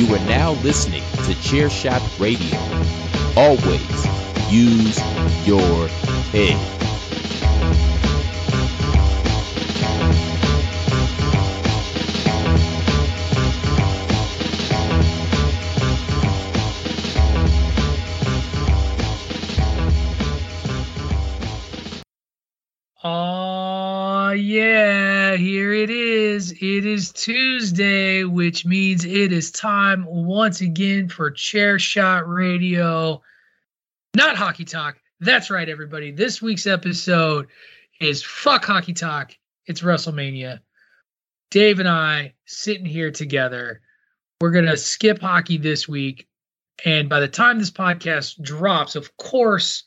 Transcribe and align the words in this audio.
You 0.00 0.14
are 0.14 0.26
now 0.26 0.52
listening 0.62 1.02
to 1.02 1.34
Chairshot 1.34 2.00
Radio. 2.18 2.58
Always 3.36 4.50
use 4.50 4.98
your 5.46 5.88
head. 6.32 7.89
It 26.60 26.84
is 26.84 27.10
Tuesday, 27.10 28.24
which 28.24 28.66
means 28.66 29.06
it 29.06 29.32
is 29.32 29.50
time 29.50 30.04
once 30.04 30.60
again 30.60 31.08
for 31.08 31.30
Chair 31.30 31.78
Shot 31.78 32.28
Radio. 32.28 33.22
Not 34.14 34.36
Hockey 34.36 34.66
Talk. 34.66 34.98
That's 35.20 35.48
right, 35.48 35.70
everybody. 35.70 36.10
This 36.10 36.42
week's 36.42 36.66
episode 36.66 37.46
is 37.98 38.22
Fuck 38.22 38.66
Hockey 38.66 38.92
Talk. 38.92 39.32
It's 39.64 39.80
WrestleMania. 39.80 40.60
Dave 41.50 41.78
and 41.78 41.88
I 41.88 42.34
sitting 42.44 42.84
here 42.84 43.10
together. 43.10 43.80
We're 44.42 44.50
going 44.50 44.66
to 44.66 44.76
skip 44.76 45.22
hockey 45.22 45.56
this 45.56 45.88
week. 45.88 46.28
And 46.84 47.08
by 47.08 47.20
the 47.20 47.28
time 47.28 47.58
this 47.58 47.70
podcast 47.70 48.38
drops, 48.42 48.96
of 48.96 49.16
course, 49.16 49.84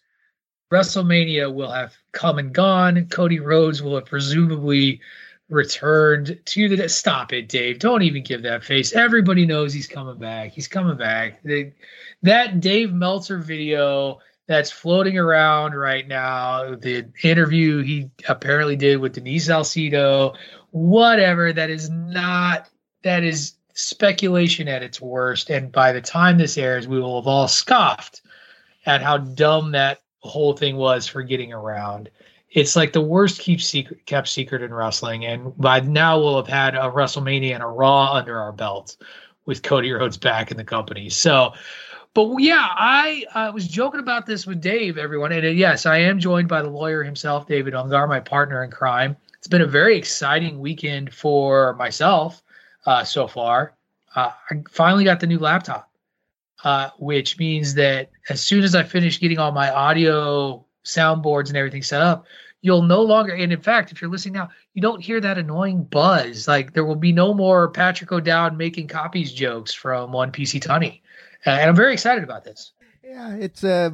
WrestleMania 0.74 1.54
will 1.54 1.72
have 1.72 1.94
come 2.14 2.40
and 2.40 2.52
gone. 2.52 3.10
Cody 3.12 3.40
Rhodes 3.40 3.84
will 3.84 3.94
have 3.94 4.08
presumably 4.08 5.02
returned 5.54 6.40
to 6.46 6.76
the. 6.76 6.90
Stop 6.90 7.32
it, 7.32 7.48
Dave. 7.48 7.80
Don't 7.80 8.02
even 8.02 8.24
give 8.24 8.42
that 8.44 8.64
face. 8.64 8.94
Everybody 8.94 9.46
knows 9.46 9.74
he's 9.74 9.88
coming 9.88 10.18
back. 10.18 10.52
He's 10.52 10.68
coming 10.68 10.98
back. 10.98 11.42
That 12.24 12.60
Dave 12.60 12.92
Meltzer 12.92 13.38
video 13.38 14.20
that's 14.48 14.72
floating 14.72 15.18
around 15.18 15.74
right 15.76 16.08
now, 16.08 16.76
the 16.76 17.06
interview 17.24 17.82
he 17.82 18.10
apparently 18.28 18.76
did 18.76 18.98
with 18.98 19.14
Denise 19.14 19.46
Salcedo, 19.46 20.34
whatever, 20.72 21.54
that 21.54 21.70
is 21.70 21.90
not, 21.90 22.68
that 23.04 23.24
is 23.24 23.54
speculation 23.74 24.68
at 24.68 24.84
its 24.84 25.00
worst. 25.00 25.50
And 25.50 25.72
by 25.72 25.94
the 25.94 26.02
time 26.02 26.38
this 26.38 26.58
airs, 26.58 26.88
we 26.88 27.00
will 27.00 27.22
have 27.22 27.28
all 27.28 27.48
scoffed 27.48 28.22
at 28.86 29.02
how 29.02 29.18
dumb 29.18 29.72
that 29.72 30.02
whole 30.20 30.54
thing 30.54 30.76
was 30.76 31.08
for 31.08 31.24
getting 31.24 31.54
around. 31.54 32.10
It's 32.54 32.76
like 32.76 32.94
the 32.94 33.02
worst 33.02 33.40
keep 33.40 33.62
secret 33.62 34.06
kept 34.06 34.28
secret 34.28 34.62
in 34.62 34.74
wrestling, 34.74 35.26
and 35.26 35.56
by 35.58 35.80
now 35.82 36.20
we'll 36.20 36.38
have 36.38 36.48
had 36.48 36.76
a 36.76 36.90
WrestleMania 36.90 37.54
and 37.54 37.64
a 37.64 37.68
Raw 37.68 38.14
under 38.14 38.40
our 38.40 38.52
belt 38.52 38.98
with 39.46 39.64
Cody 39.64 39.92
Rhodes 39.92 40.18
back 40.18 40.52
in 40.52 40.58
the 40.58 40.64
company. 40.64 41.10
So, 41.10 41.54
but 42.14 42.38
yeah, 42.38 42.68
I 42.70 43.50
was 43.54 43.68
joking 43.68 44.00
about 44.00 44.26
this 44.26 44.46
with 44.46 44.62
Dave, 44.62 44.98
everyone, 44.98 45.32
and 45.32 45.58
yes, 45.58 45.86
I 45.86 45.98
am 45.98 46.20
joined 46.20 46.48
by 46.48 46.62
the 46.62 46.70
lawyer 46.70 47.04
himself, 47.04 47.48
David 47.48 47.74
Ungar, 47.74 48.08
my 48.08 48.20
partner 48.20 48.64
in 48.64 48.72
crime. 48.72 49.18
It's 49.38 49.48
been 49.48 49.62
a 49.62 49.68
very 49.68 49.98
exciting 49.98 50.60
weekend 50.60 51.14
for 51.14 51.74
myself 51.74 52.44
uh, 52.86 53.04
so 53.04 53.28
far. 53.28 53.74
Uh, 54.16 54.32
I 54.52 54.62
finally 54.70 55.04
got 55.04 55.20
the 55.20 55.28
new 55.28 55.40
laptop 55.40 55.90
uh, 56.64 56.90
which 56.98 57.38
means 57.38 57.74
that 57.76 58.10
as 58.30 58.42
soon 58.42 58.64
as 58.64 58.76
I 58.76 58.84
finish 58.84 59.20
getting 59.20 59.40
all 59.40 59.52
my 59.52 59.70
audio 59.72 60.66
soundboards 60.84 61.48
and 61.48 61.58
everything 61.58 61.84
set 61.84 62.02
up, 62.02 62.26
you'll 62.62 62.82
no 62.82 63.02
longer, 63.02 63.34
and 63.34 63.52
in 63.52 63.62
fact, 63.62 63.92
if 63.92 64.02
you're 64.02 64.10
listening 64.10 64.36
now, 64.36 64.50
you 64.74 64.82
don't 64.82 65.02
hear 65.02 65.20
that 65.20 65.38
annoying 65.38 65.84
buzz. 65.84 66.48
Like 66.48 66.74
there 66.74 66.86
will 66.86 66.96
be 66.96 67.12
no 67.12 67.34
more 67.34 67.70
Patrick 67.70 68.12
O'Dowd 68.12 68.58
making 68.58 68.88
copies 68.88 69.32
jokes 69.34 69.74
from 69.74 70.12
One 70.12 70.32
PC 70.32 70.62
Tunney. 70.62 71.02
Uh, 71.46 71.52
and 71.52 71.70
I'm 71.70 71.76
very 71.76 71.94
excited 71.94 72.24
about 72.24 72.44
this. 72.44 72.72
Yeah, 73.04 73.36
it's 73.36 73.64
uh, 73.64 73.92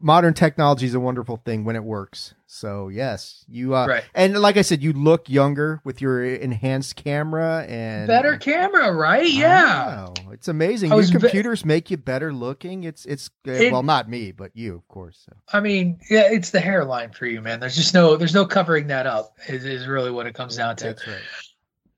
modern 0.00 0.34
technology 0.34 0.84
is 0.86 0.94
a 0.94 1.00
wonderful 1.00 1.38
thing 1.38 1.64
when 1.64 1.76
it 1.76 1.82
works. 1.84 2.34
So 2.46 2.88
yes, 2.88 3.44
you 3.48 3.74
uh, 3.74 3.86
Right. 3.86 4.04
and 4.14 4.38
like 4.38 4.56
I 4.56 4.62
said, 4.62 4.82
you 4.82 4.92
look 4.92 5.28
younger 5.28 5.80
with 5.84 6.00
your 6.00 6.24
enhanced 6.24 6.96
camera 6.96 7.64
and 7.68 8.06
Better 8.06 8.36
camera, 8.36 8.92
right? 8.92 9.28
Yeah. 9.30 9.86
Wow, 10.06 10.14
it's 10.32 10.48
amazing. 10.48 10.88
Your 10.90 10.96
was 10.98 11.10
ve- 11.10 11.18
computers 11.18 11.64
make 11.64 11.90
you 11.90 11.96
better 11.96 12.32
looking. 12.32 12.84
It's 12.84 13.04
it's 13.06 13.30
uh, 13.46 13.52
It- 13.52 13.72
well, 13.72 13.82
not 13.82 14.08
me, 14.08 14.32
but 14.32 14.50
you, 14.54 14.74
of 14.74 14.86
course. 14.88 15.26
So. 15.26 15.36
I 15.52 15.60
mean, 15.60 15.98
yeah, 16.10 16.30
it's 16.30 16.50
the 16.50 16.60
hairline 16.60 17.10
for 17.12 17.26
you, 17.26 17.40
man. 17.40 17.60
There's 17.60 17.76
just 17.76 17.94
no, 17.94 18.16
there's 18.16 18.34
no 18.34 18.46
covering 18.46 18.86
that 18.88 19.06
up. 19.06 19.34
Is, 19.48 19.64
is 19.64 19.86
really 19.86 20.10
what 20.10 20.26
it 20.26 20.34
comes 20.34 20.56
down 20.56 20.76
to. 20.76 20.84
That's 20.84 21.06
right. 21.06 21.16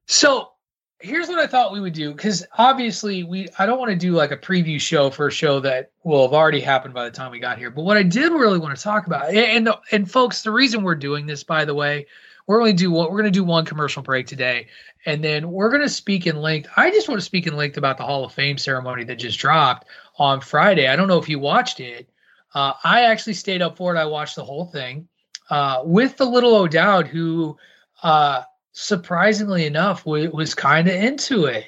So 0.07 0.51
here's 1.01 1.29
what 1.29 1.39
I 1.39 1.47
thought 1.47 1.73
we 1.73 1.81
would 1.81 1.95
do 1.95 2.13
because 2.13 2.47
obviously 2.59 3.25
we 3.25 3.49
I 3.59 3.67
don't 3.67 3.79
want 3.79 3.91
to 3.91 3.97
do 3.97 4.13
like 4.13 4.31
a 4.31 4.37
preview 4.37 4.81
show 4.81 5.11
for 5.11 5.29
a 5.29 5.33
show 5.33 5.59
that 5.61 5.91
will 6.05 6.23
have 6.23 6.35
already 6.35 6.61
happened 6.61 6.95
by 6.95 7.05
the 7.05 7.11
time 7.11 7.31
we 7.31 7.41
got 7.41 7.59
here. 7.59 7.71
But 7.71 7.83
what 7.83 7.97
I 7.97 8.03
did 8.03 8.33
really 8.33 8.59
want 8.59 8.77
to 8.77 8.83
talk 8.83 9.07
about 9.07 9.31
and 9.35 9.71
and, 9.91 10.11
folks, 10.11 10.43
the 10.43 10.51
reason 10.51 10.83
we're 10.83 10.95
doing 10.95 11.27
this, 11.27 11.43
by 11.43 11.65
the 11.65 11.75
way, 11.75 12.07
we're 12.47 12.61
only 12.61 12.73
do 12.73 12.91
one 12.91 13.11
we're 13.11 13.19
going 13.19 13.33
to 13.33 13.39
do 13.39 13.45
one 13.45 13.65
commercial 13.65 14.03
break 14.03 14.27
today, 14.27 14.69
and 15.07 15.25
then 15.25 15.51
we're 15.51 15.71
going 15.71 15.83
to 15.83 15.89
speak 15.89 16.27
in 16.27 16.37
length. 16.37 16.69
I 16.77 16.91
just 16.91 17.09
want 17.09 17.21
to 17.21 17.25
speak 17.25 17.47
in 17.47 17.57
length 17.57 17.77
about 17.77 17.97
the 17.97 18.05
Hall 18.05 18.25
of 18.25 18.33
Fame 18.33 18.59
ceremony 18.59 19.05
that 19.05 19.17
just 19.17 19.39
dropped 19.39 19.87
on 20.19 20.41
Friday. 20.41 20.87
I 20.87 20.97
don't 20.97 21.09
know 21.09 21.19
if 21.19 21.29
you 21.29 21.39
watched 21.39 21.81
it. 21.81 22.09
Uh, 22.55 22.75
I 22.85 23.03
actually 23.03 23.35
stayed 23.35 23.63
up 23.63 23.77
for 23.77 23.95
it. 23.95 23.99
I 23.99 24.05
watched 24.05 24.37
the 24.37 24.45
whole 24.45 24.67
thing 24.67 25.09
uh, 25.49 25.83
with 25.85 26.17
the 26.17 26.27
little 26.27 26.55
O'Dowd 26.55 27.07
who. 27.09 27.57
Uh, 28.03 28.43
surprisingly 28.73 29.67
enough, 29.67 30.07
was, 30.07 30.29
was 30.31 30.55
kind 30.55 30.89
of 30.89 30.95
into 30.95 31.47
it, 31.47 31.67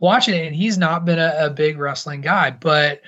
watching 0.00 0.34
it. 0.34 0.46
And 0.46 0.56
he's 0.56 0.78
not 0.78 1.04
been 1.04 1.18
a, 1.18 1.34
a 1.38 1.50
big 1.50 1.78
wrestling 1.78 2.20
guy, 2.20 2.50
but 2.50 3.02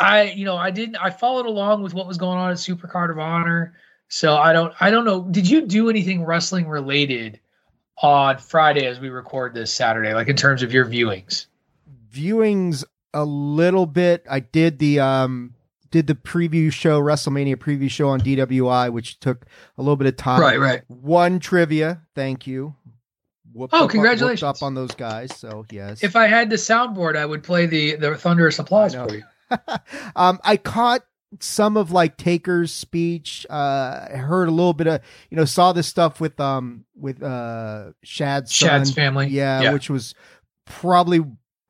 I, 0.00 0.22
you 0.30 0.44
know, 0.44 0.56
I 0.56 0.70
didn't. 0.70 0.96
I 0.96 1.10
followed 1.10 1.46
along 1.46 1.82
with 1.82 1.94
what 1.94 2.06
was 2.06 2.18
going 2.18 2.38
on 2.38 2.50
at 2.50 2.56
Supercard 2.56 3.10
of 3.10 3.18
Honor. 3.18 3.74
So 4.08 4.36
I 4.36 4.52
don't, 4.52 4.72
I 4.80 4.90
don't 4.90 5.04
know. 5.04 5.22
Did 5.22 5.48
you 5.48 5.66
do 5.66 5.90
anything 5.90 6.24
wrestling 6.24 6.68
related 6.68 7.40
on 8.00 8.38
Friday 8.38 8.86
as 8.86 9.00
we 9.00 9.08
record 9.08 9.54
this 9.54 9.72
Saturday, 9.72 10.14
like 10.14 10.28
in 10.28 10.36
terms 10.36 10.62
of 10.62 10.72
your 10.72 10.86
viewings? 10.86 11.46
Viewings 12.12 12.84
a 13.12 13.24
little 13.24 13.86
bit. 13.86 14.24
I 14.30 14.40
did 14.40 14.78
the 14.78 15.00
um 15.00 15.54
did 15.90 16.06
the 16.06 16.14
preview 16.14 16.72
show 16.72 17.00
WrestleMania 17.00 17.56
preview 17.56 17.90
show 17.90 18.08
on 18.08 18.20
DWI, 18.20 18.92
which 18.92 19.20
took 19.20 19.46
a 19.76 19.82
little 19.82 19.96
bit 19.96 20.06
of 20.06 20.16
time. 20.16 20.40
Right, 20.40 20.58
right. 20.60 20.82
One 20.88 21.38
trivia. 21.40 22.02
Thank 22.14 22.46
you. 22.46 22.74
Whooped 23.52 23.72
Oh, 23.74 23.84
up 23.84 23.90
congratulations. 23.90 24.42
up 24.42 24.62
on 24.62 24.74
those 24.74 24.94
guys. 24.94 25.34
So 25.36 25.64
yes. 25.70 26.02
If 26.04 26.16
I 26.16 26.26
had 26.26 26.50
the 26.50 26.56
soundboard, 26.56 27.16
I 27.16 27.24
would 27.26 27.42
play 27.42 27.66
the 27.66 27.96
the 27.96 28.16
thunderous 28.16 28.58
applause 28.58 28.94
for 28.94 29.12
you. 29.14 29.22
um, 30.16 30.38
I 30.44 30.56
caught 30.58 31.02
some 31.40 31.76
of 31.76 31.90
like 31.90 32.16
Taker's 32.18 32.72
speech. 32.72 33.46
Uh, 33.48 34.06
I 34.12 34.16
heard 34.16 34.48
a 34.48 34.52
little 34.52 34.74
bit 34.74 34.86
of, 34.86 35.00
you 35.30 35.36
know, 35.36 35.44
saw 35.46 35.72
this 35.72 35.86
stuff 35.86 36.20
with 36.20 36.38
um 36.38 36.84
with 36.94 37.22
uh 37.22 37.92
Shad's 38.04 38.54
son. 38.54 38.68
Shad's 38.68 38.92
family. 38.92 39.28
Yeah, 39.28 39.62
Yeah. 39.62 39.72
which 39.72 39.88
was 39.90 40.14
probably 40.66 41.20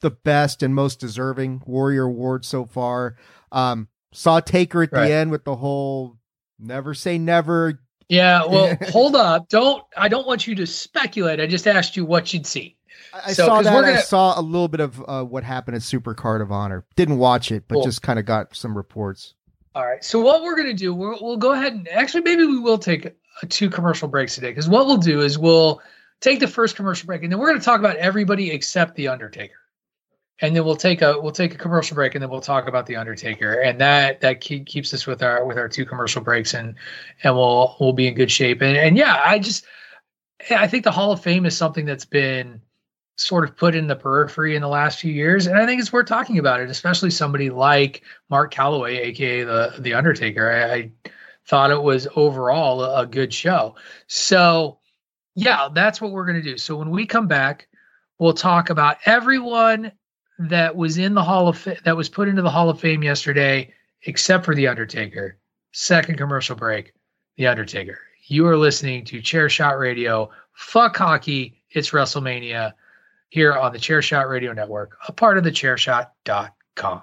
the 0.01 0.11
best 0.11 0.63
and 0.63 0.75
most 0.75 1.01
deserving 1.01 1.63
Warrior 1.67 2.05
Award 2.05 2.45
so 2.45 2.67
far. 2.67 3.17
Um, 3.51 3.89
saw 4.13 4.41
Taker 4.41 4.83
at 4.83 4.93
Right. 4.93 5.09
the 5.09 5.15
end 5.15 5.31
with 5.31 5.45
the 5.45 5.57
whole 5.57 6.17
never 6.59 6.95
say 6.95 7.19
never. 7.19 7.81
Yeah, 8.09 8.45
well, 8.49 8.77
hold 8.89 9.15
up. 9.17 9.49
Don't 9.49 9.83
I 9.97 10.09
don't 10.09 10.27
want 10.27 10.47
you 10.47 10.55
to 10.57 10.67
speculate. 10.67 11.41
I 11.41 11.47
just 11.47 11.67
asked 11.67 11.97
you 11.97 12.05
what 12.05 12.33
you'd 12.33 12.47
see. 12.47 12.77
I 13.13 13.21
I 13.27 13.33
So, 13.33 13.47
saw 13.47 13.63
that. 13.63 13.73
we're 13.73 13.85
I 13.85 13.91
gonna- 13.91 14.03
saw 14.03 14.39
a 14.39 14.43
little 14.43 14.69
bit 14.69 14.81
of 14.81 15.03
uh, 15.07 15.25
what 15.25 15.45
happened 15.45 15.77
at 15.77 15.83
Super 15.83 16.15
Card 16.15 16.41
of 16.41 16.51
Honor. 16.53 16.85
Didn't 16.97 17.19
watch 17.19 17.53
it, 17.53 17.65
but 17.69 17.77
Cool. 17.77 17.85
just 17.85 18.03
kind 18.03 18.19
of 18.19 18.25
got 18.25 18.55
some 18.57 18.77
reports. 18.77 19.35
All 19.75 19.87
right. 19.87 20.03
So 20.03 20.21
what 20.21 20.43
we're 20.43 20.57
gonna 20.57 20.75
do, 20.75 20.93
we'll, 20.95 21.19
we'll 21.21 21.37
go 21.37 21.53
ahead 21.53 21.73
and 21.75 21.89
actually 21.89 22.23
maybe 22.23 22.45
we 22.47 22.59
will 22.59 22.79
take 22.79 23.05
a, 23.43 23.47
two 23.47 23.71
commercial 23.71 24.09
breaks 24.09 24.35
today 24.35 24.51
because 24.51 24.69
what 24.69 24.87
we'll 24.87 24.97
do 24.97 25.21
is 25.21 25.39
we'll 25.39 25.81
take 26.21 26.41
the 26.41 26.49
first 26.49 26.75
commercial 26.75 27.07
break 27.07 27.23
and 27.23 27.31
then 27.31 27.39
we're 27.39 27.47
gonna 27.49 27.61
talk 27.61 27.79
about 27.79 27.97
everybody 27.97 28.51
except 28.51 28.97
the 28.97 29.07
Undertaker, 29.09 29.55
and 30.41 30.55
then 30.55 30.65
we'll 30.65 30.77
take 30.77 31.03
a 31.03 31.19
we'll 31.21 31.33
take 31.33 31.55
a 31.55 31.59
commercial 31.59 31.95
break 31.95 32.15
and 32.15 32.23
then 32.23 32.31
we'll 32.31 32.41
talk 32.41 32.69
about 32.69 32.87
the 32.87 32.97
Undertaker, 32.97 33.55
and 33.55 33.81
that 33.81 34.21
that 34.21 34.41
keep, 34.41 34.67
keeps 34.67 34.95
us 34.95 35.07
with 35.07 35.23
our 35.23 35.45
with 35.45 35.59
our 35.59 35.69
two 35.69 35.85
commercial 35.85 36.23
breaks 36.23 36.55
and 36.55 36.75
and 37.25 37.35
we'll 37.35 37.77
we'll 37.81 37.93
be 37.93 38.07
in 38.07 38.15
good 38.15 38.31
shape. 38.31 38.63
And 38.63 38.77
and 38.77 38.97
yeah, 38.97 39.21
I 39.25 39.39
just 39.39 39.65
I 40.51 40.67
think 40.69 40.85
the 40.85 40.93
Hall 40.93 41.13
of 41.13 41.23
Fame 41.23 41.47
is 41.47 41.57
something 41.57 41.85
that's 41.85 42.05
been 42.05 42.61
sort 43.17 43.43
of 43.43 43.57
put 43.57 43.75
in 43.75 43.89
the 43.89 43.97
periphery 43.97 44.55
in 44.55 44.63
the 44.63 44.69
last 44.69 45.01
few 45.01 45.13
years, 45.13 45.47
and 45.47 45.59
I 45.59 45.67
think 45.67 45.81
it's 45.81 45.93
worth 45.93 46.07
talking 46.07 46.39
about 46.39 46.61
it, 46.61 46.71
especially 46.71 47.11
somebody 47.11 47.51
like 47.51 48.03
Mark 48.31 48.55
Calaway, 48.55 48.99
aka 48.99 49.43
the 49.45 49.75
the 49.81 49.95
Undertaker. 49.95 50.51
I, 50.51 50.75
I 50.75 50.93
thought 51.47 51.71
it 51.71 51.83
was 51.83 52.07
overall 52.15 52.83
a, 52.83 53.03
a 53.03 53.07
good 53.07 53.33
show. 53.33 53.75
So, 54.07 54.79
yeah, 55.35 55.69
that's 55.73 56.01
what 56.01 56.13
we're 56.13 56.27
going 56.27 56.43
to 56.43 56.43
do. 56.43 56.59
So 56.59 56.77
when 56.77 56.91
we 56.91 57.07
come 57.07 57.27
back, 57.27 57.69
we'll 58.19 58.35
talk 58.35 58.69
about 58.69 58.99
everyone 59.07 59.93
that 60.39 60.77
was 60.77 60.99
in 60.99 61.15
the 61.15 61.23
Hall 61.23 61.49
of 61.49 61.59
Fa- 61.59 61.77
that 61.85 61.97
was 61.97 62.09
put 62.09 62.29
into 62.29 62.43
the 62.43 62.51
Hall 62.51 62.71
of 62.71 62.81
Fame 62.81 63.03
yesterday, 63.03 63.73
except 64.03 64.45
for 64.45 64.55
the 64.55 64.69
Undertaker. 64.69 65.39
Second 65.73 66.17
commercial 66.17 66.57
break, 66.57 66.93
the 67.37 67.47
Undertaker. 67.47 67.99
You 68.27 68.47
are 68.47 68.57
listening 68.57 69.05
to 69.07 69.23
Chair 69.23 69.49
Shot 69.49 69.79
Radio. 69.79 70.31
Fuck 70.53 70.97
hockey. 70.97 71.63
It's 71.71 71.91
WrestleMania 71.91 72.73
here 73.29 73.55
on 73.55 73.73
the 73.73 73.79
Chairshot 73.79 74.29
Radio 74.29 74.53
Network, 74.53 74.97
a 75.07 75.13
part 75.13 75.39
of 75.39 75.45
the 75.45 75.51
chairshot.com. 75.51 77.03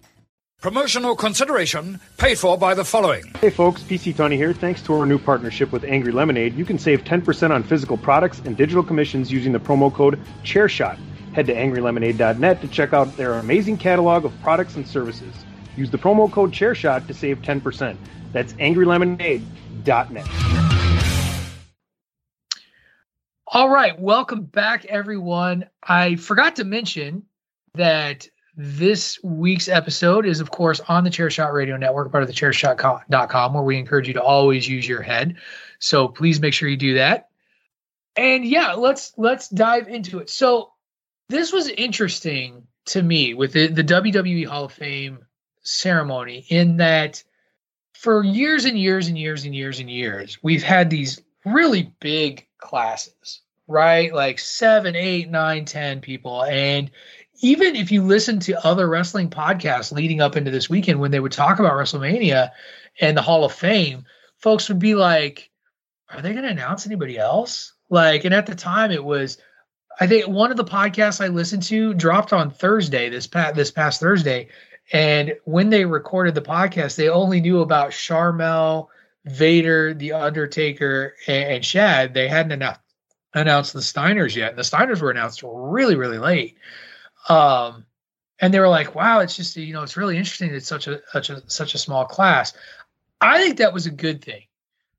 Promotional 0.61 1.15
consideration 1.15 1.99
paid 2.17 2.37
for 2.37 2.55
by 2.55 2.75
the 2.75 2.85
following. 2.85 3.23
Hey 3.39 3.49
folks, 3.49 3.81
PC 3.81 4.15
Tony 4.15 4.37
here. 4.37 4.53
Thanks 4.53 4.79
to 4.83 4.93
our 4.93 5.07
new 5.07 5.17
partnership 5.17 5.71
with 5.71 5.83
Angry 5.83 6.11
Lemonade, 6.11 6.53
you 6.53 6.65
can 6.65 6.77
save 6.77 7.03
10% 7.03 7.49
on 7.49 7.63
physical 7.63 7.97
products 7.97 8.43
and 8.45 8.55
digital 8.55 8.83
commissions 8.83 9.31
using 9.31 9.53
the 9.53 9.59
promo 9.59 9.91
code 9.91 10.19
ChairShot. 10.43 10.99
Head 11.33 11.47
to 11.47 11.55
angrylemonade.net 11.55 12.61
to 12.61 12.67
check 12.67 12.93
out 12.93 13.17
their 13.17 13.33
amazing 13.39 13.77
catalog 13.77 14.23
of 14.23 14.39
products 14.43 14.75
and 14.75 14.87
services. 14.87 15.33
Use 15.75 15.89
the 15.89 15.97
promo 15.97 16.31
code 16.31 16.51
ChairShot 16.51 17.07
to 17.07 17.13
save 17.15 17.41
10%. 17.41 17.97
That's 18.31 18.53
angrylemonade.net. 18.53 20.27
All 23.47 23.69
right, 23.71 23.99
welcome 23.99 24.43
back, 24.43 24.85
everyone. 24.85 25.65
I 25.81 26.17
forgot 26.17 26.57
to 26.57 26.65
mention 26.65 27.23
that 27.73 28.27
this 28.55 29.21
week's 29.23 29.67
episode 29.67 30.25
is, 30.25 30.39
of 30.39 30.51
course, 30.51 30.81
on 30.87 31.03
the 31.03 31.09
Chairshot 31.09 31.53
Radio 31.53 31.77
Network, 31.77 32.11
part 32.11 32.23
of 32.23 32.27
the 32.27 32.35
chairshot.com, 32.35 33.53
where 33.53 33.63
we 33.63 33.77
encourage 33.77 34.07
you 34.07 34.13
to 34.15 34.21
always 34.21 34.67
use 34.67 34.87
your 34.87 35.01
head. 35.01 35.37
So 35.79 36.07
please 36.07 36.41
make 36.41 36.53
sure 36.53 36.67
you 36.69 36.77
do 36.77 36.95
that. 36.95 37.29
And 38.15 38.45
yeah, 38.45 38.73
let's 38.73 39.13
let's 39.17 39.47
dive 39.47 39.87
into 39.87 40.19
it. 40.19 40.29
So 40.29 40.73
this 41.29 41.53
was 41.53 41.69
interesting 41.69 42.67
to 42.87 43.01
me 43.01 43.33
with 43.33 43.53
the, 43.53 43.67
the 43.67 43.83
WWE 43.83 44.45
Hall 44.47 44.65
of 44.65 44.73
Fame 44.73 45.19
ceremony 45.61 46.45
in 46.49 46.77
that 46.77 47.23
for 47.93 48.23
years 48.23 48.65
and 48.65 48.77
years 48.77 49.07
and 49.07 49.17
years 49.17 49.45
and 49.45 49.55
years 49.55 49.79
and 49.79 49.89
years, 49.89 50.39
we've 50.41 50.63
had 50.63 50.89
these 50.89 51.21
really 51.45 51.93
big 51.99 52.47
classes, 52.57 53.41
right? 53.67 54.13
Like 54.13 54.39
seven, 54.39 54.95
eight, 54.95 55.29
nine, 55.29 55.65
ten 55.65 56.01
people. 56.01 56.43
And 56.43 56.91
even 57.41 57.75
if 57.75 57.91
you 57.91 58.03
listen 58.03 58.39
to 58.39 58.65
other 58.65 58.87
wrestling 58.87 59.29
podcasts 59.29 59.91
leading 59.91 60.21
up 60.21 60.37
into 60.37 60.51
this 60.51 60.69
weekend 60.69 60.99
when 60.99 61.11
they 61.11 61.19
would 61.19 61.31
talk 61.31 61.59
about 61.59 61.73
WrestleMania 61.73 62.51
and 62.99 63.17
the 63.17 63.21
Hall 63.21 63.43
of 63.43 63.51
Fame, 63.51 64.05
folks 64.37 64.69
would 64.69 64.79
be 64.79 64.95
like, 64.95 65.49
Are 66.09 66.21
they 66.21 66.31
going 66.31 66.45
to 66.45 66.51
announce 66.51 66.85
anybody 66.85 67.17
else? 67.17 67.73
Like, 67.89 68.23
and 68.25 68.33
at 68.33 68.45
the 68.45 68.55
time 68.55 68.91
it 68.91 69.03
was 69.03 69.37
I 69.99 70.07
think 70.07 70.27
one 70.27 70.51
of 70.51 70.57
the 70.57 70.63
podcasts 70.63 71.23
I 71.23 71.27
listened 71.27 71.63
to 71.63 71.93
dropped 71.93 72.33
on 72.33 72.49
Thursday, 72.49 73.09
this 73.09 73.27
past 73.27 73.55
this 73.55 73.71
past 73.71 73.99
Thursday. 73.99 74.47
And 74.93 75.33
when 75.45 75.69
they 75.69 75.85
recorded 75.85 76.35
the 76.35 76.41
podcast, 76.41 76.95
they 76.95 77.09
only 77.09 77.39
knew 77.39 77.61
about 77.61 77.91
Sharmell, 77.91 78.87
Vader, 79.25 79.93
The 79.93 80.13
Undertaker, 80.13 81.15
and, 81.27 81.55
and 81.55 81.65
Shad. 81.65 82.13
They 82.13 82.27
hadn't 82.27 82.51
announced 82.51 82.79
announced 83.33 83.73
the 83.73 83.79
Steiners 83.79 84.35
yet. 84.35 84.49
And 84.49 84.59
the 84.59 84.63
Steiners 84.63 85.01
were 85.01 85.11
announced 85.11 85.43
really, 85.43 85.95
really 85.95 86.17
late. 86.17 86.57
Um, 87.29 87.85
and 88.39 88.53
they 88.53 88.59
were 88.59 88.69
like, 88.69 88.95
"Wow, 88.95 89.19
it's 89.19 89.35
just 89.35 89.55
you 89.57 89.73
know, 89.73 89.83
it's 89.83 89.97
really 89.97 90.17
interesting. 90.17 90.53
It's 90.53 90.67
such 90.67 90.87
a 90.87 91.01
such 91.11 91.29
a 91.29 91.49
such 91.49 91.75
a 91.75 91.77
small 91.77 92.05
class." 92.05 92.53
I 93.21 93.39
think 93.43 93.57
that 93.57 93.73
was 93.73 93.85
a 93.85 93.91
good 93.91 94.23
thing 94.23 94.43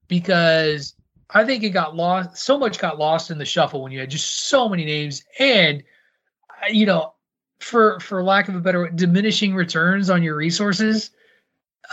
because 0.08 0.94
I 1.30 1.44
think 1.44 1.64
it 1.64 1.70
got 1.70 1.96
lost. 1.96 2.36
So 2.36 2.58
much 2.58 2.78
got 2.78 2.98
lost 2.98 3.30
in 3.30 3.38
the 3.38 3.44
shuffle 3.44 3.82
when 3.82 3.92
you 3.92 4.00
had 4.00 4.10
just 4.10 4.48
so 4.48 4.68
many 4.68 4.84
names, 4.84 5.24
and 5.38 5.82
you 6.70 6.86
know, 6.86 7.14
for 7.60 8.00
for 8.00 8.22
lack 8.22 8.48
of 8.48 8.54
a 8.56 8.60
better 8.60 8.80
word, 8.80 8.96
diminishing 8.96 9.54
returns 9.54 10.10
on 10.10 10.22
your 10.22 10.36
resources. 10.36 11.10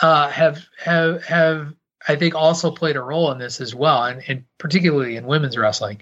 uh, 0.01 0.29
have 0.29 0.65
have 0.77 1.23
have 1.25 1.73
I 2.07 2.15
think 2.15 2.35
also 2.35 2.71
played 2.71 2.95
a 2.95 3.01
role 3.01 3.31
in 3.31 3.37
this 3.39 3.61
as 3.61 3.75
well, 3.75 4.03
and, 4.05 4.23
and 4.27 4.45
particularly 4.57 5.17
in 5.17 5.25
women's 5.25 5.57
wrestling, 5.57 6.01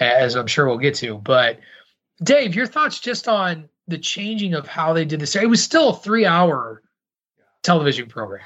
as 0.00 0.34
I'm 0.36 0.46
sure 0.46 0.66
we'll 0.66 0.78
get 0.78 0.94
to. 0.96 1.18
But 1.18 1.60
Dave, 2.24 2.54
your 2.54 2.66
thoughts 2.66 2.98
just 2.98 3.28
on 3.28 3.68
the 3.86 3.98
changing 3.98 4.54
of 4.54 4.66
how 4.66 4.92
they 4.92 5.04
did 5.04 5.20
this? 5.20 5.36
It 5.36 5.48
was 5.48 5.62
still 5.62 5.90
a 5.90 5.96
three 5.96 6.26
hour 6.26 6.82
television 7.62 8.08
program. 8.08 8.42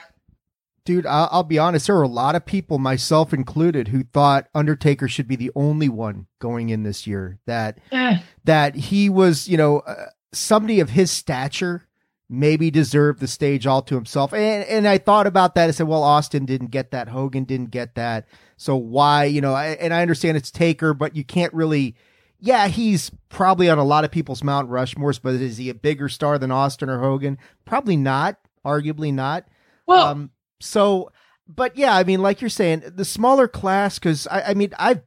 Dude, 0.85 1.07
I'll, 1.07 1.29
I'll, 1.31 1.43
be 1.43 1.59
honest. 1.59 1.87
There 1.87 1.97
were 1.97 2.03
a 2.03 2.09
lot 2.09 2.35
of 2.35 2.47
people, 2.47 2.79
myself 2.79 3.35
included, 3.35 3.89
who 3.89 4.05
thought 4.05 4.49
Undertaker 4.55 5.07
should 5.07 5.29
be 5.29 5.37
the 5.37 5.51
only 5.55 5.91
one 5.91 6.27
going 6.39 6.71
in 6.71 6.83
this 6.83 7.07
year. 7.07 7.39
That 7.45 7.79
eh. 7.93 8.21
that 8.45 8.75
he 8.75 9.11
was, 9.11 9.49
you 9.49 9.59
know, 9.59 9.81
uh, 9.81 10.07
somebody 10.33 10.81
of 10.81 10.91
his 10.91 11.11
stature 11.11 11.87
maybe 12.31 12.71
deserved 12.71 13.21
the 13.21 13.29
stage 13.29 13.67
all 13.67 13.83
to 13.83 13.95
himself. 13.95 14.33
And 14.33 14.65
and 14.65 14.89
I 14.89 14.97
thought 14.97 15.27
about 15.27 15.55
that. 15.57 15.69
I 15.69 15.73
said, 15.73 15.89
well, 15.89 16.03
Austin 16.03 16.47
didn't 16.47 16.71
get 16.71 16.91
that. 16.93 17.09
Hogan 17.09 17.45
didn't 17.45 17.71
get 17.71 17.95
that. 17.97 18.27
So 18.57 18.75
why, 18.75 19.25
you 19.25 19.43
know, 19.43 19.53
I, 19.53 19.69
and 19.69 19.93
I 19.93 20.01
understand 20.01 20.39
it's 20.39 20.51
Taker, 20.51 20.95
but 20.95 21.15
you 21.15 21.23
can't 21.23 21.53
really. 21.53 21.97
Yeah, 22.41 22.69
he's 22.69 23.11
probably 23.29 23.69
on 23.69 23.79
a 23.79 23.85
lot 23.85 24.05
of 24.05 24.11
people's 24.11 24.45
Mount 24.45 24.71
Rushmores, 24.71 25.21
but 25.21 25.35
is 25.35 25.57
he 25.57 25.71
a 25.71 25.75
bigger 25.75 26.09
star 26.09 26.39
than 26.39 26.51
Austin 26.53 26.89
or 26.89 27.01
Hogan? 27.01 27.39
Probably 27.65 27.97
not. 27.97 28.37
Arguably 28.65 29.13
not. 29.13 29.49
Well, 29.87 30.07
um, 30.07 30.31
so, 30.61 31.11
but 31.49 31.77
yeah, 31.77 31.97
I 31.97 32.05
mean, 32.05 32.21
like 32.21 32.41
you're 32.41 32.51
saying, 32.51 32.83
the 32.87 33.05
smaller 33.05 33.49
class, 33.49 33.99
because 33.99 34.27
I, 34.29 34.43
I 34.43 34.55
mean, 34.55 34.73
I've 34.79 35.03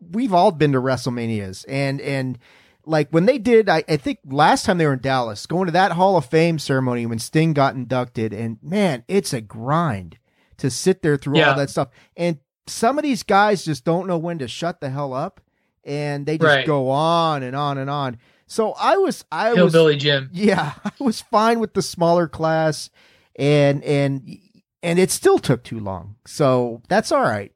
we've 0.00 0.34
all 0.34 0.52
been 0.52 0.72
to 0.72 0.80
WrestleManias, 0.80 1.64
and 1.68 2.00
and 2.00 2.38
like 2.84 3.08
when 3.10 3.26
they 3.26 3.38
did, 3.38 3.68
I, 3.68 3.84
I 3.88 3.96
think 3.96 4.18
last 4.26 4.64
time 4.64 4.78
they 4.78 4.86
were 4.86 4.94
in 4.94 5.00
Dallas, 5.00 5.46
going 5.46 5.66
to 5.66 5.72
that 5.72 5.92
Hall 5.92 6.16
of 6.16 6.26
Fame 6.26 6.58
ceremony 6.58 7.06
when 7.06 7.18
Sting 7.18 7.52
got 7.52 7.74
inducted, 7.74 8.32
and 8.32 8.58
man, 8.62 9.04
it's 9.08 9.32
a 9.32 9.40
grind 9.40 10.18
to 10.58 10.70
sit 10.70 11.02
there 11.02 11.16
through 11.16 11.38
yeah. 11.38 11.50
all 11.50 11.56
that 11.56 11.70
stuff. 11.70 11.88
And 12.16 12.38
some 12.66 12.98
of 12.98 13.02
these 13.02 13.22
guys 13.22 13.64
just 13.64 13.84
don't 13.84 14.06
know 14.06 14.18
when 14.18 14.38
to 14.38 14.48
shut 14.48 14.80
the 14.80 14.90
hell 14.90 15.12
up, 15.12 15.40
and 15.84 16.26
they 16.26 16.38
just 16.38 16.46
right. 16.46 16.66
go 16.66 16.90
on 16.90 17.42
and 17.42 17.54
on 17.54 17.78
and 17.78 17.90
on. 17.90 18.18
So 18.46 18.72
I 18.72 18.96
was, 18.96 19.24
I 19.30 19.48
Hillbilly 19.48 19.64
was, 19.64 19.72
Billy 19.72 19.96
Jim. 19.96 20.30
Yeah, 20.32 20.72
I 20.84 20.92
was 20.98 21.20
fine 21.20 21.60
with 21.60 21.74
the 21.74 21.82
smaller 21.82 22.28
class, 22.28 22.90
and 23.36 23.84
and 23.84 24.38
and 24.82 24.98
it 24.98 25.10
still 25.10 25.38
took 25.38 25.64
too 25.64 25.80
long. 25.80 26.16
So 26.26 26.82
that's 26.88 27.12
all 27.12 27.22
right. 27.22 27.52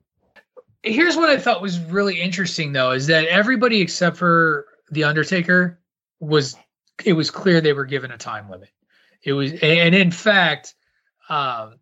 Here's 0.83 1.17
what 1.17 1.31
I 1.31 1.39
thought 1.39 1.63
was 1.63 1.79
really 1.79 2.21
interesting, 2.21 2.73
though, 2.73 2.91
is 2.91 3.07
that 3.07 3.27
everybody 3.27 3.81
except 3.81 4.17
for 4.17 4.67
the 4.91 5.05
Undertaker 5.05 5.81
was 6.21 6.57
it 7.05 7.15
was 7.15 7.31
clear 7.31 7.61
they 7.61 7.73
were 7.73 7.87
given 7.87 8.11
a 8.11 8.19
time 8.19 8.51
limit. 8.51 8.69
It 9.25 9.33
was, 9.33 9.53
and 9.63 9.95
in 9.95 10.11
fact, 10.11 10.75
um, 11.29 11.77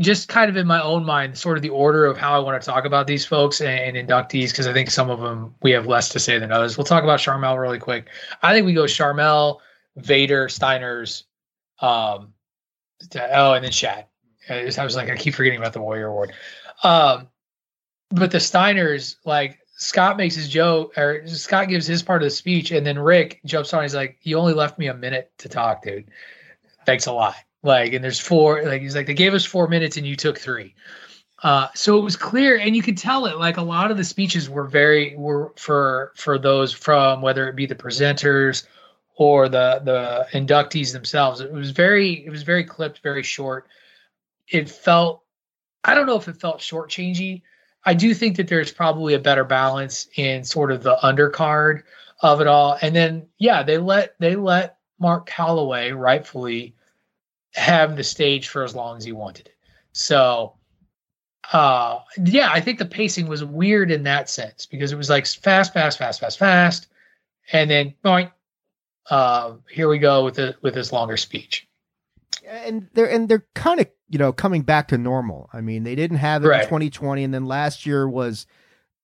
just 0.00 0.28
kind 0.28 0.50
of 0.50 0.56
in 0.56 0.66
my 0.66 0.82
own 0.82 1.04
mind, 1.04 1.38
sort 1.38 1.56
of 1.56 1.62
the 1.62 1.68
order 1.68 2.06
of 2.06 2.16
how 2.16 2.34
I 2.34 2.38
want 2.40 2.60
to 2.60 2.66
talk 2.66 2.84
about 2.84 3.06
these 3.06 3.24
folks 3.24 3.60
and, 3.60 3.96
and 3.96 4.08
inductees, 4.08 4.50
because 4.50 4.66
I 4.66 4.72
think 4.72 4.90
some 4.90 5.10
of 5.10 5.20
them 5.20 5.54
we 5.62 5.70
have 5.70 5.86
less 5.86 6.08
to 6.10 6.18
say 6.18 6.38
than 6.38 6.50
others. 6.50 6.76
We'll 6.76 6.84
talk 6.84 7.04
about 7.04 7.20
Sharmell 7.20 7.60
really 7.60 7.78
quick. 7.78 8.08
I 8.42 8.52
think 8.52 8.66
we 8.66 8.74
go 8.74 8.84
Sharmell, 8.84 9.58
Vader, 9.96 10.48
Steiners, 10.48 11.24
um, 11.80 12.32
oh, 13.14 13.52
and 13.52 13.64
then 13.64 13.72
Shad. 13.72 14.06
I 14.48 14.64
was 14.64 14.96
like, 14.96 15.10
I 15.10 15.16
keep 15.16 15.34
forgetting 15.34 15.58
about 15.58 15.72
the 15.72 15.80
Warrior 15.80 16.06
Award. 16.06 16.32
Um, 16.82 17.28
but 18.10 18.30
the 18.30 18.38
Steiners, 18.38 19.16
like 19.24 19.58
Scott 19.76 20.16
makes 20.16 20.34
his 20.34 20.48
joke, 20.48 20.96
or 20.96 21.26
Scott 21.26 21.68
gives 21.68 21.86
his 21.86 22.02
part 22.02 22.22
of 22.22 22.26
the 22.26 22.30
speech, 22.30 22.70
and 22.70 22.86
then 22.86 22.98
Rick 22.98 23.40
jumps 23.44 23.74
on. 23.74 23.82
He's 23.82 23.94
like, 23.94 24.18
"You 24.22 24.38
only 24.38 24.54
left 24.54 24.78
me 24.78 24.86
a 24.86 24.94
minute 24.94 25.32
to 25.38 25.48
talk, 25.48 25.82
dude. 25.82 26.08
Thanks 26.86 27.06
a 27.06 27.12
lot." 27.12 27.36
Like, 27.66 27.92
and 27.92 28.02
there's 28.02 28.20
four. 28.20 28.62
Like, 28.62 28.82
he's 28.82 28.96
like, 28.96 29.06
"They 29.06 29.14
gave 29.14 29.34
us 29.34 29.44
four 29.44 29.68
minutes, 29.68 29.96
and 29.96 30.06
you 30.06 30.16
took 30.16 30.38
three. 30.38 30.74
Uh, 31.42 31.68
so 31.74 31.98
it 31.98 32.02
was 32.02 32.16
clear, 32.16 32.56
and 32.58 32.74
you 32.74 32.82
could 32.82 32.96
tell 32.96 33.26
it. 33.26 33.38
Like 33.38 33.58
a 33.58 33.62
lot 33.62 33.90
of 33.90 33.96
the 33.96 34.04
speeches 34.04 34.48
were 34.48 34.64
very 34.64 35.14
were 35.16 35.52
for 35.56 36.12
for 36.16 36.38
those 36.38 36.72
from 36.72 37.20
whether 37.20 37.48
it 37.48 37.56
be 37.56 37.66
the 37.66 37.74
presenters 37.74 38.66
or 39.16 39.48
the 39.48 39.82
the 39.84 40.26
inductees 40.38 40.92
themselves. 40.92 41.40
It 41.40 41.52
was 41.52 41.70
very 41.70 42.24
it 42.24 42.30
was 42.30 42.42
very 42.42 42.64
clipped, 42.64 43.00
very 43.02 43.22
short. 43.22 43.68
It 44.48 44.70
felt 44.70 45.22
I 45.84 45.94
don't 45.94 46.06
know 46.06 46.16
if 46.16 46.28
it 46.28 46.40
felt 46.40 46.60
shortchangey 46.60 47.42
I 47.86 47.94
do 47.94 48.12
think 48.12 48.36
that 48.36 48.48
there's 48.48 48.72
probably 48.72 49.14
a 49.14 49.20
better 49.20 49.44
balance 49.44 50.08
in 50.16 50.42
sort 50.42 50.72
of 50.72 50.82
the 50.82 50.96
undercard 50.96 51.84
of 52.20 52.40
it 52.40 52.48
all. 52.48 52.76
And 52.82 52.94
then 52.94 53.28
yeah, 53.38 53.62
they 53.62 53.78
let 53.78 54.16
they 54.18 54.34
let 54.34 54.78
Mark 54.98 55.28
Calaway 55.28 55.96
rightfully 55.96 56.74
have 57.56 57.96
the 57.96 58.04
stage 58.04 58.48
for 58.48 58.64
as 58.64 58.74
long 58.74 58.96
as 58.96 59.04
he 59.04 59.12
wanted. 59.12 59.50
So 59.92 60.54
uh 61.52 62.00
yeah, 62.22 62.50
I 62.50 62.60
think 62.60 62.78
the 62.78 62.86
pacing 62.86 63.28
was 63.28 63.44
weird 63.44 63.90
in 63.90 64.02
that 64.04 64.28
sense 64.28 64.66
because 64.66 64.92
it 64.92 64.96
was 64.96 65.10
like 65.10 65.26
fast, 65.26 65.72
fast, 65.72 65.98
fast, 65.98 66.20
fast, 66.20 66.38
fast, 66.38 66.88
and 67.52 67.70
then 67.70 67.94
point. 68.02 68.30
Uh, 69.08 69.54
here 69.70 69.88
we 69.88 69.98
go 69.98 70.24
with 70.24 70.34
the 70.34 70.56
with 70.62 70.74
this 70.74 70.92
longer 70.92 71.16
speech. 71.16 71.68
And 72.44 72.88
they're 72.94 73.08
and 73.08 73.28
they're 73.28 73.46
kind 73.54 73.80
of 73.80 73.86
you 74.08 74.18
know, 74.18 74.32
coming 74.32 74.62
back 74.62 74.88
to 74.88 74.98
normal. 74.98 75.50
I 75.52 75.60
mean, 75.60 75.82
they 75.82 75.94
didn't 75.94 76.18
have 76.18 76.44
it 76.44 76.48
right. 76.48 76.62
in 76.62 76.66
2020, 76.66 77.24
and 77.24 77.34
then 77.34 77.46
last 77.46 77.86
year 77.86 78.08
was 78.08 78.46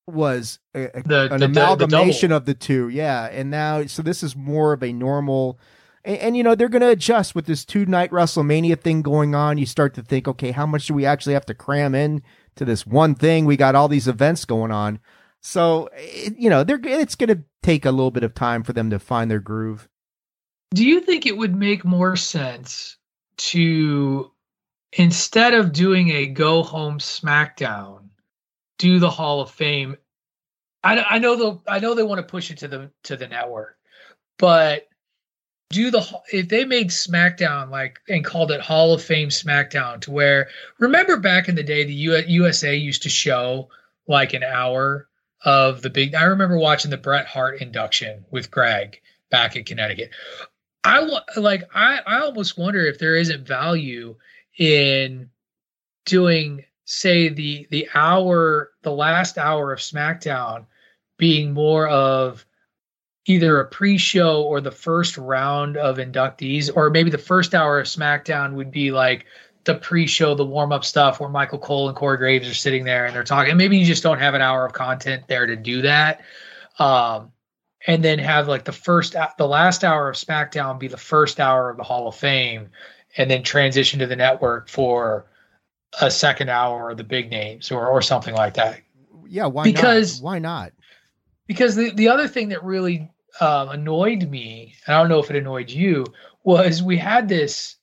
was 0.05 0.59
a, 0.75 0.89
the, 1.05 1.29
an 1.31 1.39
the, 1.39 1.45
amalgamation 1.45 2.29
the 2.29 2.37
of 2.37 2.45
the 2.45 2.53
two. 2.53 2.89
Yeah, 2.89 3.25
and 3.25 3.49
now 3.49 3.85
so 3.85 4.01
this 4.01 4.23
is 4.23 4.35
more 4.35 4.73
of 4.73 4.83
a 4.83 4.93
normal. 4.93 5.59
And, 6.03 6.17
and 6.17 6.37
you 6.37 6.43
know 6.43 6.55
they're 6.55 6.69
going 6.69 6.81
to 6.81 6.89
adjust 6.89 7.35
with 7.35 7.45
this 7.45 7.65
two 7.65 7.85
night 7.85 8.11
WrestleMania 8.11 8.79
thing 8.79 9.01
going 9.01 9.35
on. 9.35 9.57
You 9.57 9.65
start 9.65 9.93
to 9.95 10.03
think, 10.03 10.27
okay, 10.27 10.51
how 10.51 10.65
much 10.65 10.87
do 10.87 10.93
we 10.93 11.05
actually 11.05 11.33
have 11.33 11.45
to 11.47 11.53
cram 11.53 11.95
in 11.95 12.23
to 12.55 12.65
this 12.65 12.85
one 12.85 13.15
thing? 13.15 13.45
We 13.45 13.57
got 13.57 13.75
all 13.75 13.87
these 13.87 14.07
events 14.07 14.45
going 14.45 14.71
on, 14.71 14.99
so 15.41 15.89
it, 15.93 16.37
you 16.37 16.49
know 16.49 16.63
they're 16.63 16.79
it's 16.83 17.15
going 17.15 17.29
to 17.29 17.43
take 17.61 17.85
a 17.85 17.91
little 17.91 18.11
bit 18.11 18.23
of 18.23 18.33
time 18.33 18.63
for 18.63 18.73
them 18.73 18.89
to 18.89 18.99
find 18.99 19.29
their 19.29 19.39
groove. 19.39 19.87
Do 20.73 20.85
you 20.85 21.01
think 21.01 21.25
it 21.25 21.37
would 21.37 21.55
make 21.55 21.85
more 21.85 22.15
sense 22.15 22.97
to 23.37 24.31
instead 24.93 25.53
of 25.53 25.73
doing 25.73 26.09
a 26.09 26.27
go 26.27 26.63
home 26.63 26.99
SmackDown, 26.99 28.09
do 28.77 28.99
the 28.99 29.09
Hall 29.09 29.41
of 29.41 29.51
Fame. 29.51 29.97
I, 30.85 31.19
know 31.19 31.35
the 31.37 31.71
I 31.71 31.79
know 31.79 31.93
they 31.93 32.03
want 32.03 32.19
to 32.19 32.29
push 32.29 32.51
it 32.51 32.57
to 32.57 32.67
the 32.67 32.91
to 33.03 33.15
the 33.15 33.27
network, 33.27 33.77
but 34.37 34.87
do 35.73 35.91
the 35.91 36.21
if 36.31 36.47
they 36.47 36.65
made 36.65 36.89
SmackDown 36.89 37.69
like 37.69 37.99
and 38.07 38.23
called 38.23 38.51
it 38.51 38.61
Hall 38.61 38.93
of 38.93 39.03
Fame 39.03 39.29
SmackDown 39.29 39.99
to 40.01 40.11
where 40.11 40.49
remember 40.79 41.17
back 41.17 41.49
in 41.49 41.55
the 41.55 41.63
day 41.63 41.83
the 41.83 41.93
U, 41.93 42.15
USA 42.27 42.75
used 42.75 43.03
to 43.03 43.09
show 43.09 43.69
like 44.07 44.33
an 44.33 44.43
hour 44.43 45.07
of 45.43 45.81
the 45.81 45.89
big. 45.89 46.15
I 46.15 46.23
remember 46.23 46.57
watching 46.57 46.91
the 46.91 46.97
Bret 46.97 47.25
Hart 47.25 47.61
induction 47.61 48.25
with 48.31 48.51
Greg 48.51 49.01
back 49.29 49.55
in 49.55 49.63
Connecticut. 49.63 50.11
I 50.83 50.99
like 51.37 51.63
I 51.73 51.99
I 52.05 52.19
almost 52.19 52.57
wonder 52.57 52.85
if 52.85 52.99
there 52.99 53.15
isn't 53.15 53.47
value 53.47 54.15
in 54.57 55.29
doing 56.05 56.63
say 56.85 57.29
the 57.29 57.67
the 57.71 57.87
hour 57.95 58.71
the 58.83 58.91
last 58.91 59.37
hour 59.37 59.71
of 59.73 59.79
smackdown 59.79 60.65
being 61.17 61.53
more 61.53 61.87
of 61.87 62.45
either 63.25 63.59
a 63.59 63.65
pre-show 63.65 64.43
or 64.43 64.59
the 64.59 64.71
first 64.71 65.17
round 65.17 65.77
of 65.77 65.97
inductees 65.97 66.69
or 66.75 66.89
maybe 66.89 67.09
the 67.09 67.17
first 67.17 67.55
hour 67.55 67.79
of 67.79 67.87
smackdown 67.87 68.53
would 68.53 68.71
be 68.71 68.91
like 68.91 69.25
the 69.63 69.75
pre-show 69.75 70.35
the 70.35 70.45
warm-up 70.45 70.83
stuff 70.83 71.19
where 71.19 71.29
michael 71.29 71.59
cole 71.59 71.87
and 71.87 71.95
corey 71.95 72.17
graves 72.17 72.49
are 72.49 72.53
sitting 72.53 72.83
there 72.83 73.05
and 73.05 73.15
they're 73.15 73.23
talking 73.23 73.51
and 73.51 73.57
maybe 73.57 73.77
you 73.77 73.85
just 73.85 74.03
don't 74.03 74.19
have 74.19 74.33
an 74.33 74.41
hour 74.41 74.65
of 74.65 74.73
content 74.73 75.23
there 75.27 75.45
to 75.45 75.55
do 75.55 75.81
that 75.81 76.21
um, 76.79 77.31
and 77.87 78.03
then 78.03 78.19
have 78.19 78.47
like 78.47 78.65
the 78.65 78.73
first 78.73 79.15
the 79.37 79.47
last 79.47 79.83
hour 79.83 80.09
of 80.09 80.15
smackdown 80.15 80.77
be 80.77 80.87
the 80.87 80.97
first 80.97 81.39
hour 81.39 81.69
of 81.69 81.77
the 81.77 81.83
hall 81.83 82.07
of 82.07 82.15
fame 82.15 82.69
and 83.17 83.29
then 83.29 83.43
transition 83.43 83.99
to 83.99 84.07
the 84.07 84.15
network 84.15 84.67
for 84.67 85.25
a 86.01 86.09
second 86.09 86.49
hour 86.49 86.89
or 86.89 86.95
the 86.95 87.03
big 87.03 87.29
names 87.29 87.71
or 87.71 87.87
or 87.87 88.01
something 88.01 88.33
like 88.33 88.55
that. 88.55 88.81
Yeah, 89.27 89.45
why 89.45 89.63
because, 89.63 90.21
not? 90.21 90.25
Why 90.25 90.39
not? 90.39 90.73
Because 91.47 91.75
the, 91.75 91.91
the 91.91 92.07
other 92.07 92.27
thing 92.27 92.49
that 92.49 92.63
really 92.63 93.11
um, 93.39 93.69
annoyed 93.69 94.29
me, 94.29 94.75
and 94.85 94.95
I 94.95 94.99
don't 94.99 95.09
know 95.09 95.19
if 95.19 95.29
it 95.29 95.35
annoyed 95.35 95.69
you, 95.69 96.05
was 96.43 96.83
we 96.83 96.97
had 96.97 97.27
this 97.27 97.77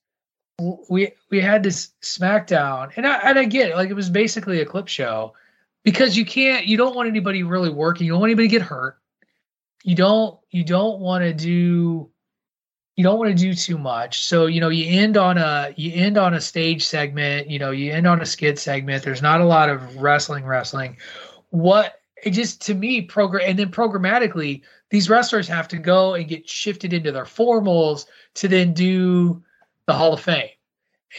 we 0.88 1.12
we 1.30 1.40
had 1.40 1.62
this 1.62 1.90
SmackDown, 2.02 2.92
and 2.96 3.06
I 3.06 3.16
and 3.18 3.38
I 3.38 3.44
get 3.44 3.70
it, 3.70 3.76
like 3.76 3.90
it 3.90 3.94
was 3.94 4.10
basically 4.10 4.60
a 4.60 4.66
clip 4.66 4.88
show 4.88 5.34
because 5.82 6.16
you 6.16 6.24
can't 6.24 6.66
you 6.66 6.76
don't 6.76 6.94
want 6.94 7.08
anybody 7.08 7.42
really 7.42 7.70
working, 7.70 8.06
you 8.06 8.12
don't 8.12 8.20
want 8.20 8.30
anybody 8.30 8.48
to 8.48 8.52
get 8.52 8.62
hurt. 8.62 8.98
You 9.82 9.94
don't 9.94 10.38
you 10.50 10.64
don't 10.64 11.00
want 11.00 11.24
to 11.24 11.32
do 11.32 12.10
you 12.96 13.04
don't 13.04 13.18
want 13.18 13.30
to 13.30 13.34
do 13.34 13.54
too 13.54 13.78
much. 13.78 14.24
So, 14.24 14.44
you 14.44 14.60
know, 14.60 14.68
you 14.68 15.00
end 15.00 15.16
on 15.16 15.38
a 15.38 15.72
you 15.76 15.92
end 15.94 16.18
on 16.18 16.34
a 16.34 16.40
stage 16.40 16.84
segment, 16.84 17.48
you 17.48 17.58
know, 17.58 17.70
you 17.70 17.92
end 17.92 18.06
on 18.06 18.20
a 18.20 18.26
skit 18.26 18.58
segment. 18.58 19.02
There's 19.02 19.22
not 19.22 19.40
a 19.40 19.46
lot 19.46 19.70
of 19.70 19.96
wrestling 19.96 20.44
wrestling. 20.44 20.98
What 21.48 21.99
it 22.22 22.30
just 22.30 22.60
to 22.62 22.74
me 22.74 23.02
program 23.02 23.44
and 23.46 23.58
then 23.58 23.70
programmatically 23.70 24.62
these 24.90 25.08
wrestlers 25.08 25.48
have 25.48 25.68
to 25.68 25.78
go 25.78 26.14
and 26.14 26.28
get 26.28 26.48
shifted 26.48 26.92
into 26.92 27.12
their 27.12 27.24
formals 27.24 28.06
to 28.34 28.48
then 28.48 28.74
do 28.74 29.42
the 29.86 29.92
Hall 29.92 30.12
of 30.12 30.20
Fame. 30.20 30.50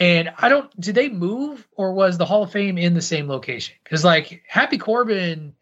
And 0.00 0.32
I 0.38 0.48
don't, 0.48 0.78
did 0.80 0.94
they 0.94 1.08
move 1.08 1.66
or 1.72 1.92
was 1.92 2.16
the 2.16 2.24
Hall 2.24 2.42
of 2.42 2.52
Fame 2.52 2.78
in 2.78 2.94
the 2.94 3.02
same 3.02 3.28
location? 3.28 3.74
Because 3.82 4.04
like 4.04 4.42
Happy 4.46 4.78
Corbin 4.78 5.54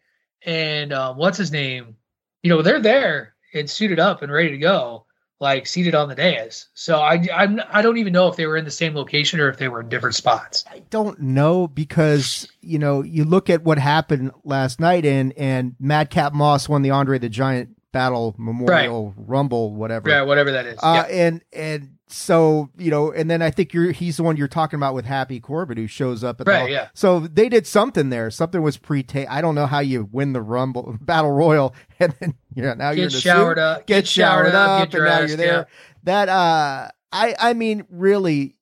and 0.43 0.93
um, 0.93 1.17
what's 1.17 1.37
his 1.37 1.51
name, 1.51 1.95
you 2.43 2.49
know, 2.49 2.61
they're 2.61 2.81
there 2.81 3.35
and 3.53 3.69
suited 3.69 3.99
up 3.99 4.21
and 4.21 4.31
ready 4.31 4.51
to 4.51 4.57
go, 4.57 5.05
like 5.41 5.65
seated 5.65 5.95
on 5.95 6.07
the 6.07 6.15
dais. 6.15 6.67
So 6.75 6.99
I, 6.99 7.25
I'm, 7.33 7.59
I 7.69 7.81
don't 7.81 7.97
even 7.97 8.13
know 8.13 8.27
if 8.27 8.35
they 8.35 8.45
were 8.45 8.55
in 8.55 8.63
the 8.63 8.71
same 8.71 8.95
location 8.95 9.39
or 9.39 9.49
if 9.49 9.57
they 9.57 9.67
were 9.67 9.81
in 9.81 9.89
different 9.89 10.15
spots. 10.15 10.63
I 10.69 10.83
don't 10.91 11.19
know 11.19 11.67
because 11.67 12.47
you 12.61 12.79
know 12.79 13.01
you 13.01 13.25
look 13.25 13.49
at 13.49 13.63
what 13.63 13.79
happened 13.79 14.31
last 14.43 14.79
night 14.79 15.05
and 15.05 15.33
and 15.35 15.75
Madcap 15.79 16.33
Moss 16.33 16.69
won 16.69 16.83
the 16.83 16.91
Andre 16.91 17.17
the 17.17 17.27
Giant 17.27 17.75
Battle 17.91 18.35
Memorial 18.37 19.13
right. 19.17 19.25
Rumble, 19.27 19.73
whatever. 19.73 20.09
Yeah, 20.09 20.21
whatever 20.23 20.51
that 20.51 20.65
is. 20.65 20.79
Uh, 20.81 21.05
yeah. 21.07 21.15
And 21.15 21.41
and 21.51 21.97
so 22.07 22.69
you 22.77 22.89
know, 22.89 23.11
and 23.11 23.29
then 23.29 23.41
I 23.41 23.51
think 23.51 23.73
you're 23.73 23.91
he's 23.91 24.17
the 24.17 24.23
one 24.23 24.37
you're 24.37 24.47
talking 24.47 24.77
about 24.77 24.93
with 24.93 25.05
Happy 25.05 25.39
Corbin 25.39 25.77
who 25.77 25.87
shows 25.87 26.23
up 26.23 26.41
at 26.41 26.47
right. 26.47 26.65
The, 26.65 26.71
yeah. 26.71 26.87
So 26.93 27.19
they 27.19 27.49
did 27.49 27.67
something 27.67 28.09
there. 28.09 28.31
Something 28.31 28.61
was 28.61 28.77
pre 28.77 29.03
taped 29.03 29.29
I 29.29 29.41
don't 29.41 29.55
know 29.55 29.65
how 29.65 29.79
you 29.79 30.07
win 30.11 30.33
the 30.33 30.41
Rumble 30.41 30.97
Battle 31.01 31.31
Royal 31.31 31.75
and 31.99 32.15
then 32.19 32.35
you 32.53 32.63
know 32.63 32.73
now 32.73 32.93
get 32.93 32.99
you're 32.99 33.09
showered 33.09 33.57
suit, 33.57 33.61
up, 33.61 33.77
get, 33.87 33.95
get 33.95 34.07
showered, 34.07 34.51
showered 34.51 34.55
up, 34.55 34.91
get 34.91 34.99
and 34.99 35.05
now 35.05 35.19
you're 35.19 35.37
there. 35.37 35.53
Yeah. 35.53 35.63
That 36.03 36.29
uh, 36.29 36.89
I 37.11 37.35
I 37.39 37.53
mean 37.53 37.85
really. 37.89 38.55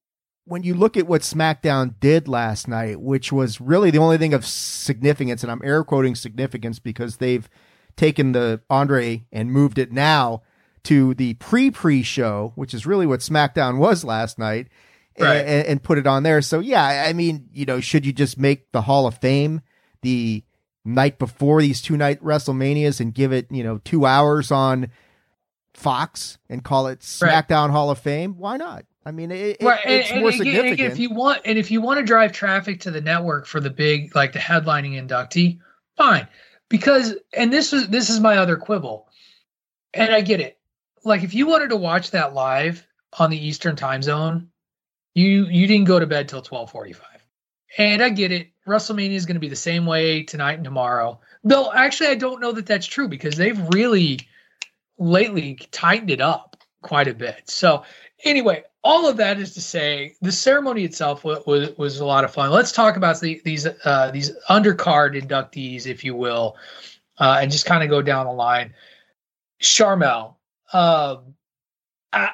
When 0.45 0.63
you 0.63 0.73
look 0.73 0.97
at 0.97 1.05
what 1.05 1.21
SmackDown 1.21 1.93
did 1.99 2.27
last 2.27 2.67
night, 2.67 2.99
which 2.99 3.31
was 3.31 3.61
really 3.61 3.91
the 3.91 3.99
only 3.99 4.17
thing 4.17 4.33
of 4.33 4.43
significance, 4.43 5.43
and 5.43 5.51
I'm 5.51 5.61
air 5.63 5.83
quoting 5.83 6.15
significance 6.15 6.79
because 6.79 7.17
they've 7.17 7.47
taken 7.95 8.31
the 8.31 8.61
Andre 8.69 9.25
and 9.31 9.51
moved 9.51 9.77
it 9.77 9.91
now 9.91 10.43
to 10.83 11.13
the 11.15 11.33
pre 11.35 11.71
pre 11.71 12.03
show, 12.03 12.53
which 12.55 12.73
is 12.73 12.85
really 12.85 13.05
what 13.05 13.19
SmackDown 13.19 13.77
was 13.77 14.03
last 14.03 14.39
night, 14.39 14.67
right. 15.19 15.37
and, 15.37 15.67
and, 15.67 15.83
put 15.83 15.97
it 15.97 16.07
on 16.07 16.23
there. 16.23 16.41
So 16.41 16.59
yeah, 16.59 17.05
I 17.07 17.13
mean, 17.13 17.49
you 17.53 17.65
know, 17.65 17.79
should 17.79 18.05
you 18.05 18.13
just 18.13 18.37
make 18.37 18.71
the 18.71 18.81
Hall 18.81 19.05
of 19.05 19.17
Fame 19.17 19.61
the 20.01 20.43
night 20.85 21.19
before 21.19 21.61
these 21.61 21.81
two 21.81 21.97
night 21.97 22.23
WrestleManias 22.23 22.99
and 22.99 23.13
give 23.13 23.31
it, 23.33 23.47
you 23.51 23.63
know, 23.63 23.79
two 23.79 24.05
hours 24.05 24.51
on 24.51 24.89
Fox 25.73 26.37
and 26.49 26.63
call 26.63 26.87
it 26.87 26.99
SmackDown 26.99 27.67
right. 27.67 27.71
Hall 27.71 27.91
of 27.91 27.99
Fame? 27.99 28.35
Why 28.37 28.57
not? 28.57 28.85
I 29.05 29.11
mean, 29.11 29.31
it, 29.31 29.57
right. 29.61 29.79
it's 29.85 30.11
and, 30.11 30.21
more 30.21 30.29
and 30.29 30.37
significant. 30.37 30.73
Again, 30.73 30.91
if 30.91 30.99
you 30.99 31.09
want, 31.09 31.41
and 31.45 31.57
if 31.57 31.71
you 31.71 31.81
want 31.81 31.99
to 31.99 32.05
drive 32.05 32.31
traffic 32.31 32.81
to 32.81 32.91
the 32.91 33.01
network 33.01 33.45
for 33.45 33.59
the 33.59 33.69
big, 33.69 34.15
like 34.15 34.33
the 34.33 34.39
headlining 34.39 35.01
inductee, 35.01 35.59
fine. 35.97 36.27
Because, 36.69 37.15
and 37.33 37.51
this 37.51 37.73
is 37.73 37.87
this 37.87 38.09
is 38.09 38.19
my 38.19 38.37
other 38.37 38.55
quibble, 38.55 39.07
and 39.93 40.13
I 40.13 40.21
get 40.21 40.39
it 40.39 40.59
like 41.03 41.23
if 41.23 41.33
you 41.33 41.47
wanted 41.47 41.69
to 41.69 41.75
watch 41.75 42.11
that 42.11 42.33
live 42.33 42.85
on 43.17 43.29
the 43.29 43.47
Eastern 43.47 43.75
time 43.75 44.01
zone, 44.01 44.49
you 45.13 45.45
you 45.45 45.67
didn't 45.67 45.87
go 45.87 45.99
to 45.99 46.07
bed 46.07 46.29
till 46.29 46.39
1245. 46.39 47.05
And 47.77 48.01
I 48.01 48.09
get 48.09 48.31
it. 48.31 48.49
WrestleMania 48.67 49.13
is 49.13 49.25
going 49.25 49.35
to 49.35 49.41
be 49.41 49.49
the 49.49 49.55
same 49.55 49.85
way 49.85 50.23
tonight 50.23 50.55
and 50.55 50.63
tomorrow. 50.63 51.19
Though 51.43 51.71
actually 51.71 52.09
I 52.09 52.15
don't 52.15 52.41
know 52.41 52.51
that 52.51 52.65
that's 52.65 52.85
true 52.85 53.07
because 53.07 53.35
they've 53.35 53.59
really 53.73 54.19
lately 54.97 55.55
tightened 55.71 56.11
it 56.11 56.21
up 56.21 56.57
quite 56.81 57.07
a 57.07 57.13
bit. 57.13 57.49
So 57.49 57.83
anyway, 58.23 58.63
all 58.83 59.07
of 59.07 59.17
that 59.17 59.39
is 59.39 59.53
to 59.53 59.61
say 59.61 60.15
the 60.21 60.31
ceremony 60.31 60.83
itself 60.83 61.23
was 61.23 61.45
was, 61.45 61.77
was 61.77 61.99
a 61.99 62.05
lot 62.05 62.23
of 62.23 62.33
fun. 62.33 62.51
Let's 62.51 62.71
talk 62.71 62.95
about 62.95 63.19
the, 63.19 63.41
these 63.43 63.67
uh, 63.85 64.11
these 64.11 64.31
undercard 64.49 65.19
inductees, 65.19 65.85
if 65.85 66.03
you 66.03 66.15
will, 66.15 66.55
uh, 67.17 67.39
and 67.41 67.51
just 67.51 67.65
kind 67.65 67.83
of 67.83 67.89
go 67.89 68.01
down 68.01 68.25
the 68.25 68.31
line. 68.31 68.73
Sharmell, 69.61 70.35
um, 70.71 71.35
I 72.13 72.31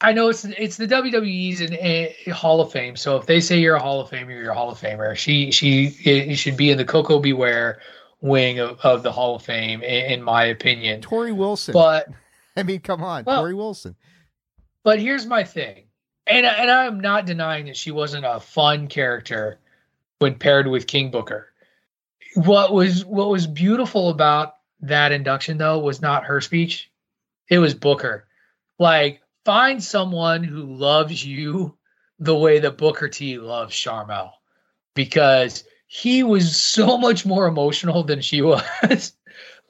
I 0.00 0.12
know 0.12 0.28
it's 0.28 0.44
it's 0.44 0.76
the 0.76 0.86
WWE's 0.86 2.32
Hall 2.34 2.60
of 2.60 2.72
Fame. 2.72 2.96
So 2.96 3.16
if 3.16 3.26
they 3.26 3.40
say 3.40 3.58
you're 3.58 3.76
a 3.76 3.80
Hall 3.80 4.00
of 4.00 4.10
Famer, 4.10 4.30
you're 4.30 4.50
a 4.50 4.54
Hall 4.54 4.70
of 4.70 4.80
Famer. 4.80 5.14
She 5.16 5.50
she 5.50 5.86
it, 6.04 6.36
should 6.36 6.56
be 6.56 6.70
in 6.70 6.78
the 6.78 6.84
Koko 6.84 7.20
B. 7.20 7.32
Ware 7.32 7.80
wing 8.22 8.58
of, 8.58 8.78
of 8.80 9.02
the 9.02 9.12
Hall 9.12 9.36
of 9.36 9.42
Fame, 9.42 9.82
in, 9.82 10.12
in, 10.12 10.22
my 10.22 10.44
opinion. 10.44 11.00
Torrie 11.00 11.34
Wilson, 11.34 11.72
but 11.72 12.08
I 12.56 12.62
mean, 12.62 12.80
come 12.80 13.02
on, 13.02 13.24
well, 13.24 13.42
Torrie 13.44 13.56
Wilson. 13.56 13.94
But 14.82 15.00
here's 15.00 15.26
my 15.26 15.44
thing, 15.44 15.84
and 16.26 16.46
and 16.46 16.70
I'm 16.70 17.00
not 17.00 17.26
denying 17.26 17.66
that 17.66 17.76
she 17.76 17.90
wasn't 17.90 18.24
a 18.26 18.40
fun 18.40 18.88
character 18.88 19.58
when 20.18 20.36
paired 20.36 20.66
with 20.66 20.86
King 20.86 21.10
Booker. 21.10 21.48
What 22.34 22.72
was 22.72 23.04
what 23.04 23.28
was 23.28 23.46
beautiful 23.46 24.10
about 24.10 24.54
that 24.80 25.12
induction 25.12 25.58
though 25.58 25.78
was 25.78 26.00
not 26.00 26.24
her 26.24 26.40
speech 26.40 26.90
it 27.50 27.58
was 27.58 27.74
Booker. 27.74 28.26
Like, 28.78 29.20
find 29.44 29.82
someone 29.82 30.44
who 30.44 30.62
loves 30.62 31.26
you 31.26 31.76
the 32.18 32.36
way 32.36 32.60
that 32.60 32.78
Booker 32.78 33.08
T 33.08 33.38
loves 33.38 33.74
Sharmell 33.74 34.30
because 34.94 35.64
he 35.88 36.22
was 36.22 36.56
so 36.56 36.96
much 36.96 37.26
more 37.26 37.46
emotional 37.46 38.04
than 38.04 38.20
she 38.20 38.40
was. 38.42 39.12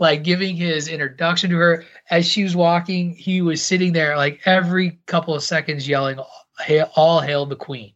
Like 0.00 0.24
giving 0.24 0.56
his 0.56 0.88
introduction 0.88 1.50
to 1.50 1.56
her 1.56 1.84
as 2.08 2.26
she 2.26 2.42
was 2.42 2.56
walking, 2.56 3.14
he 3.14 3.42
was 3.42 3.62
sitting 3.62 3.92
there 3.92 4.16
like 4.16 4.40
every 4.46 4.98
couple 5.06 5.34
of 5.34 5.44
seconds 5.44 5.86
yelling, 5.86 6.18
All 6.96 7.20
hail 7.20 7.46
the 7.46 7.54
queen, 7.54 7.92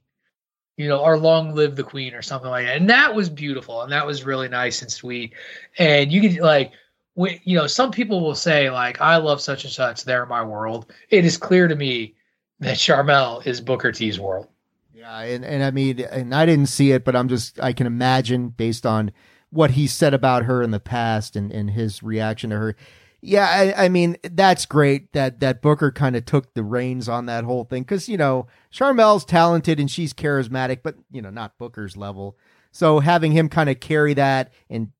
you 0.76 0.86
know, 0.86 1.00
or 1.00 1.18
long 1.18 1.54
live 1.54 1.74
the 1.74 1.82
queen, 1.82 2.14
or 2.14 2.20
something 2.22 2.50
like 2.50 2.66
that. 2.66 2.76
And 2.76 2.90
that 2.90 3.14
was 3.14 3.30
beautiful. 3.30 3.82
And 3.82 3.90
that 3.90 4.06
was 4.06 4.22
really 4.22 4.48
nice 4.48 4.82
and 4.82 4.92
sweet. 4.92 5.32
And 5.78 6.12
you 6.12 6.20
could 6.20 6.40
like, 6.40 6.72
we, 7.16 7.40
you 7.44 7.56
know, 7.56 7.66
some 7.66 7.90
people 7.90 8.20
will 8.20 8.34
say 8.34 8.70
like, 8.70 9.00
"I 9.00 9.16
love 9.16 9.40
such 9.40 9.64
and 9.64 9.72
such; 9.72 10.04
they're 10.04 10.26
my 10.26 10.44
world." 10.44 10.92
It 11.10 11.24
is 11.24 11.38
clear 11.38 11.68
to 11.68 11.76
me 11.76 12.14
that 12.60 12.76
Sharmell 12.76 13.46
is 13.46 13.60
Booker 13.60 13.92
T's 13.92 14.20
world. 14.20 14.48
Yeah, 14.92 15.20
and 15.20 15.44
and 15.44 15.62
I 15.62 15.70
mean, 15.70 16.00
and 16.00 16.34
I 16.34 16.44
didn't 16.44 16.66
see 16.66 16.90
it, 16.90 17.04
but 17.04 17.14
I'm 17.14 17.28
just 17.28 17.60
I 17.60 17.72
can 17.72 17.86
imagine 17.86 18.48
based 18.48 18.84
on 18.84 19.12
what 19.54 19.72
he 19.72 19.86
said 19.86 20.14
about 20.14 20.44
her 20.44 20.62
in 20.62 20.70
the 20.70 20.80
past 20.80 21.36
and 21.36 21.50
and 21.52 21.70
his 21.70 22.02
reaction 22.02 22.50
to 22.50 22.56
her. 22.56 22.76
Yeah, 23.20 23.46
I, 23.46 23.84
I 23.84 23.88
mean 23.88 24.16
that's 24.22 24.66
great 24.66 25.12
that 25.12 25.40
that 25.40 25.62
Booker 25.62 25.90
kind 25.90 26.16
of 26.16 26.26
took 26.26 26.52
the 26.54 26.62
reins 26.62 27.08
on 27.08 27.26
that 27.26 27.44
whole 27.44 27.64
thing 27.64 27.82
because 27.82 28.08
you 28.08 28.16
know 28.16 28.46
Sharmell's 28.72 29.24
talented 29.24 29.80
and 29.80 29.90
she's 29.90 30.12
charismatic, 30.12 30.80
but 30.82 30.96
you 31.10 31.22
know 31.22 31.30
not 31.30 31.58
Booker's 31.58 31.96
level. 31.96 32.36
So 32.70 33.00
having 33.00 33.32
him 33.32 33.48
kind 33.48 33.70
of 33.70 33.80
carry 33.80 34.14
that 34.14 34.52
and 34.68 34.90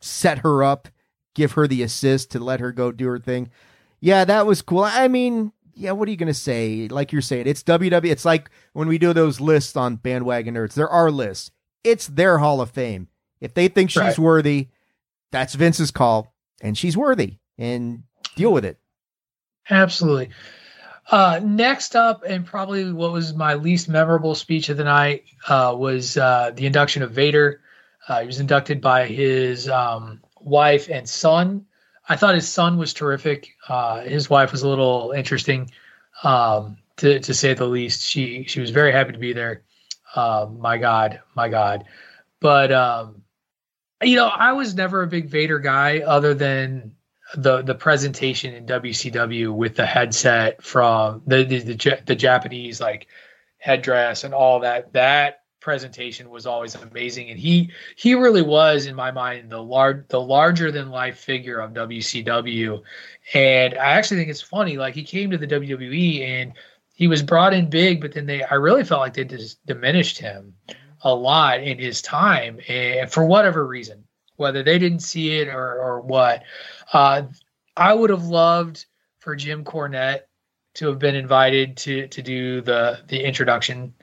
set 0.00 0.38
her 0.38 0.62
up 0.62 0.88
give 1.34 1.52
her 1.52 1.66
the 1.66 1.82
assist 1.82 2.30
to 2.30 2.38
let 2.38 2.60
her 2.60 2.72
go 2.72 2.92
do 2.92 3.06
her 3.06 3.18
thing. 3.18 3.50
Yeah, 4.00 4.24
that 4.24 4.46
was 4.46 4.62
cool. 4.62 4.84
I 4.84 5.08
mean, 5.08 5.52
yeah, 5.74 5.92
what 5.92 6.08
are 6.08 6.10
you 6.10 6.16
going 6.16 6.28
to 6.28 6.34
say? 6.34 6.88
Like 6.88 7.12
you're 7.12 7.22
saying, 7.22 7.46
it's 7.46 7.62
WWE. 7.62 8.04
It's 8.04 8.24
like 8.24 8.50
when 8.72 8.88
we 8.88 8.98
do 8.98 9.12
those 9.12 9.40
lists 9.40 9.76
on 9.76 9.96
Bandwagon 9.96 10.54
Nerds, 10.54 10.74
there 10.74 10.88
are 10.88 11.10
lists. 11.10 11.50
It's 11.82 12.06
their 12.06 12.38
Hall 12.38 12.60
of 12.60 12.70
Fame. 12.70 13.08
If 13.44 13.52
they 13.52 13.68
think 13.68 13.90
she's 13.90 14.00
right. 14.00 14.18
worthy, 14.18 14.68
that's 15.30 15.54
Vince's 15.54 15.90
call, 15.90 16.34
and 16.62 16.78
she's 16.78 16.96
worthy, 16.96 17.36
and 17.58 18.04
deal 18.36 18.54
with 18.54 18.64
it. 18.64 18.78
Absolutely. 19.68 20.30
Uh, 21.10 21.40
next 21.44 21.94
up, 21.94 22.24
and 22.26 22.46
probably 22.46 22.90
what 22.90 23.12
was 23.12 23.34
my 23.34 23.52
least 23.52 23.86
memorable 23.86 24.34
speech 24.34 24.70
of 24.70 24.78
the 24.78 24.84
night, 24.84 25.24
uh, 25.46 25.74
was 25.76 26.16
uh, 26.16 26.52
the 26.54 26.64
induction 26.64 27.02
of 27.02 27.10
Vader. 27.10 27.60
Uh, 28.08 28.20
he 28.20 28.26
was 28.26 28.40
inducted 28.40 28.80
by 28.80 29.06
his 29.06 29.68
um, 29.68 30.22
wife 30.40 30.88
and 30.88 31.06
son. 31.06 31.66
I 32.08 32.16
thought 32.16 32.34
his 32.34 32.48
son 32.48 32.78
was 32.78 32.94
terrific. 32.94 33.50
Uh, 33.68 34.00
his 34.00 34.30
wife 34.30 34.52
was 34.52 34.62
a 34.62 34.68
little 34.68 35.12
interesting, 35.12 35.70
um, 36.22 36.78
to 36.96 37.20
to 37.20 37.34
say 37.34 37.52
the 37.52 37.66
least. 37.66 38.02
She 38.08 38.44
she 38.44 38.60
was 38.60 38.70
very 38.70 38.92
happy 38.92 39.12
to 39.12 39.18
be 39.18 39.34
there. 39.34 39.64
Uh, 40.14 40.46
my 40.50 40.78
God, 40.78 41.20
my 41.34 41.50
God. 41.50 41.84
But 42.40 42.72
um, 42.72 43.23
you 44.04 44.16
know, 44.16 44.26
I 44.26 44.52
was 44.52 44.74
never 44.74 45.02
a 45.02 45.06
big 45.06 45.28
Vader 45.28 45.58
guy, 45.58 46.00
other 46.00 46.34
than 46.34 46.92
the 47.36 47.62
the 47.62 47.74
presentation 47.74 48.54
in 48.54 48.66
WCW 48.66 49.52
with 49.54 49.76
the 49.76 49.86
headset 49.86 50.62
from 50.62 51.22
the 51.26 51.44
the, 51.44 51.58
the, 51.60 52.02
the 52.06 52.14
Japanese 52.14 52.80
like 52.80 53.06
headdress 53.58 54.24
and 54.24 54.34
all 54.34 54.60
that. 54.60 54.92
That 54.92 55.40
presentation 55.64 56.28
was 56.28 56.46
always 56.46 56.74
amazing. 56.74 57.30
And 57.30 57.40
he 57.40 57.70
he 57.96 58.14
really 58.14 58.42
was 58.42 58.86
in 58.86 58.94
my 58.94 59.10
mind 59.10 59.50
the 59.50 59.62
large 59.62 60.06
the 60.08 60.20
larger 60.20 60.70
than 60.70 60.90
life 60.90 61.18
figure 61.18 61.58
of 61.58 61.72
WCW 61.72 62.82
and 63.32 63.74
I 63.74 63.92
actually 63.92 64.18
think 64.18 64.30
it's 64.30 64.42
funny 64.42 64.76
like 64.76 64.94
he 64.94 65.02
came 65.02 65.30
to 65.30 65.38
the 65.38 65.46
WWE 65.46 66.20
and 66.20 66.52
he 66.92 67.08
was 67.08 67.22
brought 67.22 67.54
in 67.54 67.70
big 67.70 68.02
but 68.02 68.12
then 68.12 68.26
they 68.26 68.42
I 68.44 68.56
really 68.56 68.84
felt 68.84 69.00
like 69.00 69.14
they 69.14 69.24
just 69.24 69.64
diminished 69.64 70.18
him 70.18 70.54
a 71.04 71.14
lot 71.14 71.62
in 71.62 71.78
his 71.78 72.02
time 72.02 72.58
and 72.68 73.10
for 73.12 73.24
whatever 73.24 73.64
reason 73.64 74.04
whether 74.36 74.62
they 74.62 74.78
didn't 74.78 75.00
see 75.00 75.38
it 75.38 75.48
or 75.48 75.80
or 75.80 76.00
what 76.00 76.42
uh, 76.92 77.22
I 77.76 77.94
would 77.94 78.10
have 78.10 78.24
loved 78.24 78.86
for 79.18 79.36
Jim 79.36 79.64
Cornette 79.64 80.22
to 80.74 80.88
have 80.88 80.98
been 80.98 81.14
invited 81.14 81.76
to 81.78 82.08
to 82.08 82.22
do 82.22 82.60
the 82.60 83.00
the 83.06 83.22
introduction 83.22 83.94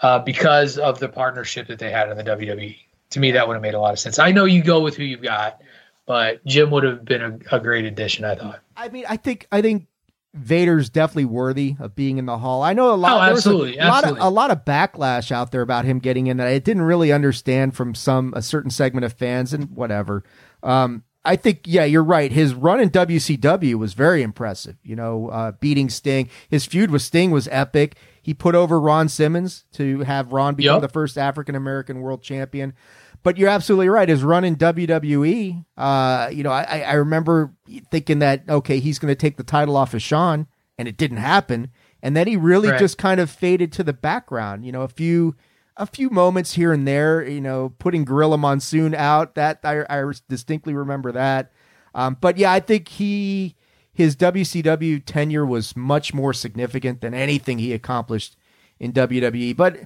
uh, 0.00 0.18
because 0.18 0.78
of 0.78 0.98
the 0.98 1.08
partnership 1.08 1.68
that 1.68 1.78
they 1.78 1.90
had 1.90 2.10
in 2.10 2.16
the 2.16 2.24
WWE. 2.24 2.76
To 3.10 3.20
me, 3.20 3.32
that 3.32 3.46
would 3.46 3.54
have 3.54 3.62
made 3.62 3.74
a 3.74 3.80
lot 3.80 3.92
of 3.92 3.98
sense. 3.98 4.18
I 4.18 4.32
know 4.32 4.44
you 4.44 4.62
go 4.62 4.80
with 4.80 4.96
who 4.96 5.04
you've 5.04 5.22
got, 5.22 5.60
but 6.06 6.44
Jim 6.44 6.70
would 6.70 6.82
have 6.82 7.04
been 7.04 7.22
a, 7.22 7.56
a 7.56 7.60
great 7.60 7.84
addition. 7.84 8.24
I 8.24 8.34
thought. 8.34 8.60
I 8.76 8.88
mean, 8.88 9.04
I 9.08 9.16
think 9.16 9.46
I 9.52 9.62
think 9.62 9.86
Vader's 10.34 10.90
definitely 10.90 11.26
worthy 11.26 11.76
of 11.78 11.94
being 11.94 12.18
in 12.18 12.26
the 12.26 12.38
hall. 12.38 12.62
I 12.62 12.72
know 12.72 12.92
a 12.92 12.96
lot. 12.96 13.12
Oh, 13.12 13.20
absolutely, 13.32 13.76
a, 13.78 13.82
absolutely. 13.82 14.20
lot 14.20 14.26
of 14.26 14.32
a 14.32 14.34
lot 14.34 14.50
of 14.50 14.64
backlash 14.64 15.30
out 15.30 15.52
there 15.52 15.62
about 15.62 15.84
him 15.84 16.00
getting 16.00 16.26
in 16.26 16.38
that 16.38 16.48
I 16.48 16.58
didn't 16.58 16.82
really 16.82 17.12
understand 17.12 17.76
from 17.76 17.94
some 17.94 18.34
a 18.36 18.42
certain 18.42 18.70
segment 18.70 19.04
of 19.04 19.12
fans 19.12 19.52
and 19.54 19.70
whatever. 19.70 20.24
Um, 20.64 21.04
I 21.24 21.36
think 21.36 21.60
yeah, 21.66 21.84
you're 21.84 22.02
right. 22.04 22.32
His 22.32 22.52
run 22.52 22.80
in 22.80 22.90
WCW 22.90 23.76
was 23.76 23.94
very 23.94 24.22
impressive. 24.22 24.76
You 24.82 24.96
know, 24.96 25.28
uh, 25.28 25.52
beating 25.52 25.88
Sting. 25.88 26.28
His 26.48 26.66
feud 26.66 26.90
with 26.90 27.02
Sting 27.02 27.30
was 27.30 27.48
epic. 27.52 27.96
He 28.20 28.34
put 28.34 28.54
over 28.54 28.80
Ron 28.80 29.08
Simmons 29.08 29.64
to 29.74 30.00
have 30.00 30.32
Ron 30.32 30.54
become 30.54 30.76
Yep. 30.76 30.82
the 30.82 30.92
first 30.92 31.16
African 31.16 31.54
American 31.54 32.00
world 32.00 32.22
champion. 32.22 32.74
But 33.24 33.38
you're 33.38 33.48
absolutely 33.48 33.88
right. 33.88 34.08
His 34.08 34.22
run 34.22 34.44
in 34.44 34.54
WWE, 34.56 35.64
uh, 35.76 36.28
you 36.32 36.42
know, 36.44 36.50
I, 36.52 36.84
I 36.86 36.92
remember 36.92 37.52
thinking 37.90 38.20
that 38.20 38.44
okay, 38.48 38.78
he's 38.78 39.00
going 39.00 39.10
to 39.10 39.16
take 39.16 39.36
the 39.38 39.42
title 39.42 39.76
off 39.76 39.94
of 39.94 40.02
Shawn, 40.02 40.46
and 40.78 40.86
it 40.86 40.96
didn't 40.96 41.16
happen. 41.16 41.70
And 42.02 42.14
then 42.14 42.26
he 42.28 42.36
really 42.36 42.68
Right. 42.68 42.78
just 42.78 42.98
kind 42.98 43.18
of 43.20 43.30
faded 43.30 43.72
to 43.72 43.82
the 43.82 43.94
background. 43.94 44.64
You 44.66 44.72
know, 44.72 44.82
a 44.82 44.88
few 44.88 45.34
a 45.76 45.86
few 45.86 46.10
moments 46.10 46.52
here 46.52 46.70
and 46.72 46.86
there. 46.86 47.26
You 47.26 47.40
know, 47.40 47.72
putting 47.78 48.04
Gorilla 48.04 48.36
Monsoon 48.38 48.94
out 48.94 49.34
that 49.36 49.58
I, 49.64 49.84
I 49.88 50.04
distinctly 50.28 50.74
remember 50.74 51.10
that. 51.12 51.50
Um, 51.94 52.16
but 52.20 52.36
yeah, 52.36 52.52
I 52.52 52.60
think 52.60 52.88
he 52.88 53.56
his 53.92 54.16
WCW 54.16 55.02
tenure 55.06 55.46
was 55.46 55.74
much 55.76 56.12
more 56.12 56.34
significant 56.34 57.00
than 57.00 57.14
anything 57.14 57.58
he 57.58 57.72
accomplished 57.72 58.36
in 58.78 58.92
WWE. 58.92 59.56
But 59.56 59.78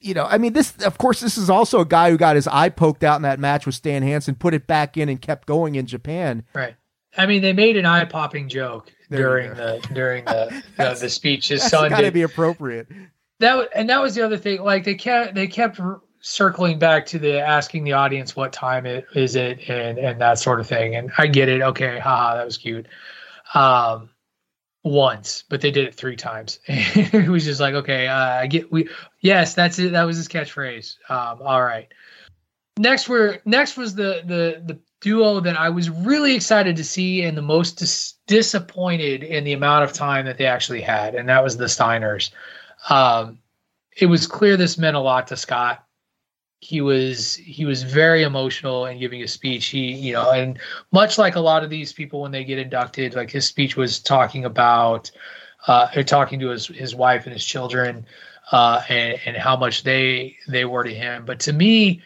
you 0.00 0.14
know, 0.14 0.24
I 0.24 0.38
mean, 0.38 0.54
this, 0.54 0.74
of 0.78 0.98
course, 0.98 1.20
this 1.20 1.36
is 1.36 1.50
also 1.50 1.80
a 1.80 1.84
guy 1.84 2.10
who 2.10 2.16
got 2.16 2.36
his 2.36 2.48
eye 2.48 2.70
poked 2.70 3.04
out 3.04 3.16
in 3.16 3.22
that 3.22 3.38
match 3.38 3.66
with 3.66 3.74
Stan 3.74 4.02
Hansen, 4.02 4.34
put 4.34 4.54
it 4.54 4.66
back 4.66 4.96
in, 4.96 5.08
and 5.08 5.20
kept 5.20 5.46
going 5.46 5.74
in 5.74 5.86
Japan. 5.86 6.44
Right. 6.54 6.74
I 7.16 7.26
mean, 7.26 7.42
they 7.42 7.52
made 7.52 7.76
an 7.76 7.86
eye 7.86 8.04
popping 8.04 8.48
joke 8.48 8.92
There 9.08 9.20
during 9.20 9.54
the 9.54 9.86
during 9.92 10.24
the 10.24 10.62
the, 10.76 10.96
the 11.00 11.08
speech. 11.08 11.48
His 11.48 11.60
That's 11.60 11.70
son 11.70 11.90
got 11.90 12.00
to 12.02 12.10
be 12.10 12.22
appropriate. 12.22 12.88
that, 13.40 13.68
and 13.74 13.90
that 13.90 14.00
was 14.00 14.14
the 14.14 14.24
other 14.24 14.38
thing. 14.38 14.62
Like 14.62 14.84
they 14.84 14.94
kept 14.94 15.34
they 15.34 15.46
kept 15.46 15.80
circling 16.20 16.78
back 16.78 17.06
to 17.06 17.18
the 17.18 17.40
asking 17.40 17.84
the 17.84 17.92
audience 17.92 18.36
what 18.36 18.52
time 18.52 18.86
it 18.86 19.06
is 19.14 19.34
it 19.34 19.68
and 19.68 19.98
and 19.98 20.20
that 20.20 20.38
sort 20.38 20.60
of 20.60 20.66
thing. 20.66 20.94
And 20.94 21.10
I 21.18 21.26
get 21.26 21.48
it. 21.48 21.62
Okay, 21.62 21.98
haha, 21.98 22.36
that 22.36 22.44
was 22.44 22.56
cute. 22.56 22.86
Um, 23.54 24.10
once, 24.82 25.44
but 25.48 25.60
they 25.60 25.70
did 25.70 25.86
it 25.86 25.94
three 25.94 26.16
times. 26.16 26.60
it 26.66 27.28
was 27.28 27.44
just 27.44 27.60
like, 27.60 27.74
okay, 27.74 28.06
uh, 28.06 28.40
I 28.40 28.46
get 28.46 28.70
we 28.72 28.88
yes, 29.20 29.54
that's 29.54 29.78
it. 29.78 29.92
That 29.92 30.04
was 30.04 30.16
his 30.16 30.28
catchphrase. 30.28 30.96
Um, 31.08 31.40
all 31.42 31.62
right. 31.62 31.88
Next 32.78 33.08
were 33.08 33.40
next 33.44 33.76
was 33.76 33.94
the 33.94 34.22
the 34.26 34.62
the 34.64 34.78
duo 35.00 35.40
that 35.40 35.58
I 35.58 35.68
was 35.68 35.90
really 35.90 36.34
excited 36.34 36.76
to 36.76 36.84
see 36.84 37.22
and 37.22 37.36
the 37.36 37.42
most 37.42 37.78
dis- 37.78 38.14
disappointed 38.26 39.22
in 39.22 39.44
the 39.44 39.52
amount 39.52 39.84
of 39.84 39.92
time 39.92 40.26
that 40.26 40.38
they 40.38 40.46
actually 40.46 40.80
had, 40.80 41.14
and 41.14 41.28
that 41.28 41.42
was 41.42 41.56
the 41.56 41.64
Steiners. 41.64 42.30
Um, 42.88 43.38
it 43.96 44.06
was 44.06 44.26
clear 44.26 44.56
this 44.56 44.78
meant 44.78 44.96
a 44.96 45.00
lot 45.00 45.26
to 45.28 45.36
Scott. 45.36 45.84
He 46.60 46.82
was 46.82 47.36
he 47.36 47.64
was 47.64 47.82
very 47.82 48.22
emotional 48.22 48.86
in 48.86 48.98
giving 48.98 49.22
a 49.22 49.28
speech. 49.28 49.66
He 49.66 49.92
you 49.92 50.12
know, 50.12 50.30
and 50.30 50.58
much 50.92 51.16
like 51.16 51.36
a 51.36 51.40
lot 51.40 51.64
of 51.64 51.70
these 51.70 51.92
people 51.92 52.20
when 52.20 52.32
they 52.32 52.44
get 52.44 52.58
inducted, 52.58 53.14
like 53.14 53.30
his 53.30 53.46
speech 53.46 53.76
was 53.76 53.98
talking 53.98 54.44
about 54.44 55.10
uh, 55.66 55.88
talking 56.02 56.38
to 56.40 56.48
his 56.48 56.66
his 56.66 56.94
wife 56.94 57.24
and 57.24 57.32
his 57.32 57.44
children, 57.44 58.06
uh, 58.52 58.82
and 58.88 59.18
and 59.24 59.36
how 59.36 59.56
much 59.56 59.84
they 59.84 60.36
they 60.48 60.64
were 60.64 60.84
to 60.84 60.94
him. 60.94 61.24
But 61.24 61.40
to 61.40 61.52
me, 61.52 62.02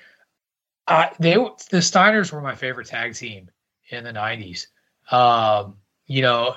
I, 0.87 1.11
they 1.19 1.35
the 1.35 1.79
Steiners 1.79 2.33
were 2.33 2.41
my 2.41 2.55
favorite 2.55 2.87
tag 2.87 3.15
team 3.15 3.51
in 3.89 4.05
the 4.05 4.13
'90s. 4.13 4.67
Um, 5.11 5.77
you 6.07 6.23
know, 6.23 6.55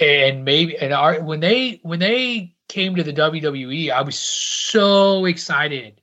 and 0.00 0.44
maybe 0.44 0.76
and 0.78 0.92
our, 0.92 1.20
when 1.20 1.40
they 1.40 1.80
when 1.82 1.98
they 1.98 2.54
came 2.68 2.94
to 2.94 3.02
the 3.02 3.12
WWE, 3.12 3.90
I 3.90 4.02
was 4.02 4.18
so 4.18 5.24
excited 5.24 6.00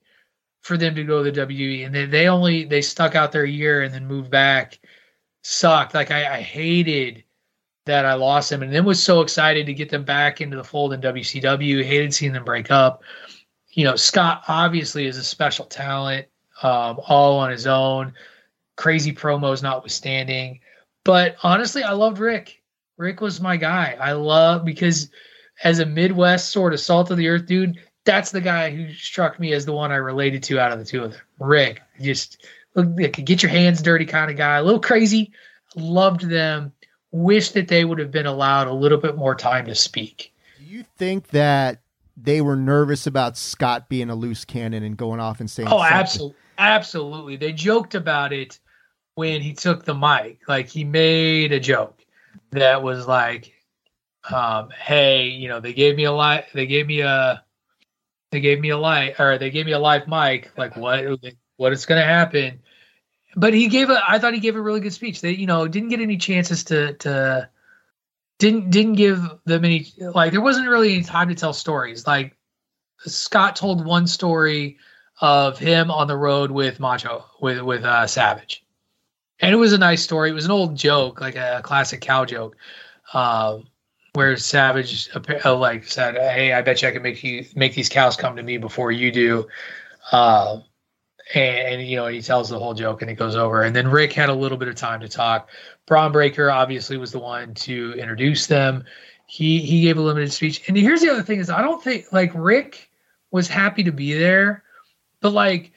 for 0.68 0.76
them 0.76 0.96
to 0.96 1.04
go 1.06 1.24
to 1.24 1.32
the 1.32 1.42
WWE, 1.48 1.86
and 1.86 1.96
they 1.96 2.06
they 2.06 2.28
only 2.28 2.66
they 2.66 2.82
stuck 2.82 3.16
out 3.16 3.32
their 3.32 3.46
year 3.46 3.84
and 3.84 3.94
then 3.94 4.06
moved 4.06 4.30
back. 4.30 4.80
Sucked. 5.42 5.94
Like 5.94 6.12
I, 6.12 6.40
I 6.40 6.42
hated 6.42 7.24
that 7.86 8.06
I 8.06 8.16
lost 8.16 8.50
them, 8.50 8.62
and 8.62 8.74
then 8.74 8.84
was 8.84 9.02
so 9.02 9.22
excited 9.22 9.66
to 9.66 9.74
get 9.74 9.90
them 9.90 10.04
back 10.04 10.42
into 10.42 10.58
the 10.58 10.66
fold 10.66 10.92
in 10.92 11.00
WCW. 11.00 11.84
Hated 11.86 12.14
seeing 12.14 12.34
them 12.34 12.44
break 12.44 12.70
up. 12.70 13.02
You 13.70 13.86
know, 13.86 13.96
Scott 13.96 14.44
obviously 14.50 15.08
is 15.08 15.18
a 15.18 15.24
special 15.24 15.66
talent, 15.66 16.28
um, 16.62 17.00
all 17.08 17.40
on 17.40 17.50
his 17.50 17.66
own. 17.66 18.14
Crazy 18.76 19.14
promos 19.14 19.64
notwithstanding, 19.64 20.60
but 21.06 21.38
honestly, 21.44 21.82
I 21.82 21.94
loved 21.94 22.20
Rick. 22.20 22.62
Rick 22.98 23.22
was 23.22 23.40
my 23.40 23.56
guy. 23.56 23.96
I 24.00 24.12
love 24.12 24.66
because 24.66 25.10
as 25.64 25.80
a 25.80 25.86
Midwest 25.86 26.50
sort 26.50 26.74
of 26.74 26.80
salt 26.82 27.10
of 27.10 27.18
the 27.18 27.30
earth 27.30 27.46
dude, 27.46 27.80
that's 28.08 28.32
the 28.32 28.42
guy 28.42 28.72
who 28.72 28.92
struck 28.94 29.40
me 29.40 29.54
as 29.54 29.66
the 29.66 29.74
one 29.74 29.92
I 29.92 29.98
related 29.98 30.42
to 30.44 30.60
out 30.60 30.72
of 30.72 30.80
the 30.80 30.86
two 30.86 31.04
of 31.04 31.12
them. 31.12 31.22
Rick, 31.40 31.82
just 32.02 32.48
look, 32.74 32.88
like, 32.98 33.24
get 33.24 33.44
your 33.44 33.52
hands 33.52 33.84
dirty 33.84 34.06
kind 34.06 34.32
of 34.32 34.38
guy, 34.38 34.58
a 34.58 34.64
little 34.64 34.80
crazy. 34.80 35.32
Loved 35.76 36.22
them. 36.22 36.72
Wish 37.12 37.52
that 37.52 37.68
they 37.68 37.86
would 37.86 38.00
have 38.00 38.10
been 38.10 38.26
allowed 38.26 38.68
a 38.68 38.74
little 38.74 38.98
bit 38.98 39.16
more 39.16 39.36
time 39.36 39.66
to 39.68 39.76
speak. 39.76 40.34
Do 40.58 40.66
you 40.66 40.84
think 40.98 41.28
that 41.28 41.82
they 42.16 42.42
were 42.42 42.56
nervous 42.56 43.06
about 43.06 43.38
Scott 43.38 43.90
being 43.90 44.10
a 44.10 44.16
loose 44.16 44.44
cannon 44.44 44.84
and 44.84 44.98
going 44.98 45.20
off 45.20 45.40
and 45.40 45.50
saying, 45.50 45.70
Oh, 45.70 45.84
absolutely, 45.84 46.38
absolutely. 46.58 47.36
They 47.36 47.54
joked 47.54 47.94
about 47.94 48.34
it 48.34 48.60
when 49.16 49.42
he 49.42 49.54
took 49.54 49.84
the 49.86 49.94
mic. 49.94 50.40
Like 50.48 50.68
he 50.68 50.84
made 50.84 51.52
a 51.52 51.60
joke 51.60 52.04
that 52.52 52.82
was 52.82 53.08
like, 53.08 53.54
um, 54.32 54.70
"Hey, 54.70 55.28
you 55.28 55.48
know, 55.48 55.60
they 55.60 55.74
gave 55.74 55.96
me 55.96 56.06
a 56.06 56.12
lot. 56.12 56.46
They 56.54 56.66
gave 56.66 56.88
me 56.88 57.02
a, 57.02 57.44
they 58.32 58.40
gave 58.40 58.60
me 58.60 58.70
a 58.70 58.78
light, 58.78 59.20
or 59.20 59.38
they 59.38 59.50
gave 59.50 59.66
me 59.66 59.72
a 59.72 59.80
live 59.80 60.08
mic. 60.08 60.52
Like 60.58 60.76
what? 60.76 61.06
What 61.58 61.74
is 61.74 61.86
going 61.86 62.02
to 62.02 62.06
happen?" 62.06 62.60
But 63.36 63.54
he 63.54 63.68
gave 63.68 63.90
a. 63.90 64.02
I 64.08 64.20
thought 64.20 64.34
he 64.34 64.40
gave 64.40 64.56
a 64.56 64.62
really 64.62 64.80
good 64.80 64.94
speech. 64.94 65.22
They, 65.22 65.32
you 65.32 65.48
know, 65.48 65.68
didn't 65.68 65.90
get 65.90 66.02
any 66.02 66.18
chances 66.18 66.64
to 66.66 66.94
to. 66.94 67.50
Didn't 68.40 68.70
didn't 68.70 68.94
give 68.94 69.22
them 69.46 69.66
any 69.66 69.88
like 70.00 70.32
there 70.32 70.42
wasn't 70.42 70.68
really 70.68 70.94
any 70.94 71.04
time 71.04 71.30
to 71.30 71.36
tell 71.36 71.54
stories. 71.54 72.06
Like 72.06 72.38
Scott 73.00 73.56
told 73.56 73.86
one 73.86 74.08
story 74.08 74.78
of 75.22 75.58
him 75.58 75.90
on 75.90 76.08
the 76.08 76.18
road 76.18 76.52
with 76.52 76.80
Macho 76.80 77.26
with 77.42 77.62
with 77.62 77.84
uh, 77.84 78.06
Savage, 78.06 78.64
and 79.40 79.54
it 79.54 79.58
was 79.58 79.74
a 79.74 79.78
nice 79.78 80.04
story. 80.04 80.30
It 80.30 80.34
was 80.34 80.46
an 80.46 80.52
old 80.52 80.76
joke, 80.76 81.20
like 81.20 81.36
a 81.36 81.62
classic 81.64 82.02
cow 82.02 82.26
joke, 82.26 82.58
um, 83.14 83.68
where 84.18 84.36
Savage 84.36 85.10
uh, 85.46 85.56
like 85.56 85.86
said, 85.86 86.16
"Hey, 86.16 86.52
I 86.52 86.64
bet 86.64 86.82
you 86.82 86.88
I 86.88 86.92
can 86.92 87.04
make 87.04 87.24
you 87.24 87.46
make 87.56 87.76
these 87.76 87.88
cows 87.88 88.18
come 88.18 88.36
to 88.36 88.42
me 88.42 88.58
before 88.58 88.92
you 88.92 89.12
do." 89.12 89.48
Uh, 90.12 90.62
and, 91.36 91.82
and, 91.82 91.88
you 91.88 91.98
know 91.98 92.08
he 92.08 92.20
tells 92.20 92.50
the 92.50 92.58
whole 92.58 92.74
joke 92.74 93.04
and 93.04 93.12
it 93.12 93.14
goes 93.14 93.36
over. 93.36 93.62
And 93.62 93.76
then 93.76 93.90
Rick 93.90 94.14
had 94.14 94.30
a 94.30 94.34
little 94.34 94.58
bit 94.58 94.70
of 94.70 94.76
time 94.76 95.02
to 95.02 95.08
talk. 95.08 95.50
Bron 95.86 96.12
Breakker 96.12 96.50
obviously 96.50 96.98
was 96.98 97.12
the 97.12 97.20
one 97.20 97.54
to 97.54 97.94
introduce 97.94 98.48
them. 98.48 98.86
He 99.28 99.60
he 99.60 99.82
gave 99.82 100.00
a 100.00 100.02
limited 100.02 100.34
speech. 100.34 100.68
And 100.68 100.76
here's 100.76 101.02
the 101.02 101.12
other 101.12 101.22
thing 101.22 101.40
is 101.40 101.52
I 101.52 101.62
don't 101.62 101.84
think 101.84 102.12
like 102.12 102.32
Rick 102.34 102.90
was 103.30 103.48
happy 103.48 103.84
to 103.84 103.92
be 103.92 104.14
there, 104.14 104.64
but 105.22 105.32
like 105.32 105.74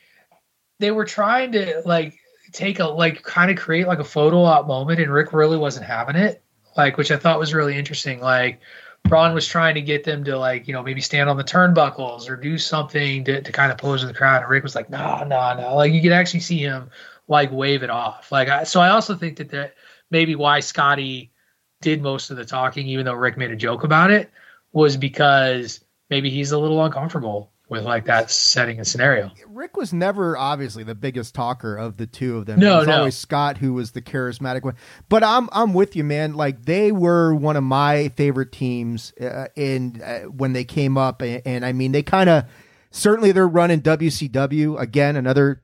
they 0.79 0.93
were 0.93 1.05
trying 1.05 1.53
to 1.53 1.83
like 1.85 2.19
take 2.53 2.79
a 2.79 2.87
like 2.87 3.23
kind 3.23 3.51
of 3.51 3.59
create 3.59 3.87
like 3.87 3.99
a 3.99 4.05
photo 4.05 4.45
op 4.45 4.67
moment 4.67 4.99
and 4.99 5.13
Rick 5.13 5.35
really 5.35 5.59
wasn't 5.59 5.85
having 5.85 6.17
it. 6.17 6.43
Like 6.77 6.97
which 6.97 7.11
I 7.11 7.17
thought 7.17 7.39
was 7.39 7.55
really 7.55 7.77
interesting. 7.77 8.21
Like 8.21 8.61
Bron 9.05 9.35
was 9.35 9.47
trying 9.47 9.75
to 9.75 9.83
get 9.83 10.05
them 10.05 10.25
to 10.25 10.39
like, 10.39 10.69
you 10.69 10.75
know, 10.75 10.83
maybe 10.83 11.01
stand 11.01 11.29
on 11.29 11.37
the 11.37 11.45
turnbuckles 11.45 12.29
or 12.29 12.37
do 12.37 12.59
something 12.59 13.25
to, 13.25 13.41
to 13.43 13.53
kind 13.53 13.73
of 13.73 13.79
pose 13.79 14.03
in 14.03 14.09
the 14.09 14.15
crowd. 14.15 14.43
And 14.43 14.51
Rick 14.51 14.63
was 14.63 14.75
like, 14.75 14.91
no, 14.91 15.25
no, 15.25 15.55
no. 15.55 15.75
Like 15.75 15.93
you 15.93 16.03
could 16.03 16.13
actually 16.13 16.41
see 16.41 16.59
him 16.59 16.91
like 17.29 17.51
wave 17.53 17.83
it 17.83 17.91
off. 17.91 18.31
Like 18.31 18.49
I, 18.49 18.65
so 18.65 18.81
I 18.81 18.91
also 18.91 19.15
think 19.15 19.37
that 19.39 19.51
that 19.51 19.75
maybe 20.11 20.35
why 20.35 20.61
Scotty 20.61 21.33
did 21.81 22.03
most 22.03 22.31
of 22.31 22.37
the 22.37 22.45
talking, 22.45 22.87
even 22.87 23.05
though 23.05 23.15
Rick 23.15 23.39
made 23.39 23.51
a 23.51 23.57
joke 23.57 23.85
about 23.85 24.11
it, 24.11 24.31
was 24.73 24.97
because 24.97 25.81
maybe 26.11 26.31
he's 26.31 26.53
a 26.53 26.59
little 26.59 26.85
uncomfortable 26.85 27.51
with 27.71 27.85
like 27.85 28.05
that 28.07 28.31
setting 28.31 28.79
and 28.79 28.87
scenario. 28.87 29.31
Rick 29.47 29.77
was 29.77 29.93
never 29.93 30.37
obviously 30.37 30.83
the 30.83 30.97
biggest 30.97 31.35
talker 31.35 31.77
of 31.77 31.97
the 31.97 32.07
two 32.07 32.37
of 32.37 32.47
them. 32.47 32.59
No, 32.59 32.75
it 32.75 32.79
was 32.81 32.89
no. 32.89 32.99
always 32.99 33.17
Scott 33.17 33.59
who 33.59 33.73
was 33.73 33.93
the 33.93 34.03
charismatic 34.03 34.63
one. 34.63 34.75
But 35.09 35.23
I'm 35.23 35.49
I'm 35.53 35.73
with 35.73 35.95
you, 35.95 36.03
man. 36.03 36.35
Like 36.35 36.65
they 36.65 36.91
were 36.91 37.33
one 37.33 37.57
of 37.57 37.63
my 37.63 38.09
favorite 38.17 38.51
teams 38.51 39.13
uh, 39.21 39.47
in 39.55 40.03
uh, 40.03 40.23
when 40.23 40.53
they 40.53 40.65
came 40.65 40.99
up, 40.99 41.23
and, 41.23 41.41
and 41.47 41.65
I 41.65 41.73
mean 41.73 41.93
they 41.93 42.03
kind 42.03 42.29
of 42.29 42.45
certainly 42.91 43.31
their 43.31 43.49
run 43.49 43.71
in 43.71 43.81
WCW 43.81 44.79
again 44.79 45.17
another. 45.17 45.63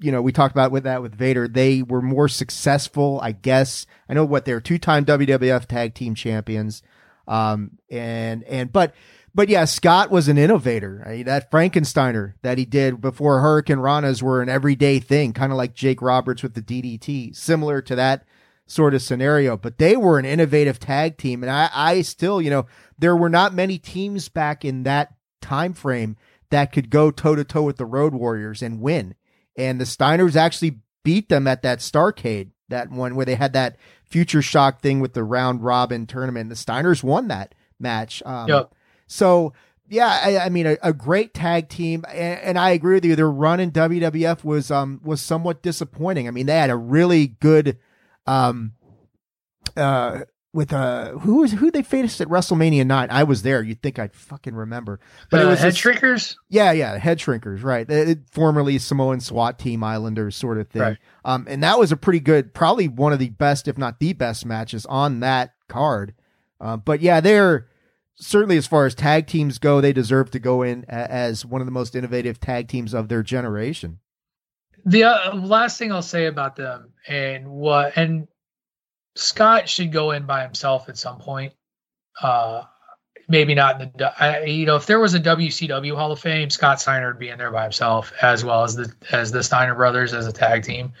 You 0.00 0.10
know, 0.10 0.22
we 0.22 0.32
talked 0.32 0.52
about 0.52 0.72
with 0.72 0.82
that 0.84 1.02
with 1.02 1.14
Vader. 1.14 1.46
They 1.46 1.82
were 1.82 2.02
more 2.02 2.26
successful, 2.28 3.20
I 3.22 3.30
guess. 3.30 3.86
I 4.08 4.14
know 4.14 4.24
what 4.24 4.46
they're 4.46 4.60
two 4.60 4.78
time 4.78 5.04
WWF 5.04 5.66
Tag 5.66 5.94
Team 5.94 6.14
Champions, 6.16 6.82
um, 7.28 7.78
and 7.90 8.42
and 8.44 8.72
but 8.72 8.94
but 9.34 9.48
yeah, 9.48 9.64
Scott 9.64 10.10
was 10.10 10.28
an 10.28 10.38
innovator. 10.38 11.02
I 11.06 11.10
mean, 11.16 11.24
that 11.24 11.50
Frankensteiner 11.50 12.34
that 12.42 12.58
he 12.58 12.64
did 12.64 13.00
before 13.00 13.40
Hurricane 13.40 13.78
Ranas 13.78 14.22
were 14.22 14.42
an 14.42 14.48
everyday 14.48 14.98
thing, 14.98 15.32
kind 15.32 15.52
of 15.52 15.58
like 15.58 15.74
Jake 15.74 16.02
Roberts 16.02 16.42
with 16.42 16.54
the 16.54 16.62
DDT, 16.62 17.34
similar 17.34 17.80
to 17.82 17.94
that 17.94 18.24
sort 18.66 18.94
of 18.94 19.02
scenario. 19.02 19.56
But 19.56 19.78
they 19.78 19.96
were 19.96 20.18
an 20.18 20.24
innovative 20.24 20.78
tag 20.78 21.16
team, 21.16 21.42
and 21.42 21.50
I, 21.50 21.70
I 21.72 22.02
still, 22.02 22.42
you 22.42 22.50
know, 22.50 22.66
there 22.98 23.16
were 23.16 23.30
not 23.30 23.54
many 23.54 23.78
teams 23.78 24.28
back 24.28 24.64
in 24.64 24.82
that 24.82 25.14
time 25.40 25.72
frame 25.72 26.16
that 26.50 26.72
could 26.72 26.90
go 26.90 27.10
toe 27.10 27.34
to 27.34 27.44
toe 27.44 27.62
with 27.62 27.78
the 27.78 27.86
Road 27.86 28.14
Warriors 28.14 28.62
and 28.62 28.80
win. 28.80 29.14
And 29.56 29.80
the 29.80 29.84
Steiners 29.84 30.36
actually 30.36 30.78
beat 31.02 31.28
them 31.28 31.46
at 31.46 31.62
that 31.62 31.80
Starcade, 31.80 32.50
that 32.68 32.90
one 32.90 33.14
where 33.14 33.26
they 33.26 33.34
had 33.34 33.54
that 33.54 33.76
future 34.04 34.42
shock 34.42 34.80
thing 34.80 35.00
with 35.00 35.14
the 35.14 35.24
round 35.24 35.62
robin 35.62 36.06
tournament. 36.06 36.50
The 36.50 36.54
Steiners 36.54 37.02
won 37.02 37.28
that 37.28 37.54
match. 37.80 38.22
Um, 38.24 38.48
Yep. 38.48 38.74
So 39.12 39.52
yeah, 39.88 40.20
I, 40.24 40.38
I 40.38 40.48
mean 40.48 40.66
a, 40.66 40.78
a 40.82 40.92
great 40.94 41.34
tag 41.34 41.68
team, 41.68 42.04
and, 42.08 42.40
and 42.40 42.58
I 42.58 42.70
agree 42.70 42.94
with 42.94 43.04
you. 43.04 43.14
Their 43.14 43.30
run 43.30 43.60
in 43.60 43.70
WWF 43.70 44.42
was 44.42 44.70
um 44.70 45.00
was 45.04 45.20
somewhat 45.20 45.62
disappointing. 45.62 46.26
I 46.28 46.30
mean 46.30 46.46
they 46.46 46.56
had 46.56 46.70
a 46.70 46.76
really 46.76 47.26
good 47.26 47.78
um 48.26 48.72
uh 49.76 50.20
with 50.54 50.72
uh 50.72 51.12
who 51.18 51.36
was 51.38 51.52
who 51.52 51.70
they 51.70 51.82
faced 51.82 52.20
at 52.20 52.28
WrestleMania 52.28 52.86
nine. 52.86 53.08
I 53.10 53.22
was 53.24 53.42
there. 53.42 53.62
You'd 53.62 53.82
think 53.82 53.98
I'd 53.98 54.14
fucking 54.14 54.54
remember, 54.54 55.00
but 55.30 55.40
Uh, 55.40 55.44
it 55.44 55.46
was 55.46 55.58
head 55.60 55.68
this- 55.72 55.78
shrinkers. 55.78 56.36
yeah, 56.48 56.72
yeah, 56.72 56.96
head 56.98 57.18
shrinkers, 57.18 57.62
right? 57.62 57.88
It- 57.90 58.08
it- 58.08 58.18
formerly 58.30 58.78
Samoan 58.78 59.20
SWAT 59.20 59.58
team 59.58 59.82
Islanders 59.82 60.36
sort 60.36 60.58
of 60.58 60.68
thing. 60.68 60.82
Right. 60.82 60.98
Um, 61.24 61.46
and 61.48 61.62
that 61.62 61.78
was 61.78 61.90
a 61.92 61.96
pretty 61.96 62.20
good, 62.20 62.52
probably 62.52 62.86
one 62.88 63.12
of 63.14 63.18
the 63.18 63.30
best, 63.30 63.66
if 63.68 63.78
not 63.78 63.98
the 63.98 64.12
best 64.12 64.44
matches 64.44 64.84
on 64.86 65.20
that 65.20 65.54
card. 65.68 66.12
Um, 66.60 66.82
but 66.84 67.00
yeah, 67.00 67.20
they're 67.20 67.66
certainly 68.16 68.56
as 68.56 68.66
far 68.66 68.86
as 68.86 68.94
tag 68.94 69.26
teams 69.26 69.58
go, 69.58 69.80
they 69.80 69.92
deserve 69.92 70.30
to 70.32 70.38
go 70.38 70.62
in 70.62 70.84
as 70.86 71.44
one 71.44 71.60
of 71.60 71.66
the 71.66 71.72
most 71.72 71.94
innovative 71.94 72.40
tag 72.40 72.68
teams 72.68 72.94
of 72.94 73.08
their 73.08 73.22
generation. 73.22 73.98
The 74.84 75.04
uh, 75.04 75.34
last 75.36 75.78
thing 75.78 75.92
I'll 75.92 76.02
say 76.02 76.26
about 76.26 76.56
them 76.56 76.92
and 77.06 77.48
what 77.48 77.96
and 77.96 78.26
Scott 79.14 79.68
should 79.68 79.92
go 79.92 80.10
in 80.10 80.26
by 80.26 80.42
himself 80.42 80.88
at 80.88 80.98
some 80.98 81.18
point. 81.18 81.52
Uh, 82.20 82.64
maybe 83.28 83.54
not 83.54 83.80
in 83.80 83.92
the 83.96 84.22
I, 84.22 84.44
you 84.44 84.66
know 84.66 84.76
if 84.76 84.86
there 84.86 85.00
was 85.00 85.14
a 85.14 85.20
WCW 85.20 85.94
Hall 85.94 86.12
of 86.12 86.20
Fame, 86.20 86.50
Scott 86.50 86.80
Steiner 86.80 87.08
would 87.08 87.18
be 87.18 87.28
in 87.28 87.38
there 87.38 87.50
by 87.50 87.62
himself 87.62 88.12
as 88.22 88.44
well 88.44 88.64
as 88.64 88.74
the 88.74 88.92
as 89.10 89.30
the 89.30 89.42
Steiner 89.42 89.74
brothers 89.74 90.12
as 90.12 90.26
a 90.26 90.32
tag 90.32 90.64
team. 90.64 90.92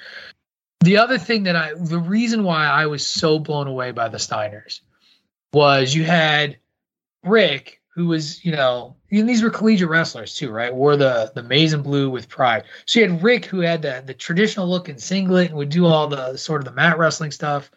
The 0.80 0.96
other 0.96 1.18
thing 1.18 1.44
that 1.44 1.56
I 1.56 1.74
the 1.74 1.98
reason 1.98 2.44
why 2.44 2.66
I 2.66 2.86
was 2.86 3.06
so 3.06 3.38
blown 3.38 3.66
away 3.66 3.90
by 3.90 4.08
the 4.08 4.18
Steiners 4.18 4.80
was 5.52 5.94
you 5.94 6.04
had 6.04 6.56
Rick 7.22 7.80
who 7.94 8.06
was 8.06 8.44
you 8.44 8.52
know 8.52 8.96
and 9.10 9.28
these 9.28 9.42
were 9.42 9.50
collegiate 9.50 9.88
wrestlers 9.88 10.34
too 10.34 10.50
right 10.50 10.74
wore 10.74 10.96
the 10.96 11.30
the 11.34 11.42
maize 11.42 11.72
and 11.72 11.84
blue 11.84 12.10
with 12.10 12.28
pride. 12.28 12.64
So 12.86 13.00
you 13.00 13.08
had 13.08 13.22
Rick 13.22 13.44
who 13.44 13.60
had 13.60 13.82
the 13.82 14.02
the 14.04 14.14
traditional 14.14 14.68
look 14.68 14.88
looking 14.88 14.98
singlet 14.98 15.48
and 15.48 15.58
would 15.58 15.68
do 15.68 15.86
all 15.86 16.08
the 16.08 16.36
sort 16.36 16.60
of 16.60 16.64
the 16.64 16.72
mat 16.72 16.98
wrestling 16.98 17.30
stuff. 17.30 17.70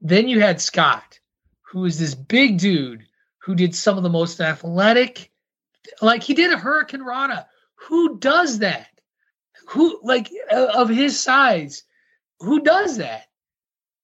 Then 0.00 0.28
you 0.28 0.40
had 0.40 0.60
Scott 0.60 1.18
who 1.62 1.80
was 1.80 1.98
this 1.98 2.14
big 2.14 2.58
dude 2.58 3.06
who 3.38 3.54
did 3.54 3.74
some 3.74 3.96
of 3.96 4.02
the 4.02 4.10
most 4.10 4.40
athletic 4.40 5.30
like 6.00 6.22
he 6.22 6.34
did 6.34 6.52
a 6.52 6.58
hurricane 6.58 7.02
rana. 7.02 7.46
Who 7.74 8.18
does 8.18 8.58
that? 8.60 8.88
Who 9.68 10.00
like 10.02 10.30
uh, 10.50 10.68
of 10.74 10.88
his 10.88 11.18
size 11.18 11.82
who 12.40 12.60
does 12.62 12.98
that 12.98 13.27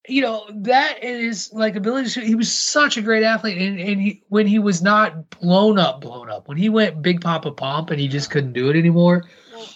you 0.07 0.21
know 0.21 0.45
that 0.53 1.03
is 1.03 1.51
like 1.53 1.75
ability 1.75 2.09
to 2.09 2.21
he 2.21 2.35
was 2.35 2.51
such 2.51 2.97
a 2.97 3.01
great 3.01 3.23
athlete 3.23 3.57
and, 3.57 3.79
and 3.79 4.01
he 4.01 4.23
when 4.29 4.47
he 4.47 4.59
was 4.59 4.81
not 4.81 5.29
blown 5.29 5.77
up 5.79 6.01
blown 6.01 6.29
up 6.29 6.47
when 6.47 6.57
he 6.57 6.69
went 6.69 7.01
big 7.01 7.21
papa 7.21 7.51
pump 7.51 7.89
and 7.89 7.99
he 7.99 8.07
just 8.07 8.29
couldn't 8.31 8.53
do 8.53 8.69
it 8.69 8.75
anymore 8.75 9.23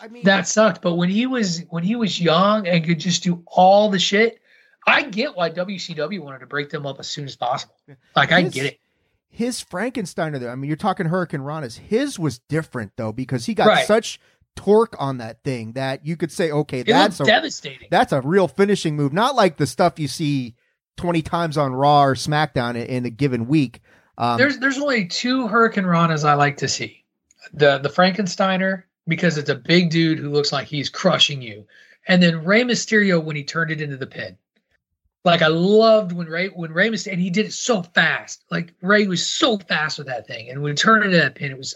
i 0.02 0.08
mean 0.08 0.24
that 0.24 0.48
sucked 0.48 0.82
but 0.82 0.96
when 0.96 1.10
he 1.10 1.26
was 1.26 1.64
when 1.70 1.84
he 1.84 1.96
was 1.96 2.20
young 2.20 2.68
and 2.68 2.86
could 2.86 3.00
just 3.00 3.24
do 3.24 3.44
all 3.48 3.90
the 3.90 4.00
shit 4.00 4.40
i 4.88 5.04
get 5.04 5.36
why 5.36 5.50
wcw 5.50 6.20
wanted 6.20 6.40
to 6.40 6.48
break 6.48 6.70
them 6.70 6.86
up 6.86 7.00
as 7.00 7.08
soon 7.08 7.26
as 7.26 7.36
possible 7.36 7.76
like 8.16 8.32
i 8.32 8.42
get 8.42 8.66
it 8.66 8.80
His 9.32 9.64
Frankensteiner, 9.64 10.40
though, 10.40 10.50
I 10.50 10.56
mean, 10.56 10.68
you're 10.68 10.76
talking 10.76 11.06
Hurricane 11.06 11.42
Rana's. 11.42 11.78
His 11.78 12.18
was 12.18 12.40
different 12.50 12.94
though 12.98 13.12
because 13.12 13.46
he 13.46 13.54
got 13.54 13.68
Right. 13.68 13.86
such 13.86 14.20
torque 14.56 14.96
on 15.00 15.18
that 15.18 15.44
thing 15.44 15.74
that 15.74 16.06
you 16.06 16.18
could 16.18 16.32
say, 16.32 16.52
okay, 16.52 16.82
it 16.82 16.88
that's 16.88 17.20
a 17.20 17.26
devastating 17.26 17.88
that's 17.92 18.12
a 18.12 18.22
real 18.22 18.48
finishing 18.48 18.96
move, 18.96 19.14
not 19.14 19.36
like 19.36 19.58
the 19.58 19.68
stuff 19.68 20.00
you 20.00 20.08
see 20.08 20.56
twenty 20.98 21.22
times 21.22 21.58
on 21.58 21.74
Raw 21.74 22.04
or 22.04 22.16
SmackDown 22.16 22.76
in, 22.76 22.86
in 22.88 23.06
a 23.06 23.10
given 23.10 23.48
week. 23.48 23.82
Um, 24.18 24.38
there's 24.38 24.60
there's 24.60 24.78
only 24.78 25.06
two 25.06 25.48
Hurricane 25.48 25.86
Ranas 25.86 26.28
I 26.28 26.34
like 26.34 26.58
to 26.58 26.68
see. 26.68 27.06
The 27.54 27.78
the 27.80 27.90
Frankensteiner 27.90 28.84
because 29.08 29.38
it's 29.38 29.50
a 29.50 29.56
big 29.56 29.90
dude 29.90 30.20
who 30.20 30.30
looks 30.30 30.52
like 30.52 30.68
he's 30.68 30.90
crushing 30.90 31.42
you, 31.42 31.66
and 32.08 32.22
then 32.22 32.44
Rey 32.44 32.64
Mysterio 32.64 33.24
when 33.24 33.36
he 33.36 33.44
turned 33.44 33.72
it 33.72 33.82
into 33.82 33.98
the 33.98 34.08
pin. 34.08 34.38
Like 35.26 35.42
I 35.42 35.48
loved 35.48 36.12
when 36.12 36.28
Rey 36.28 36.48
when 36.48 36.72
Rey 36.72 36.90
Mysterio 36.90 37.14
and 37.14 37.22
he 37.22 37.30
did 37.30 37.46
it 37.46 37.54
so 37.54 37.82
fast. 37.82 38.44
Like 38.52 38.74
Rey 38.82 39.08
was 39.08 39.26
so 39.26 39.58
fast 39.58 39.98
with 39.98 40.08
that 40.08 40.28
thing, 40.28 40.50
and 40.50 40.62
when 40.62 40.74
he 40.74 40.76
turned 40.76 41.04
it 41.04 41.08
into 41.08 41.18
that 41.18 41.36
pin, 41.36 41.52
it 41.52 41.58
was 41.58 41.76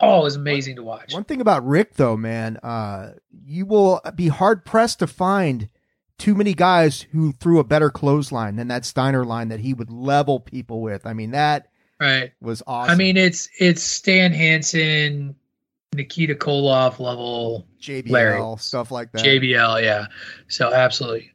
oh, 0.00 0.20
it 0.20 0.24
was 0.24 0.36
amazing 0.36 0.76
to 0.76 0.82
watch. 0.82 1.12
One 1.14 1.24
thing 1.24 1.40
about 1.40 1.66
Rick, 1.66 1.94
though, 1.94 2.16
man, 2.16 2.56
uh, 2.58 3.12
you 3.44 3.66
will 3.66 4.00
be 4.14 4.28
hard 4.28 4.64
pressed 4.64 4.98
to 5.00 5.06
find 5.06 5.68
too 6.18 6.34
many 6.34 6.54
guys 6.54 7.02
who 7.12 7.32
threw 7.32 7.58
a 7.58 7.64
better 7.64 7.90
clothesline 7.90 8.56
than 8.56 8.68
that 8.68 8.84
Steiner 8.84 9.24
line 9.24 9.48
that 9.48 9.60
he 9.60 9.74
would 9.74 9.90
level 9.90 10.38
people 10.40 10.80
with. 10.80 11.06
I 11.06 11.12
mean, 11.14 11.32
that 11.32 11.68
Right. 12.00 12.32
was 12.40 12.62
awesome. 12.66 12.92
I 12.92 12.94
mean, 12.96 13.16
it's 13.16 13.48
it's 13.58 13.82
Stan 13.82 14.32
Hansen, 14.32 15.34
Nikita 15.94 16.34
Koloff 16.34 16.98
level 16.98 17.66
JBL 17.80 18.10
Larry. 18.10 18.56
stuff 18.58 18.90
like 18.90 19.12
that. 19.12 19.24
JBL, 19.24 19.82
yeah. 19.82 20.06
So 20.48 20.72
absolutely. 20.72 21.30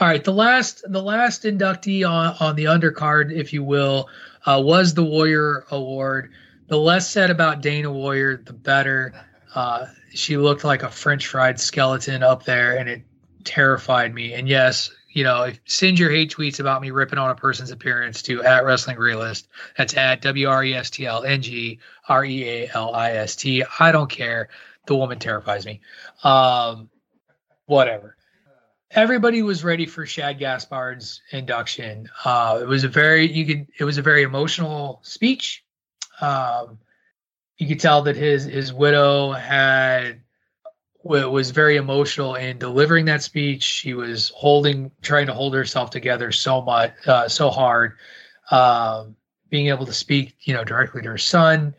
All 0.00 0.06
right, 0.06 0.22
the 0.22 0.32
last 0.32 0.82
the 0.88 1.02
last 1.02 1.42
inductee 1.42 2.08
on 2.08 2.36
on 2.40 2.54
the 2.56 2.64
undercard, 2.64 3.32
if 3.32 3.52
you 3.52 3.64
will, 3.64 4.08
uh, 4.46 4.60
was 4.64 4.94
the 4.94 5.04
Warrior 5.04 5.64
Award. 5.72 6.30
The 6.68 6.78
less 6.78 7.10
said 7.10 7.30
about 7.30 7.62
Dana 7.62 7.90
Warrior, 7.90 8.42
the 8.44 8.52
better. 8.52 9.14
Uh, 9.54 9.86
she 10.12 10.36
looked 10.36 10.64
like 10.64 10.82
a 10.82 10.90
French 10.90 11.26
fried 11.26 11.58
skeleton 11.58 12.22
up 12.22 12.44
there, 12.44 12.76
and 12.76 12.88
it 12.88 13.02
terrified 13.44 14.14
me. 14.14 14.34
And 14.34 14.46
yes, 14.46 14.90
you 15.10 15.24
know, 15.24 15.50
send 15.64 15.98
your 15.98 16.10
hate 16.10 16.30
tweets 16.30 16.60
about 16.60 16.82
me 16.82 16.90
ripping 16.90 17.18
on 17.18 17.30
a 17.30 17.34
person's 17.34 17.70
appearance 17.70 18.20
to 18.22 18.42
at 18.42 18.64
Wrestling 18.64 18.98
Realist. 18.98 19.48
That's 19.78 19.96
at 19.96 20.20
W 20.20 20.46
R 20.46 20.62
E 20.62 20.74
S 20.74 20.90
T 20.90 21.06
L 21.06 21.24
N 21.24 21.40
G 21.40 21.78
R 22.06 22.24
E 22.24 22.44
A 22.44 22.70
L 22.74 22.94
I 22.94 23.12
S 23.12 23.34
T. 23.34 23.64
I 23.80 23.90
don't 23.90 24.10
care. 24.10 24.50
The 24.86 24.94
woman 24.94 25.18
terrifies 25.18 25.64
me. 25.64 25.80
Um, 26.22 26.90
whatever. 27.64 28.16
Everybody 28.90 29.42
was 29.42 29.64
ready 29.64 29.86
for 29.86 30.04
Shad 30.06 30.38
Gaspard's 30.38 31.22
induction. 31.30 32.08
Uh, 32.24 32.58
it 32.62 32.68
was 32.68 32.84
a 32.84 32.88
very 32.88 33.30
you 33.30 33.46
could 33.46 33.66
it 33.78 33.84
was 33.84 33.96
a 33.96 34.02
very 34.02 34.22
emotional 34.22 35.00
speech. 35.02 35.64
Um, 36.20 36.78
you 37.58 37.66
could 37.66 37.80
tell 37.80 38.02
that 38.02 38.16
his 38.16 38.44
his 38.44 38.72
widow 38.72 39.32
had 39.32 40.20
was 41.02 41.52
very 41.52 41.76
emotional 41.76 42.34
in 42.34 42.58
delivering 42.58 43.06
that 43.06 43.22
speech. 43.22 43.62
She 43.62 43.94
was 43.94 44.30
holding, 44.34 44.90
trying 45.00 45.26
to 45.26 45.32
hold 45.32 45.54
herself 45.54 45.90
together 45.90 46.32
so 46.32 46.60
much, 46.60 46.92
uh, 47.06 47.28
so 47.28 47.50
hard. 47.50 47.94
Um, 48.50 49.16
being 49.48 49.68
able 49.68 49.86
to 49.86 49.92
speak, 49.92 50.36
you 50.42 50.52
know, 50.52 50.64
directly 50.64 51.00
to 51.02 51.08
her 51.08 51.18
son, 51.18 51.74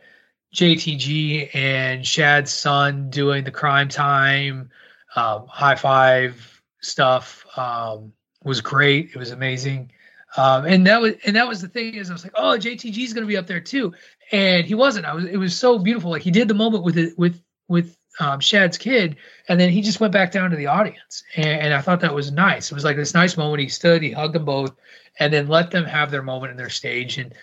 JTG, 0.54 1.54
and 1.54 2.04
Shad's 2.04 2.52
son 2.52 3.10
doing 3.10 3.44
the 3.44 3.50
crime 3.50 3.88
time, 3.88 4.70
um, 5.14 5.46
high 5.46 5.76
five 5.76 6.62
stuff 6.80 7.46
um, 7.56 8.12
was 8.42 8.60
great. 8.60 9.10
It 9.10 9.16
was 9.16 9.30
amazing. 9.30 9.92
Um, 10.36 10.64
and 10.64 10.86
that 10.86 11.00
was 11.00 11.14
and 11.24 11.34
that 11.34 11.48
was 11.48 11.60
the 11.60 11.68
thing 11.68 11.94
is 11.94 12.08
I 12.08 12.12
was 12.12 12.24
like, 12.24 12.34
oh, 12.36 12.56
JTG 12.58 12.98
is 12.98 13.12
going 13.12 13.24
to 13.24 13.28
be 13.28 13.36
up 13.36 13.48
there 13.48 13.60
too, 13.60 13.92
and 14.32 14.66
he 14.66 14.74
wasn't. 14.74 15.06
I 15.06 15.14
was. 15.14 15.24
It 15.24 15.36
was 15.36 15.56
so 15.56 15.78
beautiful. 15.78 16.10
Like 16.10 16.22
he 16.22 16.30
did 16.30 16.48
the 16.48 16.54
moment 16.54 16.84
with 16.84 16.98
it 16.98 17.18
with 17.18 17.40
with 17.68 17.96
um, 18.18 18.40
Shad's 18.40 18.78
kid, 18.78 19.16
and 19.48 19.58
then 19.58 19.70
he 19.70 19.82
just 19.82 20.00
went 20.00 20.12
back 20.12 20.32
down 20.32 20.50
to 20.50 20.56
the 20.56 20.66
audience, 20.66 21.22
and, 21.36 21.46
and 21.46 21.74
I 21.74 21.80
thought 21.80 22.00
that 22.00 22.14
was 22.14 22.32
nice. 22.32 22.70
It 22.70 22.74
was 22.74 22.84
like 22.84 22.96
this 22.96 23.14
nice 23.14 23.36
moment. 23.36 23.62
He 23.62 23.68
stood, 23.68 24.02
he 24.02 24.10
hugged 24.10 24.34
them 24.34 24.44
both, 24.44 24.74
and 25.18 25.32
then 25.32 25.48
let 25.48 25.70
them 25.70 25.84
have 25.84 26.10
their 26.10 26.22
moment 26.22 26.50
in 26.50 26.56
their 26.56 26.70
stage. 26.70 27.18
And 27.18 27.34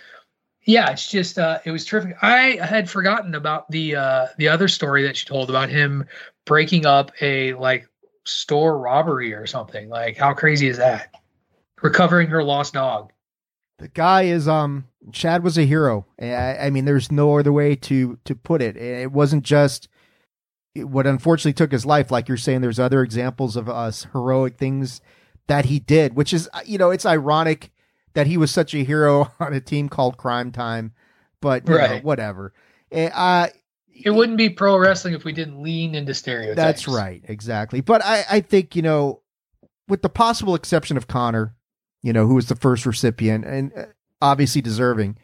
yeah, 0.65 0.91
it's 0.91 1.10
just 1.10 1.39
uh, 1.39 1.60
it 1.65 1.71
was 1.71 1.86
terrific. 1.86 2.17
I 2.21 2.58
had 2.62 2.89
forgotten 2.89 3.36
about 3.36 3.69
the 3.71 3.95
uh, 3.95 4.28
the 4.38 4.50
other 4.50 4.67
story 4.67 5.04
that 5.04 5.17
she 5.17 5.26
told 5.26 5.50
about 5.50 5.69
him 5.69 6.06
breaking 6.45 6.86
up 6.86 7.12
a 7.21 7.54
like 7.54 7.88
store 8.26 8.78
robbery 8.78 9.34
or 9.34 9.47
something. 9.47 9.89
Like 9.89 10.17
how 10.17 10.34
crazy 10.34 10.67
is 10.67 10.78
that? 10.78 11.13
Recovering 11.82 12.28
her 12.28 12.43
lost 12.43 12.73
dog. 12.73 13.12
The 13.80 13.88
guy 13.90 14.24
is 14.24 14.48
um 14.48 14.86
Shad 15.12 15.44
was 15.44 15.58
a 15.58 15.63
hero. 15.66 16.06
I, 16.20 16.58
I 16.58 16.70
mean, 16.70 16.86
there's 16.86 17.12
no 17.12 17.38
other 17.38 17.52
way 17.54 17.76
to 17.76 18.18
to 18.26 18.36
put 18.36 18.62
it. 18.62 18.76
It 18.78 19.12
wasn't 19.12 19.44
just 19.44 19.88
what 20.76 21.08
unfortunately 21.08 21.54
took 21.54 21.72
his 21.72 21.86
life. 21.86 22.12
Like 22.12 22.28
you're 22.28 22.38
saying, 22.38 22.62
there's 22.62 22.80
other 22.80 23.02
examples 23.04 23.56
of 23.56 23.70
us 23.70 24.08
heroic 24.13 24.58
things 24.58 25.02
that 25.48 25.66
he 25.66 25.80
did, 25.80 26.16
which 26.16 26.34
is 26.34 26.50
you 26.66 26.78
know 26.78 26.90
it's 26.92 27.06
ironic 27.06 27.72
that 28.13 28.28
he 28.28 28.36
was 28.38 28.52
such 28.52 28.74
a 28.74 28.84
hero 28.84 29.32
on 29.40 29.54
a 29.54 29.62
team 29.62 29.90
called 29.90 30.18
Crime 30.18 30.52
Time, 30.52 30.94
but 31.42 31.68
you 31.68 31.74
know, 31.76 31.80
Right. 31.80 32.04
whatever. 32.04 32.54
Eh, 32.92 33.10
Uh, 33.13 33.48
It 33.94 34.10
wouldn't 34.10 34.38
be 34.40 34.50
pro 34.50 34.78
wrestling 34.78 35.13
if 35.13 35.24
we 35.24 35.34
didn't 35.34 35.62
lean 35.62 35.94
into 35.96 36.13
stereotypes. 36.13 36.56
That's 36.58 36.88
right, 36.88 37.24
exactly. 37.28 37.82
But 37.82 38.04
I, 38.04 38.26
I 38.30 38.40
think 38.42 38.76
you 38.76 38.82
know, 38.82 39.22
with 39.88 40.02
the 40.02 40.10
possible 40.10 40.56
exception 40.56 40.98
of 40.98 41.08
Connor, 41.08 41.56
you 42.08 42.13
know, 42.13 42.26
who 42.26 42.36
was 42.36 42.48
the 42.48 42.56
first 42.56 42.86
recipient 42.86 43.43
and 43.43 43.74
uh, 43.76 43.84
obviously 44.22 44.62
deserving. 44.62 45.17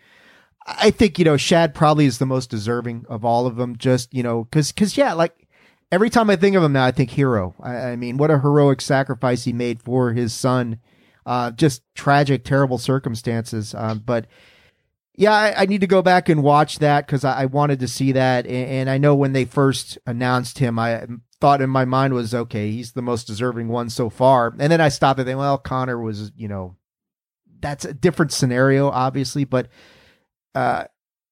I 0.68 0.92
think, 0.92 1.18
you 1.18 1.24
know, 1.24 1.38
Shad 1.38 1.74
probably 1.74 2.06
is 2.06 2.18
the 2.18 2.26
most 2.26 2.50
deserving 2.50 3.06
of 3.08 3.24
all 3.24 3.48
of 3.48 3.56
them. 3.56 3.78
Just, 3.78 4.14
you 4.14 4.22
know, 4.22 4.50
cause, 4.52 4.74
cause 4.74 4.98
yeah, 4.98 5.14
like 5.14 5.48
every 5.94 6.10
time 6.10 6.30
I 6.30 6.36
think 6.36 6.58
of 6.58 6.64
him 6.64 6.74
now, 6.74 6.84
I 6.84 6.92
think 6.92 7.12
hero. 7.12 7.56
I, 7.62 7.76
I 7.92 7.96
mean, 7.96 8.18
what 8.18 8.32
a 8.32 8.40
heroic 8.40 8.82
sacrifice 8.82 9.46
he 9.46 9.54
made 9.54 9.82
for 9.82 10.12
his 10.12 10.34
son. 10.34 10.80
Uh, 11.26 11.52
just 11.52 11.84
tragic, 11.96 12.44
terrible 12.44 12.78
circumstances. 12.78 13.74
Um, 13.74 14.00
but 14.00 14.28
yeah, 15.16 15.32
I, 15.32 15.62
I, 15.62 15.66
need 15.66 15.80
to 15.80 15.88
go 15.88 16.02
back 16.02 16.28
and 16.28 16.44
watch 16.44 16.80
that 16.80 17.08
because 17.08 17.24
I, 17.24 17.44
I, 17.44 17.46
wanted 17.46 17.80
to 17.80 17.88
see 17.88 18.12
that. 18.12 18.46
And, 18.46 18.70
and, 18.70 18.90
I 18.90 18.98
know 18.98 19.16
when 19.16 19.32
they 19.32 19.46
first 19.46 19.98
announced 20.06 20.60
him, 20.60 20.78
I 20.78 21.08
thought 21.44 21.62
in 21.62 21.70
my 21.70 21.84
mind 21.84 22.14
was, 22.14 22.34
okay, 22.34 22.72
he's 22.72 22.94
the 22.94 23.02
most 23.02 23.28
deserving 23.28 23.68
one 23.68 23.90
so 23.90 24.10
far. 24.10 24.56
And 24.58 24.72
then 24.72 24.80
I 24.80 24.88
stopped 24.88 25.20
and 25.20 25.28
think, 25.28 25.38
well, 25.38 25.58
Connor 25.58 26.00
was, 26.00 26.32
you 26.38 26.48
know, 26.48 26.78
that's 27.60 27.84
a 27.84 27.94
different 27.94 28.32
scenario, 28.32 28.90
obviously, 28.90 29.44
but 29.44 29.68
uh, 30.56 30.86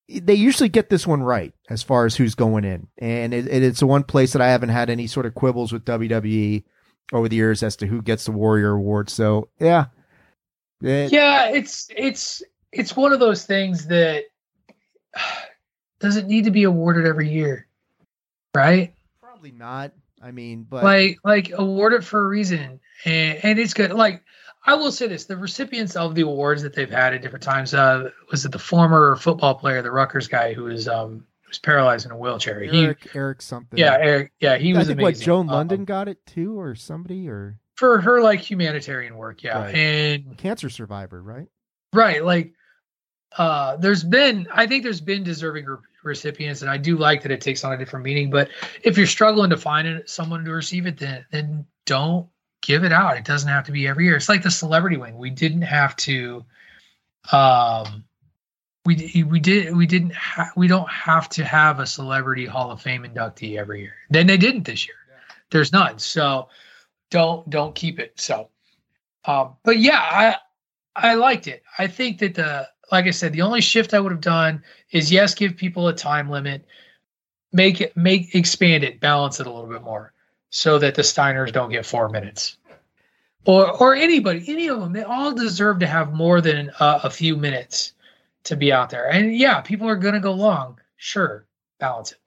they 0.10 0.34
usually 0.34 0.67
get 0.67 0.89
this 0.89 1.08
one 1.08 1.24
right 1.24 1.54
as 1.69 1.82
far 1.82 2.06
as 2.06 2.17
who's 2.17 2.36
going 2.36 2.65
in. 2.65 2.89
And 2.97 3.34
it, 3.34 3.47
it, 3.47 3.63
it's 3.63 3.80
the 3.80 3.88
one 3.88 4.04
place 4.04 4.34
that 4.34 4.41
I 4.41 4.50
haven't 4.50 4.67
had 4.67 4.89
any 4.89 5.08
sort 5.08 5.26
of 5.26 5.34
quibbles 5.34 5.71
with 5.71 5.86
WWE 5.86 6.65
over 7.13 7.30
the 7.30 7.38
years 7.38 7.63
as 7.63 7.78
to 7.78 7.88
who 7.88 8.02
gets 8.02 8.26
the 8.26 8.34
Warrior 8.34 8.71
Award. 8.71 9.10
So, 9.10 9.47
yeah. 9.62 9.86
It, 10.82 11.13
yeah, 11.13 11.52
it's 11.52 11.88
it's 11.95 12.43
it's 12.74 12.97
one 12.97 13.13
of 13.13 13.21
those 13.21 13.45
things 13.45 13.88
that 13.88 14.26
doesn't 16.02 16.28
need 16.28 16.43
to 16.43 16.52
be 16.52 16.63
awarded 16.63 17.06
every 17.06 17.30
year, 17.30 17.65
right? 18.54 18.93
Probably 19.21 19.52
not. 19.52 19.93
I 20.24 20.32
mean, 20.32 20.66
but 20.70 20.84
like 20.84 21.20
like 21.24 21.52
award 21.54 21.94
it 21.94 22.04
for 22.04 22.20
a 22.20 22.28
reason, 22.28 22.80
and 23.06 23.40
and 23.44 23.60
it's 23.60 23.74
good. 23.74 23.92
Like 23.92 24.24
I 24.66 24.76
will 24.76 24.92
say 24.92 25.08
this: 25.08 25.26
the 25.26 25.38
recipients 25.38 25.96
of 25.96 26.16
the 26.16 26.22
awards 26.22 26.62
that 26.64 26.76
they've 26.76 26.90
had 26.90 27.14
at 27.14 27.22
different 27.22 27.44
times 27.44 27.74
uh, 27.74 28.10
was 28.30 28.46
it 28.46 28.52
the 28.52 28.60
former 28.60 29.16
football 29.16 29.56
player, 29.56 29.82
the 29.82 29.92
Rutgers 29.92 30.28
guy 30.28 30.54
who 30.54 30.66
was 30.66 30.88
um 30.88 31.26
was 31.48 31.60
paralyzed 31.60 32.06
in 32.06 32.12
a 32.12 32.18
wheelchair. 32.18 32.64
Eric, 32.64 33.04
he, 33.04 33.18
Eric 33.18 33.42
something. 33.42 33.78
Yeah, 33.78 33.98
Eric. 34.00 34.32
Yeah, 34.40 34.58
he 34.58 34.74
was. 34.74 34.88
I 34.88 34.94
think 34.94 35.02
amazing. 35.02 35.20
what 35.20 35.26
Joan 35.26 35.48
Lunden 35.48 35.80
um, 35.80 35.86
got 35.86 36.08
it 36.08 36.26
too, 36.26 36.60
or 36.60 36.76
somebody, 36.76 37.28
or 37.28 37.60
for 37.76 38.00
her 38.02 38.22
like 38.22 38.40
humanitarian 38.40 39.18
work. 39.18 39.44
Yeah, 39.44 39.64
right. 39.64 39.76
and 39.76 40.38
cancer 40.38 40.70
survivor, 40.70 41.22
right? 41.22 41.48
Right, 41.94 42.24
like 42.24 42.54
uh, 43.38 43.78
there's 43.78 44.04
been 44.04 44.48
I 44.54 44.68
think 44.68 44.84
there's 44.84 45.02
been 45.02 45.24
deserving 45.24 45.66
re- 45.66 45.78
recipients, 46.04 46.62
and 46.62 46.70
I 46.70 46.78
do 46.78 46.98
like 46.98 47.22
that 47.24 47.32
it 47.32 47.42
takes 47.42 47.64
on 47.64 47.74
a 47.74 47.78
different 47.78 48.06
meaning. 48.06 48.30
But 48.30 48.50
if 48.84 48.98
you're 48.98 49.08
struggling 49.08 49.50
to 49.50 49.58
find 49.58 50.04
someone 50.06 50.44
to 50.46 50.52
receive 50.52 50.86
it, 50.86 50.98
then 50.98 51.26
then 51.32 51.66
don't 51.86 52.28
give 52.62 52.84
it 52.84 52.92
out. 52.92 53.18
It 53.18 53.26
doesn't 53.26 53.50
have 53.50 53.66
to 53.66 53.72
be 53.72 53.88
every 53.88 54.06
year. 54.06 54.16
It's 54.16 54.30
like 54.30 54.44
the 54.44 54.52
celebrity 54.52 54.98
wing. 54.98 55.18
We 55.18 55.30
didn't 55.30 55.64
have 55.64 55.96
to. 55.98 56.46
Um, 57.32 58.04
we 58.86 59.24
we 59.28 59.40
did 59.40 59.76
we 59.76 59.86
didn't 59.86 60.14
ha- 60.14 60.52
we 60.56 60.68
don't 60.68 60.90
have 60.90 61.30
to 61.30 61.46
have 61.46 61.80
a 61.80 61.86
celebrity 61.86 62.46
Hall 62.46 62.72
of 62.72 62.82
Fame 62.82 63.04
inductee 63.04 63.58
every 63.58 63.82
year. 63.82 63.94
Then 64.10 64.28
they 64.28 64.38
didn't 64.38 64.64
this 64.64 64.88
year. 64.88 64.96
There's 65.52 65.72
none. 65.72 66.00
So 66.00 66.50
don't 67.12 67.48
don't 67.50 67.76
keep 67.76 68.00
it. 68.00 68.20
So, 68.20 68.50
um, 69.26 69.56
but 69.64 69.78
yeah, 69.78 70.00
I 70.00 70.36
I 70.96 71.14
liked 71.16 71.48
it. 71.48 71.64
I 71.78 71.88
think 71.88 72.20
that 72.20 72.36
the 72.36 72.68
like 72.92 73.06
I 73.06 73.12
said, 73.12 73.34
the 73.34 73.42
only 73.42 73.62
shift 73.62 73.94
I 73.94 74.00
would 74.00 74.12
have 74.12 74.22
done 74.22 74.64
is 74.92 75.12
yes, 75.12 75.34
give 75.34 75.56
people 75.56 75.88
a 75.88 75.94
time 75.94 76.30
limit, 76.30 76.66
make 77.54 77.82
it 77.82 77.96
make 77.96 78.36
expand 78.36 78.84
it, 78.84 79.00
balance 79.00 79.40
it 79.40 79.48
a 79.48 79.52
little 79.52 79.70
bit 79.70 79.84
more, 79.84 80.14
so 80.50 80.78
that 80.80 80.96
the 80.96 81.02
Steiners 81.02 81.52
don't 81.52 81.72
get 81.72 81.86
four 81.86 82.10
minutes, 82.10 82.58
or 83.46 83.72
or 83.72 83.96
anybody, 83.96 84.44
any 84.48 84.68
of 84.68 84.80
them, 84.80 84.94
they 84.94 85.04
all 85.04 85.34
deserve 85.34 85.80
to 85.80 85.88
have 85.88 86.14
more 86.14 86.42
than 86.42 86.70
a, 86.80 87.02
a 87.06 87.10
few 87.10 87.38
minutes 87.38 87.94
to 88.44 88.56
be 88.56 88.74
out 88.74 88.90
there. 88.90 89.10
And 89.10 89.36
yeah, 89.36 89.62
people 89.62 89.88
are 89.88 89.96
going 89.96 90.16
to 90.16 90.20
go 90.20 90.34
long, 90.34 90.80
sure, 90.98 91.46
balance 91.80 92.12
it. 92.12 92.18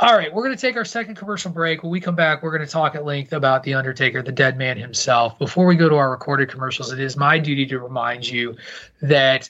All 0.00 0.16
right, 0.16 0.34
we're 0.34 0.42
going 0.42 0.56
to 0.56 0.60
take 0.60 0.76
our 0.76 0.84
second 0.84 1.14
commercial 1.14 1.52
break. 1.52 1.84
When 1.84 1.92
we 1.92 2.00
come 2.00 2.16
back, 2.16 2.42
we're 2.42 2.50
going 2.50 2.66
to 2.66 2.72
talk 2.72 2.96
at 2.96 3.04
length 3.04 3.32
about 3.32 3.62
The 3.62 3.74
Undertaker, 3.74 4.20
the 4.20 4.32
dead 4.32 4.58
man 4.58 4.76
himself. 4.76 5.38
Before 5.38 5.64
we 5.64 5.76
go 5.76 5.88
to 5.88 5.94
our 5.94 6.10
recorded 6.10 6.48
commercials, 6.48 6.90
it 6.92 6.98
is 6.98 7.16
my 7.16 7.38
duty 7.38 7.66
to 7.66 7.78
remind 7.78 8.28
you 8.28 8.56
that 9.00 9.48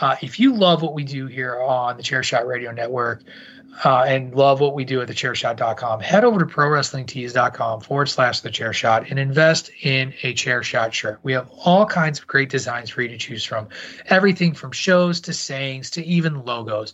uh, 0.00 0.16
if 0.22 0.38
you 0.38 0.54
love 0.54 0.82
what 0.82 0.94
we 0.94 1.04
do 1.04 1.26
here 1.26 1.60
on 1.60 1.96
the 1.96 2.02
Chairshot 2.02 2.46
Radio 2.46 2.70
Network 2.72 3.22
uh, 3.84 4.02
and 4.02 4.34
love 4.34 4.60
what 4.60 4.74
we 4.74 4.84
do 4.84 5.00
at 5.00 5.08
the 5.08 5.14
thechairshot.com, 5.14 6.00
head 6.00 6.24
over 6.24 6.38
to 6.40 6.46
prowrestlingtees.com 6.46 7.80
forward 7.80 8.06
slash 8.06 8.40
the 8.40 8.50
chairshot 8.50 9.10
and 9.10 9.18
invest 9.18 9.70
in 9.82 10.12
a 10.22 10.34
chairshot 10.34 10.92
shirt. 10.92 11.20
We 11.22 11.32
have 11.32 11.50
all 11.64 11.86
kinds 11.86 12.18
of 12.18 12.26
great 12.26 12.50
designs 12.50 12.90
for 12.90 13.02
you 13.02 13.08
to 13.08 13.18
choose 13.18 13.44
from, 13.44 13.68
everything 14.06 14.54
from 14.54 14.72
shows 14.72 15.20
to 15.22 15.32
sayings 15.32 15.90
to 15.90 16.04
even 16.04 16.44
logos. 16.44 16.92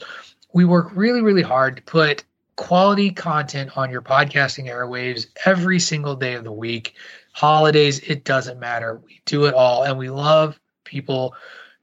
We 0.52 0.64
work 0.64 0.90
really, 0.94 1.20
really 1.20 1.42
hard 1.42 1.76
to 1.76 1.82
put 1.82 2.24
quality 2.56 3.10
content 3.10 3.76
on 3.76 3.90
your 3.90 4.02
podcasting 4.02 4.66
airwaves 4.66 5.26
every 5.44 5.80
single 5.80 6.14
day 6.14 6.34
of 6.34 6.44
the 6.44 6.52
week. 6.52 6.94
Holidays, 7.32 7.98
it 8.00 8.24
doesn't 8.24 8.60
matter. 8.60 9.00
We 9.04 9.20
do 9.24 9.46
it 9.46 9.54
all, 9.54 9.82
and 9.82 9.98
we 9.98 10.10
love 10.10 10.60
people 10.84 11.34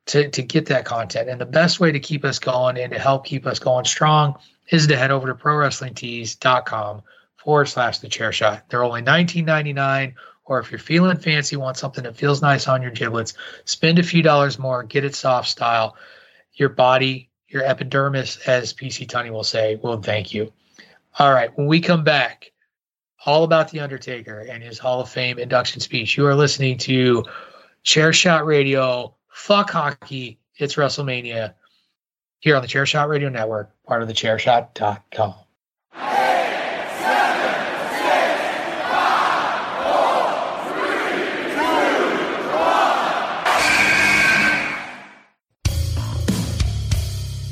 to, 0.08 0.30
to 0.30 0.42
get 0.42 0.66
that 0.68 0.86
content. 0.86 1.30
And 1.30 1.40
the 1.40 1.46
best 1.46 1.80
way 1.80 1.92
to 1.92 2.00
keep 2.00 2.26
us 2.26 2.40
going 2.40 2.78
and 2.78 2.92
to 2.92 3.00
help 3.00 3.26
keep 3.26 3.46
us 3.46 3.60
going 3.60 3.86
strong 3.86 4.36
is 4.70 4.88
to 4.88 4.98
head 4.98 5.12
over 5.12 5.28
to 5.28 5.36
prowrestlingtees.com 5.36 7.02
forward 7.38 7.66
slash 7.66 8.00
the 8.00 8.10
chair 8.10 8.32
shot. 8.32 8.66
They're 8.70 8.84
only 8.84 9.02
$19.99. 9.02 10.14
Or 10.46 10.60
if 10.60 10.72
you're 10.72 10.80
feeling 10.80 11.18
fancy, 11.18 11.56
want 11.56 11.78
something 11.78 12.04
that 12.04 12.18
feels 12.18 12.42
nice 12.42 12.68
on 12.68 12.82
your 12.82 12.92
giblets, 12.92 13.36
spend 13.66 14.00
a 14.00 14.04
few 14.04 14.22
dollars 14.22 14.60
more, 14.60 14.84
get 14.84 15.06
it 15.06 15.16
soft 15.16 15.48
style. 15.48 15.96
Your 16.54 16.70
body, 16.70 17.30
your 17.48 17.64
epidermis, 17.64 18.38
as 18.48 18.74
PC 18.74 19.08
Tunney 19.08 19.32
will 19.32 19.44
say, 19.44 19.76
will 19.76 20.02
thank 20.02 20.34
you. 20.34 20.52
All 21.20 21.32
right, 21.32 21.56
when 21.58 21.68
we 21.68 21.80
come 21.80 22.04
back, 22.04 22.52
all 23.26 23.44
about 23.44 23.70
The 23.70 23.80
Undertaker 23.80 24.40
and 24.40 24.64
his 24.64 24.80
Hall 24.80 25.00
of 25.00 25.10
Fame 25.10 25.38
induction 25.38 25.80
speech. 25.80 26.18
You 26.18 26.26
are 26.26 26.36
listening 26.36 26.78
to 26.80 27.24
Chair 27.84 28.12
Shot 28.12 28.46
Radio 28.46 29.16
Fuck 29.32 29.72
hockey. 29.72 30.40
It's 30.58 30.76
WrestleMania 30.76 31.54
here 32.40 32.56
on 32.56 32.62
the 32.62 32.68
Chairshot 32.68 33.08
Radio 33.08 33.30
Network, 33.30 33.72
part 33.86 34.02
of 34.02 34.08
the 34.08 34.14
chairshot.com. 34.14 35.36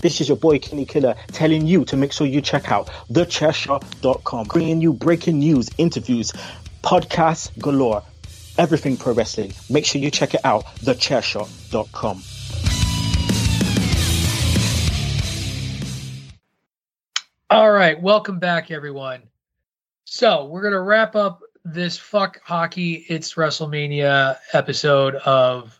This 0.02 0.22
is 0.22 0.30
your 0.30 0.38
boy 0.38 0.60
Kenny 0.60 0.86
Killer 0.86 1.16
telling 1.28 1.68
you 1.68 1.84
to 1.86 1.98
make 1.98 2.14
sure 2.14 2.26
you 2.26 2.40
check 2.40 2.72
out 2.72 2.88
thechairshot.com, 3.10 4.48
bringing 4.48 4.80
you 4.80 4.94
breaking 4.94 5.40
news, 5.40 5.70
interviews, 5.78 6.32
podcasts 6.84 7.58
galore 7.60 8.02
everything 8.60 8.98
pro 8.98 9.14
wrestling. 9.14 9.54
Make 9.70 9.86
sure 9.86 10.02
you 10.02 10.12
check 10.12 10.36
it 10.36 10.42
out, 10.44 10.66
thechairshot.com. 10.82 12.22
All 17.52 17.72
right, 17.72 18.00
welcome 18.00 18.38
back, 18.38 18.70
everyone. 18.70 19.24
So 20.06 20.46
we're 20.46 20.62
gonna 20.62 20.82
wrap 20.82 21.16
up 21.16 21.42
this 21.66 21.98
fuck 21.98 22.40
hockey. 22.44 23.06
It's 23.08 23.34
WrestleMania 23.34 24.38
episode 24.54 25.16
of 25.16 25.80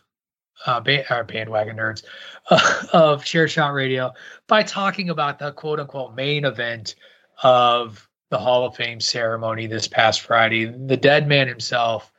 uh, 0.66 0.82
our 1.10 1.24
bandwagon 1.24 1.76
nerds 1.76 2.02
uh, 2.50 2.82
of 2.92 3.24
Chair 3.24 3.46
Shot 3.46 3.72
Radio 3.72 4.12
by 4.46 4.62
talking 4.62 5.10
about 5.10 5.38
the 5.38 5.52
quote 5.52 5.80
unquote 5.80 6.14
main 6.14 6.44
event 6.44 6.96
of 7.42 8.08
the 8.30 8.38
Hall 8.38 8.66
of 8.66 8.76
Fame 8.76 9.00
ceremony 9.00 9.66
this 9.66 9.88
past 9.88 10.22
Friday. 10.22 10.66
The 10.66 10.96
dead 10.96 11.28
man 11.28 11.48
himself, 11.48 12.12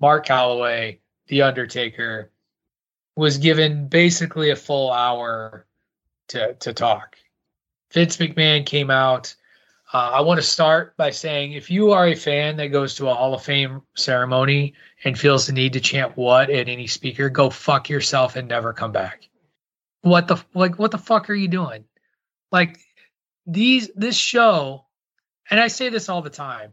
Mark 0.00 0.26
Calaway, 0.26 0.98
The 1.28 1.42
Undertaker, 1.42 2.30
was 3.16 3.38
given 3.38 3.88
basically 3.88 4.50
a 4.50 4.56
full 4.56 4.90
hour 4.90 5.66
to 6.28 6.54
to 6.54 6.72
talk. 6.72 7.16
Vince 7.92 8.16
McMahon 8.16 8.64
came 8.64 8.90
out. 8.90 9.34
Uh, 9.92 10.10
I 10.14 10.20
want 10.20 10.38
to 10.38 10.46
start 10.46 10.96
by 10.96 11.10
saying 11.10 11.52
if 11.52 11.68
you 11.68 11.90
are 11.90 12.06
a 12.06 12.14
fan 12.14 12.56
that 12.56 12.68
goes 12.68 12.94
to 12.94 13.08
a 13.08 13.14
Hall 13.14 13.34
of 13.34 13.42
Fame 13.42 13.82
ceremony 13.96 14.74
and 15.04 15.18
feels 15.18 15.48
the 15.48 15.52
need 15.52 15.72
to 15.72 15.80
chant 15.80 16.16
what 16.16 16.48
at 16.48 16.68
any 16.68 16.86
speaker, 16.86 17.28
go 17.28 17.50
fuck 17.50 17.88
yourself 17.88 18.36
and 18.36 18.46
never 18.46 18.72
come 18.72 18.92
back. 18.92 19.28
What 20.02 20.28
the 20.28 20.42
like 20.54 20.78
what 20.78 20.92
the 20.92 20.98
fuck 20.98 21.28
are 21.28 21.34
you 21.34 21.48
doing? 21.48 21.84
Like 22.52 22.78
these 23.46 23.90
this 23.96 24.16
show, 24.16 24.86
and 25.50 25.60
I 25.60 25.68
say 25.68 25.88
this 25.88 26.08
all 26.08 26.22
the 26.22 26.30
time, 26.30 26.72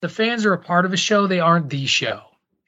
the 0.00 0.08
fans 0.08 0.44
are 0.44 0.52
a 0.52 0.58
part 0.58 0.84
of 0.84 0.92
a 0.92 0.96
show, 0.96 1.26
they 1.26 1.40
aren't 1.40 1.70
the 1.70 1.86
show. 1.86 2.22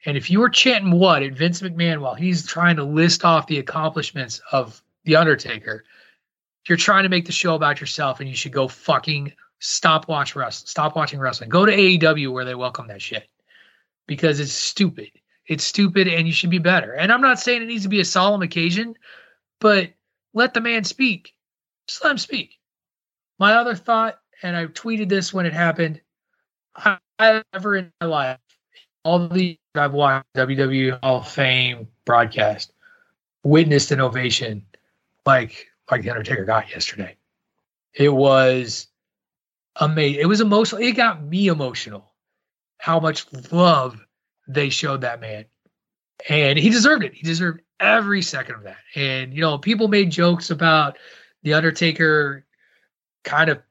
And 0.05 0.17
if 0.17 0.31
you 0.31 0.39
were 0.39 0.49
chanting 0.49 0.91
what 0.91 1.23
at 1.23 1.33
Vince 1.33 1.61
McMahon 1.61 1.99
while 1.99 2.15
he's 2.15 2.45
trying 2.45 2.75
to 2.77 2.83
list 2.83 3.23
off 3.23 3.47
the 3.47 3.59
accomplishments 3.59 4.41
of 4.51 4.81
The 5.05 5.15
Undertaker, 5.15 5.83
you're 6.67 6.77
trying 6.77 7.03
to 7.03 7.09
make 7.09 7.25
the 7.25 7.31
show 7.31 7.55
about 7.55 7.79
yourself 7.79 8.19
and 8.19 8.29
you 8.29 8.35
should 8.35 8.51
go 8.51 8.67
fucking 8.67 9.33
stop 9.59 10.07
watch 10.07 10.35
wrestling. 10.35 10.67
Stop 10.67 10.95
watching 10.95 11.19
wrestling. 11.19 11.49
Go 11.49 11.65
to 11.65 11.75
AEW 11.75 12.31
where 12.31 12.45
they 12.45 12.55
welcome 12.55 12.87
that 12.87 13.01
shit. 13.01 13.27
Because 14.07 14.39
it's 14.39 14.51
stupid. 14.51 15.11
It's 15.47 15.63
stupid 15.63 16.07
and 16.07 16.27
you 16.27 16.33
should 16.33 16.49
be 16.49 16.59
better. 16.59 16.93
And 16.93 17.11
I'm 17.11 17.21
not 17.21 17.39
saying 17.39 17.61
it 17.61 17.67
needs 17.67 17.83
to 17.83 17.89
be 17.89 17.99
a 17.99 18.05
solemn 18.05 18.41
occasion, 18.41 18.95
but 19.59 19.91
let 20.33 20.53
the 20.53 20.61
man 20.61 20.83
speak. 20.83 21.33
Just 21.87 22.03
let 22.03 22.11
him 22.11 22.17
speak. 22.17 22.57
My 23.39 23.53
other 23.53 23.75
thought, 23.75 24.19
and 24.43 24.55
I 24.55 24.65
tweeted 24.67 25.09
this 25.09 25.33
when 25.33 25.45
it 25.45 25.53
happened, 25.53 26.01
I, 26.75 26.97
ever 27.53 27.75
in 27.75 27.91
my 28.01 28.07
life, 28.07 28.39
all 29.03 29.27
the 29.27 29.57
I've 29.75 29.93
watched 29.93 30.25
WWE 30.35 30.99
Hall 31.01 31.17
of 31.17 31.27
Fame 31.27 31.87
broadcast, 32.05 32.73
witnessed 33.43 33.91
an 33.91 34.01
ovation 34.01 34.65
like 35.25 35.67
like 35.89 36.03
the 36.03 36.09
Undertaker 36.09 36.45
got 36.45 36.69
yesterday. 36.69 37.15
It 37.93 38.09
was 38.09 38.87
amazing. 39.77 40.21
It 40.21 40.27
was 40.27 40.41
emotional. 40.41 40.81
It 40.81 40.93
got 40.93 41.23
me 41.23 41.47
emotional. 41.47 42.11
How 42.77 42.99
much 42.99 43.25
love 43.51 43.99
they 44.47 44.69
showed 44.69 45.01
that 45.01 45.21
man, 45.21 45.45
and 46.27 46.57
he 46.57 46.69
deserved 46.69 47.03
it. 47.03 47.13
He 47.13 47.23
deserved 47.23 47.61
every 47.79 48.21
second 48.21 48.55
of 48.55 48.63
that. 48.63 48.77
And 48.95 49.33
you 49.33 49.41
know, 49.41 49.57
people 49.57 49.87
made 49.87 50.09
jokes 50.09 50.49
about 50.49 50.97
the 51.43 51.53
Undertaker 51.53 52.45
kind 53.23 53.49
of 53.49 53.61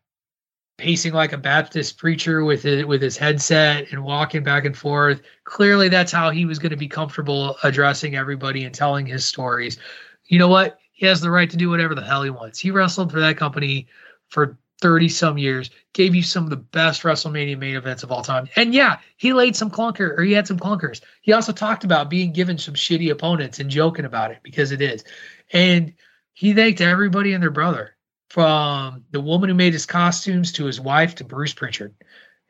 pacing 0.80 1.12
like 1.12 1.34
a 1.34 1.38
Baptist 1.38 1.98
preacher 1.98 2.42
with 2.42 2.64
it 2.64 2.88
with 2.88 3.02
his 3.02 3.18
headset 3.18 3.92
and 3.92 4.02
walking 4.02 4.42
back 4.42 4.64
and 4.64 4.74
forth. 4.74 5.20
Clearly, 5.44 5.90
that's 5.90 6.10
how 6.10 6.30
he 6.30 6.46
was 6.46 6.58
going 6.58 6.70
to 6.70 6.76
be 6.76 6.88
comfortable 6.88 7.58
addressing 7.62 8.16
everybody 8.16 8.64
and 8.64 8.74
telling 8.74 9.04
his 9.04 9.26
stories. 9.26 9.78
You 10.24 10.38
know 10.38 10.48
what? 10.48 10.78
He 10.92 11.04
has 11.04 11.20
the 11.20 11.30
right 11.30 11.50
to 11.50 11.56
do 11.58 11.68
whatever 11.68 11.94
the 11.94 12.02
hell 12.02 12.22
he 12.22 12.30
wants. 12.30 12.58
He 12.58 12.70
wrestled 12.70 13.12
for 13.12 13.20
that 13.20 13.36
company 13.36 13.88
for 14.28 14.58
30 14.80 15.10
some 15.10 15.36
years, 15.36 15.68
gave 15.92 16.14
you 16.14 16.22
some 16.22 16.44
of 16.44 16.50
the 16.50 16.56
best 16.56 17.02
WrestleMania 17.02 17.58
main 17.58 17.76
events 17.76 18.02
of 18.02 18.10
all 18.10 18.22
time. 18.22 18.48
And 18.56 18.72
yeah, 18.72 19.00
he 19.18 19.34
laid 19.34 19.56
some 19.56 19.70
clunker 19.70 20.16
or 20.16 20.22
he 20.22 20.32
had 20.32 20.46
some 20.46 20.58
clunkers. 20.58 21.02
He 21.20 21.34
also 21.34 21.52
talked 21.52 21.84
about 21.84 22.08
being 22.08 22.32
given 22.32 22.56
some 22.56 22.74
shitty 22.74 23.10
opponents 23.10 23.60
and 23.60 23.68
joking 23.68 24.06
about 24.06 24.30
it 24.30 24.38
because 24.42 24.72
it 24.72 24.80
is. 24.80 25.04
And 25.52 25.92
he 26.32 26.54
thanked 26.54 26.80
everybody 26.80 27.34
and 27.34 27.42
their 27.42 27.50
brother 27.50 27.96
from 28.30 29.04
the 29.10 29.20
woman 29.20 29.48
who 29.48 29.54
made 29.54 29.72
his 29.72 29.86
costumes 29.86 30.52
to 30.52 30.64
his 30.64 30.80
wife 30.80 31.16
to 31.16 31.24
Bruce 31.24 31.52
Pritchard. 31.52 31.94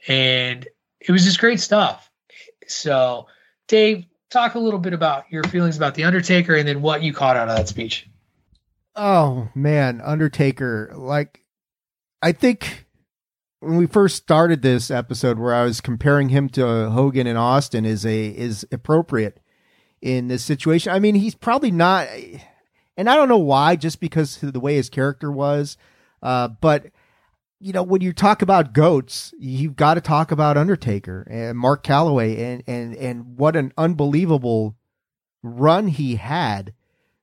And 0.07 0.69
it 1.01 1.11
was 1.11 1.25
just 1.25 1.41
great 1.41 1.59
stuff. 1.59 2.11
So, 2.69 3.27
Dave, 3.67 4.05
talk 4.31 4.55
a 4.55 4.59
little 4.59 4.79
bit 4.79 4.93
about 4.93 5.25
your 5.31 5.43
feelings 5.45 5.77
about 5.77 5.95
The 5.95 6.05
Undertaker 6.05 6.55
and 6.55 6.69
then 6.69 6.83
what 6.83 7.03
you 7.03 7.13
caught 7.13 7.37
out 7.37 7.49
of 7.49 7.57
that 7.57 7.69
speech. 7.69 8.09
Oh 8.95 9.49
man, 9.55 10.01
Undertaker. 10.05 10.93
Like, 10.95 11.45
I 12.23 12.33
think 12.33 12.87
when 13.61 13.77
we 13.77 13.87
first 13.87 14.17
started 14.17 14.63
this 14.63 14.91
episode, 14.91 15.39
where 15.39 15.55
I 15.55 15.65
was 15.65 15.81
comparing 15.81 16.31
him 16.31 16.49
to 16.51 16.91
Hogan 16.91 17.27
and 17.27 17.39
Austin, 17.39 17.85
is 17.85 18.05
a 18.05 18.27
is 18.27 18.67
appropriate 18.73 19.41
in 20.03 20.29
this 20.29 20.45
situation. 20.45 20.93
I 20.93 20.99
mean, 20.99 21.15
he's 21.15 21.35
probably 21.35 21.71
not, 21.71 22.09
and 23.01 23.09
I 23.09 23.17
don't 23.17 23.31
know 23.31 23.39
why, 23.39 23.77
just 23.77 23.99
because 23.99 24.43
of 24.43 24.53
the 24.53 24.61
way 24.61 24.75
his 24.75 24.91
character 24.91 25.33
was. 25.33 25.79
Uh, 26.23 26.49
but 26.49 26.89
you 27.59 27.73
know, 27.73 27.83
when 27.83 28.03
you 28.03 28.13
talk 28.13 28.43
about 28.43 28.75
goats, 28.75 29.33
you've 29.39 29.75
got 29.75 29.95
to 29.95 30.03
talk 30.03 30.31
about 30.31 30.59
Undertaker 30.59 31.27
and 31.31 31.57
Mark 31.57 31.83
Calaway, 31.83 32.39
and 32.39 32.63
and 32.67 32.95
and 32.95 33.39
what 33.39 33.57
an 33.57 33.73
unbelievable 33.79 34.77
run 35.43 35.89
he 35.89 36.17
had 36.17 36.75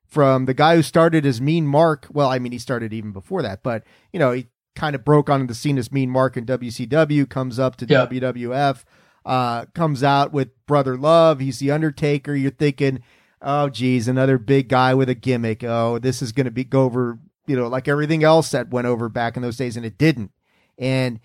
from 0.03 0.45
the 0.45 0.55
guy 0.55 0.75
who 0.75 0.81
started 0.81 1.27
as 1.27 1.39
Mean 1.39 1.67
Mark. 1.67 2.07
Well, 2.11 2.27
I 2.29 2.39
mean, 2.39 2.53
he 2.53 2.57
started 2.57 2.91
even 2.91 3.11
before 3.11 3.43
that, 3.43 3.61
but 3.61 3.83
you 4.11 4.17
know, 4.17 4.31
he 4.31 4.47
kind 4.75 4.95
of 4.95 5.05
broke 5.05 5.29
onto 5.29 5.45
the 5.45 5.53
scene 5.53 5.77
as 5.77 5.91
Mean 5.91 6.09
Mark 6.09 6.35
in 6.37 6.47
WCW, 6.47 7.29
comes 7.29 7.59
up 7.59 7.75
to 7.75 7.85
yeah. 7.85 8.07
WWF, 8.07 8.83
uh, 9.27 9.65
comes 9.75 10.01
out 10.01 10.33
with 10.33 10.49
Brother 10.65 10.97
Love. 10.97 11.39
He's 11.39 11.59
the 11.59 11.69
Undertaker. 11.69 12.33
You're 12.33 12.49
thinking, 12.49 13.03
oh, 13.41 13.69
geez, 13.69 14.07
another 14.07 14.37
big 14.37 14.69
guy 14.69 14.93
with 14.93 15.09
a 15.09 15.15
gimmick. 15.15 15.63
Oh, 15.63 15.99
this 15.99 16.21
is 16.21 16.31
going 16.31 16.45
to 16.45 16.51
be 16.51 16.63
go 16.63 16.83
over, 16.83 17.19
you 17.45 17.55
know, 17.55 17.67
like 17.67 17.87
everything 17.87 18.23
else 18.23 18.51
that 18.51 18.69
went 18.69 18.87
over 18.87 19.09
back 19.09 19.35
in 19.35 19.41
those 19.41 19.57
days, 19.57 19.77
and 19.77 19.85
it 19.85 19.97
didn't. 19.97 20.31
And 20.77 21.19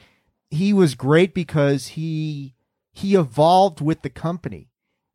he 0.51 0.73
was 0.73 0.95
great 0.95 1.35
because 1.35 1.89
he 1.89 2.55
he 2.93 3.15
evolved 3.15 3.81
with 3.81 4.03
the 4.03 4.11
company 4.11 4.69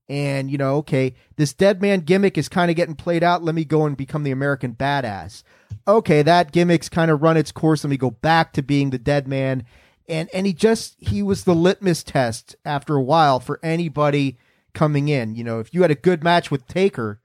and 0.09 0.49
you 0.49 0.57
know, 0.57 0.77
okay, 0.77 1.15
this 1.35 1.53
dead 1.53 1.81
man 1.81 2.01
gimmick 2.01 2.37
is 2.37 2.47
kind 2.47 2.71
of 2.71 2.77
getting 2.77 2.95
played 2.95 3.23
out. 3.23 3.43
Let 3.43 3.55
me 3.55 3.65
go 3.65 3.85
and 3.85 3.97
become 3.97 4.23
the 4.23 4.31
American 4.31 4.73
badass. 4.73 5.43
Okay, 5.87 6.21
that 6.21 6.51
gimmick's 6.51 6.89
kind 6.89 7.11
of 7.11 7.21
run 7.21 7.37
its 7.37 7.51
course. 7.51 7.83
Let 7.83 7.89
me 7.89 7.97
go 7.97 8.11
back 8.11 8.53
to 8.53 8.61
being 8.61 8.89
the 8.89 8.97
dead 8.97 9.27
man. 9.27 9.65
And 10.07 10.29
and 10.33 10.47
he 10.47 10.53
just 10.53 10.95
he 10.99 11.21
was 11.21 11.43
the 11.43 11.55
litmus 11.55 12.03
test 12.03 12.55
after 12.63 12.95
a 12.95 13.01
while 13.01 13.39
for 13.39 13.59
anybody 13.61 14.37
coming 14.77 15.07
in. 15.07 15.33
You 15.33 15.43
know, 15.43 15.59
if 15.59 15.73
you 15.73 15.81
had 15.81 15.89
a 15.89 15.95
good 15.95 16.23
match 16.23 16.51
with 16.51 16.67
Taker, 16.67 17.19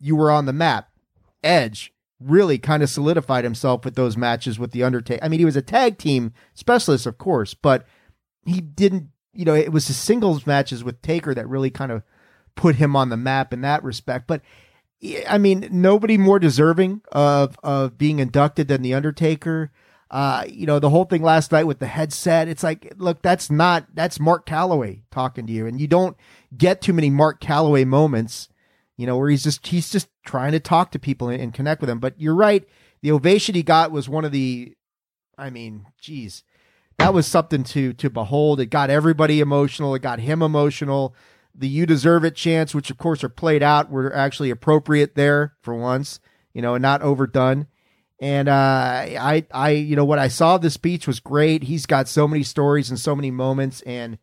you 0.00 0.16
were 0.16 0.30
on 0.30 0.46
the 0.46 0.52
map. 0.52 0.88
Edge 1.44 1.92
really 2.18 2.56
kind 2.56 2.82
of 2.82 2.88
solidified 2.88 3.44
himself 3.44 3.84
with 3.84 3.94
those 3.94 4.16
matches 4.16 4.58
with 4.58 4.70
the 4.70 4.82
Undertaker. 4.82 5.22
I 5.22 5.28
mean, 5.28 5.38
he 5.38 5.44
was 5.44 5.56
a 5.56 5.62
tag 5.62 5.98
team 5.98 6.32
specialist, 6.54 7.04
of 7.04 7.18
course, 7.18 7.52
but 7.52 7.86
he 8.46 8.60
didn't. 8.62 9.10
You 9.34 9.44
know, 9.44 9.54
it 9.54 9.70
was 9.70 9.88
his 9.88 9.98
singles 9.98 10.46
matches 10.46 10.82
with 10.82 11.02
Taker 11.02 11.34
that 11.34 11.46
really 11.46 11.68
kind 11.68 11.92
of 11.92 12.02
put 12.54 12.76
him 12.76 12.96
on 12.96 13.10
the 13.10 13.18
map 13.18 13.52
in 13.52 13.60
that 13.60 13.84
respect. 13.84 14.26
But 14.26 14.40
I 15.28 15.36
mean, 15.36 15.68
nobody 15.70 16.16
more 16.16 16.38
deserving 16.38 17.02
of 17.12 17.58
of 17.62 17.98
being 17.98 18.18
inducted 18.18 18.68
than 18.68 18.80
the 18.80 18.94
Undertaker. 18.94 19.70
Uh, 20.10 20.44
you 20.48 20.66
know, 20.66 20.78
the 20.78 20.88
whole 20.88 21.04
thing 21.04 21.22
last 21.22 21.50
night 21.52 21.66
with 21.66 21.80
the 21.80 21.86
headset, 21.86 22.48
it's 22.48 22.62
like, 22.62 22.94
look, 22.96 23.20
that's 23.20 23.50
not 23.50 23.86
that's 23.92 24.18
Mark 24.18 24.46
Calaway 24.46 25.02
talking 25.10 25.46
to 25.46 25.52
you, 25.52 25.66
and 25.66 25.78
you 25.78 25.86
don't 25.86 26.16
get 26.56 26.80
too 26.80 26.92
many 26.92 27.10
Mark 27.10 27.40
Calaway 27.40 27.86
moments, 27.86 28.48
you 28.96 29.06
know, 29.06 29.16
where 29.16 29.30
he's 29.30 29.44
just 29.44 29.66
he's 29.66 29.90
just 29.90 30.08
trying 30.24 30.52
to 30.52 30.60
talk 30.60 30.90
to 30.92 30.98
people 30.98 31.28
and, 31.28 31.40
and 31.40 31.54
connect 31.54 31.80
with 31.80 31.88
them. 31.88 32.00
But 32.00 32.20
you're 32.20 32.34
right, 32.34 32.66
the 33.02 33.12
ovation 33.12 33.54
he 33.54 33.62
got 33.62 33.92
was 33.92 34.08
one 34.08 34.24
of 34.24 34.32
the, 34.32 34.74
I 35.38 35.50
mean, 35.50 35.86
geez, 36.00 36.44
that 36.98 37.14
was 37.14 37.26
something 37.26 37.64
to 37.64 37.92
to 37.94 38.10
behold. 38.10 38.60
It 38.60 38.66
got 38.66 38.90
everybody 38.90 39.40
emotional. 39.40 39.94
It 39.94 40.02
got 40.02 40.20
him 40.20 40.42
emotional 40.42 41.14
the 41.58 41.68
you 41.68 41.86
deserve 41.86 42.24
it 42.24 42.34
chants, 42.36 42.74
which 42.74 42.90
of 42.90 42.98
course 42.98 43.24
are 43.24 43.28
played 43.28 43.62
out, 43.62 43.90
were 43.90 44.14
actually 44.14 44.50
appropriate 44.50 45.14
there 45.14 45.54
for 45.62 45.74
once, 45.74 46.20
you 46.52 46.62
know, 46.62 46.74
and 46.74 46.82
not 46.82 47.02
overdone. 47.02 47.66
And 48.20 48.48
uh, 48.48 48.52
I, 48.52 49.46
I, 49.52 49.70
you 49.70 49.96
know, 49.96 50.04
what 50.04 50.18
I 50.18 50.28
saw 50.28 50.56
the 50.56 50.70
speech 50.70 51.06
was 51.06 51.20
great. 51.20 51.64
He's 51.64 51.86
got 51.86 52.08
so 52.08 52.26
many 52.26 52.42
stories 52.42 52.88
and 52.88 52.98
so 52.98 53.14
many 53.14 53.30
moments, 53.30 53.82
and 53.82 54.18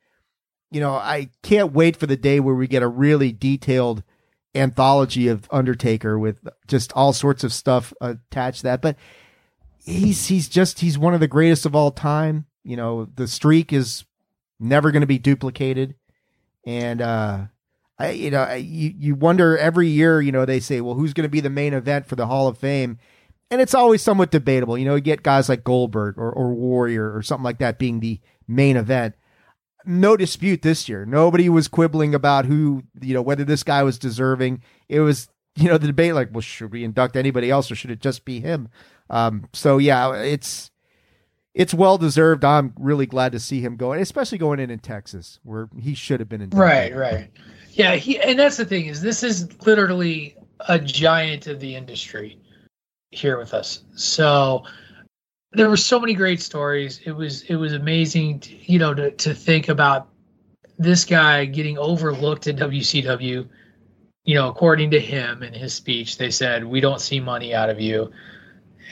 you 0.74 0.82
know, 0.82 0.94
I 0.94 1.30
can't 1.42 1.74
wait 1.74 1.96
for 1.96 2.08
the 2.08 2.18
day 2.18 2.40
where 2.40 2.56
we 2.56 2.68
get 2.68 2.84
a 2.84 2.88
really 2.88 3.32
detailed 3.32 4.04
anthology 4.56 5.28
of 5.28 5.48
Undertaker 5.52 6.20
with 6.20 6.48
just 6.68 6.92
all 6.94 7.14
sorts 7.14 7.44
of 7.44 7.54
stuff 7.54 7.94
attached 8.02 8.58
to 8.58 8.64
that. 8.64 8.82
But 8.82 8.98
he's 9.84 10.28
he's 10.28 10.50
just 10.50 10.80
he's 10.80 10.98
one 10.98 11.14
of 11.14 11.20
the 11.20 11.28
greatest 11.28 11.66
of 11.66 11.76
all 11.76 11.92
time. 11.92 12.46
You 12.64 12.78
know, 12.78 13.06
the 13.06 13.28
streak 13.28 13.72
is 13.72 14.06
never 14.60 14.92
going 14.92 15.02
to 15.02 15.08
be 15.08 15.20
duplicated 15.20 15.96
and 16.66 17.02
uh, 17.02 17.46
I, 18.00 18.12
you 18.12 18.32
know, 18.32 18.54
you 18.54 18.94
you 18.98 19.16
wonder 19.16 19.58
every 19.58 19.88
year. 19.88 20.22
You 20.22 20.32
know, 20.32 20.46
they 20.46 20.60
say, 20.60 20.82
well, 20.82 20.96
who's 20.96 21.14
going 21.14 21.26
to 21.26 21.30
be 21.30 21.42
the 21.42 21.50
main 21.50 21.74
event 21.74 22.08
for 22.08 22.16
the 22.16 22.28
Hall 22.28 22.48
of 22.48 22.58
Fame? 22.58 23.00
And 23.52 23.62
it's 23.62 23.76
always 23.76 24.02
somewhat 24.02 24.32
debatable. 24.32 24.78
You 24.78 24.86
know, 24.86 24.96
you 24.96 25.02
get 25.02 25.22
guys 25.22 25.48
like 25.48 25.64
Goldberg 25.64 26.18
or, 26.18 26.32
or 26.32 26.54
Warrior 26.54 27.16
or 27.16 27.22
something 27.22 27.44
like 27.44 27.60
that 27.60 27.78
being 27.78 28.00
the 28.00 28.20
main 28.48 28.78
event. 28.78 29.16
No 29.86 30.16
dispute 30.18 30.62
this 30.62 30.88
year. 30.88 31.06
Nobody 31.06 31.50
was 31.50 31.68
quibbling 31.68 32.16
about 32.16 32.46
who, 32.46 32.84
you 33.02 33.14
know, 33.14 33.22
whether 33.22 33.44
this 33.44 33.64
guy 33.64 33.84
was 33.84 34.00
deserving. 34.00 34.62
It 34.90 35.02
was, 35.02 35.30
you 35.56 35.68
know, 35.68 35.78
the 35.78 35.88
debate 35.88 36.14
like, 36.14 36.30
well, 36.32 36.42
should 36.42 36.72
we 36.72 36.84
induct 36.84 37.16
anybody 37.16 37.50
else 37.50 37.72
or 37.72 37.76
should 37.76 37.92
it 37.92 38.00
just 38.00 38.26
be 38.26 38.40
him? 38.40 38.70
Um, 39.10 39.48
so 39.54 39.78
yeah, 39.78 40.14
it's 40.16 40.72
it's 41.54 41.74
well 41.74 41.98
deserved. 41.98 42.44
I'm 42.44 42.74
really 42.80 43.06
glad 43.06 43.32
to 43.34 43.40
see 43.40 43.62
him 43.62 43.76
going, 43.76 44.02
especially 44.02 44.38
going 44.38 44.60
in 44.60 44.70
in 44.70 44.80
Texas 44.80 45.40
where 45.44 45.70
he 45.80 45.94
should 45.94 46.20
have 46.20 46.30
been 46.30 46.42
in. 46.42 46.50
Right, 46.50 46.96
right. 46.96 47.30
Yeah, 47.72 47.96
he 47.96 48.20
and 48.20 48.40
that's 48.40 48.58
the 48.58 48.66
thing 48.66 48.88
is 48.88 49.02
this 49.02 49.24
is 49.24 49.50
literally 49.66 50.36
a 50.68 50.80
giant 50.80 51.48
of 51.48 51.60
the 51.60 51.76
industry 51.76 52.40
here 53.12 53.38
with 53.38 53.54
us. 53.54 53.84
So 53.96 54.64
there 55.54 55.70
were 55.70 55.78
so 55.78 56.00
many 56.00 56.14
great 56.14 56.42
stories. 56.42 57.00
It 57.06 57.12
was 57.12 57.44
it 57.44 57.56
was 57.56 57.74
amazing, 57.74 58.40
to, 58.42 58.72
you 58.72 58.80
know, 58.80 58.94
to 58.94 59.12
to 59.12 59.34
think 59.34 59.70
about 59.70 60.10
this 60.78 61.06
guy 61.06 61.46
getting 61.46 61.78
overlooked 61.78 62.48
at 62.48 62.56
WCW. 62.56 63.48
You 64.26 64.36
know, 64.36 64.48
according 64.48 64.92
to 64.92 65.00
him 65.00 65.44
in 65.44 65.54
his 65.54 65.74
speech, 65.74 66.18
they 66.18 66.32
said 66.32 66.64
we 66.64 66.80
don't 66.80 67.02
see 67.02 67.20
money 67.20 67.54
out 67.54 67.70
of 67.70 67.80
you, 67.80 68.12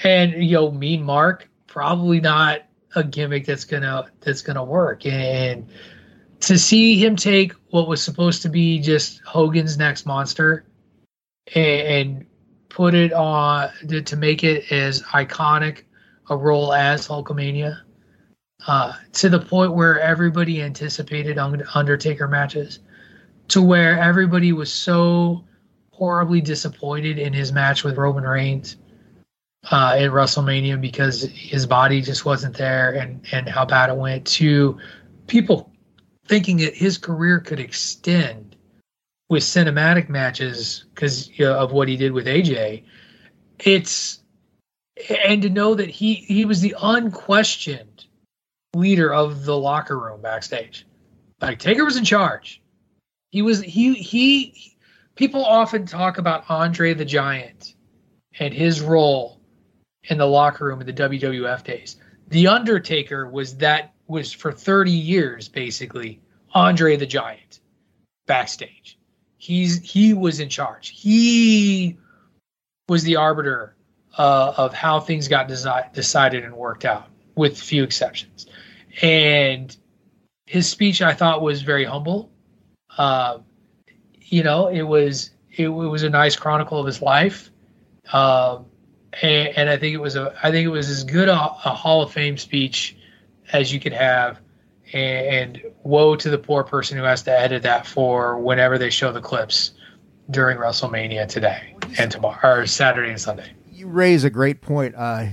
and 0.03 0.33
you 0.43 0.55
know, 0.55 0.71
Mean 0.71 1.03
Mark 1.03 1.49
probably 1.67 2.19
not 2.19 2.63
a 2.95 3.03
gimmick 3.03 3.45
that's 3.45 3.65
gonna 3.65 4.11
that's 4.19 4.41
gonna 4.41 4.63
work. 4.63 5.05
And 5.05 5.67
to 6.41 6.57
see 6.57 7.03
him 7.03 7.15
take 7.15 7.53
what 7.69 7.87
was 7.87 8.03
supposed 8.03 8.41
to 8.41 8.49
be 8.49 8.79
just 8.79 9.21
Hogan's 9.21 9.77
next 9.77 10.05
monster 10.05 10.65
and, 11.55 11.81
and 11.81 12.25
put 12.69 12.93
it 12.93 13.13
on 13.13 13.69
to, 13.87 14.01
to, 14.01 14.15
make 14.15 14.43
it 14.43 14.71
as 14.71 15.01
iconic 15.03 15.83
a 16.29 16.37
role 16.37 16.73
as 16.73 17.07
Hulkamania, 17.07 17.81
uh, 18.67 18.93
to 19.13 19.29
the 19.29 19.39
point 19.39 19.73
where 19.73 19.99
everybody 19.99 20.61
anticipated 20.61 21.37
Undertaker 21.37 22.27
matches, 22.27 22.79
to 23.49 23.61
where 23.61 23.99
everybody 23.99 24.53
was 24.53 24.71
so 24.71 25.43
horribly 25.91 26.41
disappointed 26.41 27.19
in 27.19 27.33
his 27.33 27.51
match 27.51 27.83
with 27.83 27.97
Roman 27.97 28.23
Reigns 28.23 28.77
uh, 29.69 29.95
at 29.97 30.09
WrestleMania 30.09 30.79
because 30.79 31.23
his 31.23 31.67
body 31.67 32.01
just 32.01 32.25
wasn't 32.25 32.57
there 32.57 32.91
and 32.93 33.25
and 33.31 33.47
how 33.47 33.65
bad 33.65 33.89
it 33.89 33.95
went 33.95 34.25
to 34.25 34.79
people 35.27 35.71
thinking 36.27 36.57
that 36.57 36.73
his 36.73 36.97
career 36.97 37.39
could 37.39 37.59
extend 37.59 38.55
with 39.29 39.43
cinematic 39.43 40.09
matches 40.09 40.85
because 40.93 41.29
you 41.37 41.45
know, 41.45 41.57
of 41.57 41.71
what 41.71 41.87
he 41.87 41.95
did 41.95 42.11
with 42.11 42.25
AJ. 42.25 42.83
It's 43.59 44.20
and 45.25 45.41
to 45.41 45.49
know 45.49 45.75
that 45.75 45.89
he 45.89 46.15
he 46.15 46.45
was 46.45 46.61
the 46.61 46.75
unquestioned 46.81 48.05
leader 48.73 49.13
of 49.13 49.45
the 49.45 49.57
locker 49.57 49.97
room 49.97 50.21
backstage. 50.21 50.85
Like 51.41 51.59
Taker 51.59 51.85
was 51.85 51.97
in 51.97 52.05
charge. 52.05 52.61
He 53.31 53.41
was 53.41 53.61
he 53.61 53.93
he 53.93 54.75
people 55.15 55.43
often 55.43 55.85
talk 55.85 56.17
about 56.17 56.49
Andre 56.49 56.93
the 56.93 57.05
Giant 57.05 57.75
and 58.39 58.53
his 58.53 58.81
role 58.81 59.39
in 60.05 60.17
the 60.17 60.27
locker 60.27 60.65
room 60.65 60.81
in 60.81 60.87
the 60.87 60.93
WWF 60.93 61.63
days. 61.63 61.97
The 62.27 62.47
Undertaker 62.47 63.29
was 63.29 63.57
that 63.57 63.93
was 64.07 64.31
for 64.31 64.51
30 64.51 64.91
years 64.91 65.47
basically 65.47 66.21
Andre 66.53 66.97
the 66.97 67.05
Giant 67.05 67.59
backstage. 68.25 68.97
He's 69.37 69.79
he 69.79 70.13
was 70.13 70.39
in 70.39 70.49
charge. 70.49 70.89
He 70.89 71.97
was 72.87 73.03
the 73.03 73.15
arbiter 73.15 73.75
uh, 74.17 74.53
of 74.57 74.73
how 74.73 74.99
things 74.99 75.27
got 75.27 75.47
desi- 75.47 75.93
decided 75.93 76.43
and 76.43 76.53
worked 76.53 76.85
out, 76.85 77.07
with 77.35 77.59
few 77.59 77.83
exceptions. 77.83 78.47
And 79.01 79.75
his 80.45 80.69
speech, 80.69 81.01
I 81.01 81.13
thought, 81.13 81.41
was 81.41 81.61
very 81.61 81.85
humble. 81.85 82.29
Uh, 82.97 83.39
you 84.21 84.43
know, 84.43 84.67
it 84.67 84.83
was 84.83 85.31
it, 85.51 85.65
it, 85.65 85.69
was 85.69 86.03
a 86.03 86.09
nice 86.09 86.35
chronicle 86.35 86.79
of 86.79 86.85
his 86.85 87.01
life, 87.01 87.49
um, 88.13 88.65
and, 89.21 89.49
and, 89.57 89.69
I 89.69 89.77
think 89.77 89.93
it 89.93 89.99
was 89.99 90.15
a 90.15 90.33
I 90.43 90.51
think 90.51 90.65
it 90.65 90.69
was 90.69 90.89
as 90.89 91.03
good 91.03 91.29
a, 91.29 91.33
a 91.33 91.73
Hall 91.73 92.01
of 92.01 92.11
Fame 92.11 92.37
speech 92.37 92.97
as 93.51 93.73
you 93.73 93.79
could 93.79 93.93
have. 93.93 94.39
And, 94.93 95.55
and 95.55 95.61
woe 95.83 96.17
to 96.17 96.29
the 96.29 96.37
poor 96.37 96.65
person 96.65 96.97
who 96.97 97.05
has 97.05 97.23
to 97.23 97.31
edit 97.31 97.63
that 97.63 97.87
for 97.87 98.37
whenever 98.37 98.77
they 98.77 98.89
show 98.89 99.13
the 99.13 99.21
clips 99.21 99.71
during 100.29 100.57
WrestleMania 100.57 101.29
today 101.29 101.75
and 101.97 102.11
tomorrow 102.11 102.59
or 102.59 102.65
Saturday 102.65 103.09
and 103.09 103.21
Sunday 103.21 103.53
you 103.81 103.87
raise 103.87 104.23
a 104.23 104.29
great 104.29 104.61
point. 104.61 104.95
Uh, 104.95 105.27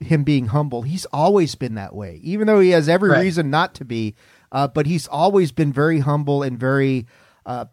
him 0.00 0.24
being 0.24 0.46
humble, 0.46 0.82
he's 0.82 1.06
always 1.06 1.54
been 1.54 1.74
that 1.76 1.94
way, 1.94 2.20
even 2.22 2.46
though 2.46 2.60
he 2.60 2.70
has 2.70 2.88
every 2.88 3.10
right. 3.10 3.20
reason 3.20 3.50
not 3.50 3.74
to 3.76 3.84
be. 3.84 4.14
Uh, 4.52 4.68
but 4.68 4.86
he's 4.86 5.08
always 5.08 5.50
been 5.50 5.72
very 5.72 6.00
humble 6.00 6.42
and 6.42 6.60
very, 6.60 7.06
uh, 7.46 7.64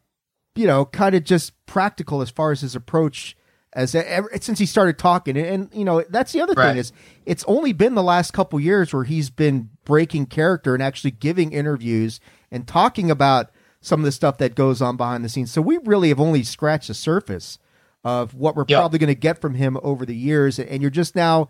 you 0.55 0.65
know, 0.65 0.85
kind 0.85 1.13
of 1.13 1.23
just 1.23 1.53
practical 1.65 2.21
as 2.21 2.29
far 2.29 2.51
as 2.51 2.61
his 2.61 2.75
approach. 2.75 3.35
As 3.73 3.95
ever, 3.95 4.29
since 4.41 4.59
he 4.59 4.65
started 4.65 4.97
talking, 4.97 5.37
and, 5.37 5.47
and 5.47 5.69
you 5.73 5.85
know 5.85 6.03
that's 6.09 6.33
the 6.33 6.41
other 6.41 6.53
right. 6.55 6.71
thing 6.71 6.77
is 6.77 6.91
it's 7.25 7.45
only 7.45 7.71
been 7.71 7.95
the 7.95 8.03
last 8.03 8.31
couple 8.31 8.59
years 8.59 8.93
where 8.93 9.05
he's 9.05 9.29
been 9.29 9.69
breaking 9.85 10.25
character 10.25 10.73
and 10.73 10.83
actually 10.83 11.11
giving 11.11 11.53
interviews 11.53 12.19
and 12.51 12.67
talking 12.67 13.09
about 13.09 13.49
some 13.79 14.01
of 14.01 14.03
the 14.03 14.11
stuff 14.11 14.37
that 14.39 14.55
goes 14.55 14.81
on 14.81 14.97
behind 14.97 15.23
the 15.23 15.29
scenes. 15.29 15.51
So 15.51 15.61
we 15.61 15.79
really 15.85 16.09
have 16.09 16.19
only 16.19 16.43
scratched 16.43 16.89
the 16.89 16.93
surface 16.93 17.59
of 18.03 18.33
what 18.33 18.55
we're 18.55 18.65
yep. 18.67 18.79
probably 18.79 18.99
going 18.99 19.07
to 19.07 19.15
get 19.15 19.39
from 19.39 19.55
him 19.55 19.77
over 19.83 20.05
the 20.05 20.15
years, 20.15 20.59
and 20.59 20.81
you're 20.81 20.91
just 20.91 21.15
now. 21.15 21.49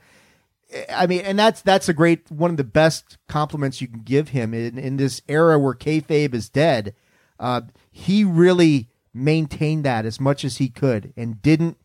I 0.89 1.05
mean, 1.05 1.21
and 1.21 1.37
that's 1.37 1.61
that's 1.61 1.89
a 1.89 1.93
great 1.93 2.29
one 2.31 2.51
of 2.51 2.57
the 2.57 2.63
best 2.63 3.17
compliments 3.27 3.81
you 3.81 3.87
can 3.87 4.01
give 4.01 4.29
him 4.29 4.53
in 4.53 4.77
in 4.77 4.97
this 4.97 5.21
era 5.27 5.59
where 5.59 5.73
kayfabe 5.73 6.33
is 6.33 6.49
dead. 6.49 6.93
Uh, 7.39 7.61
he 7.91 8.23
really 8.23 8.89
maintained 9.13 9.83
that 9.83 10.05
as 10.05 10.19
much 10.19 10.45
as 10.45 10.57
he 10.57 10.69
could 10.69 11.13
and 11.17 11.41
didn't 11.41 11.77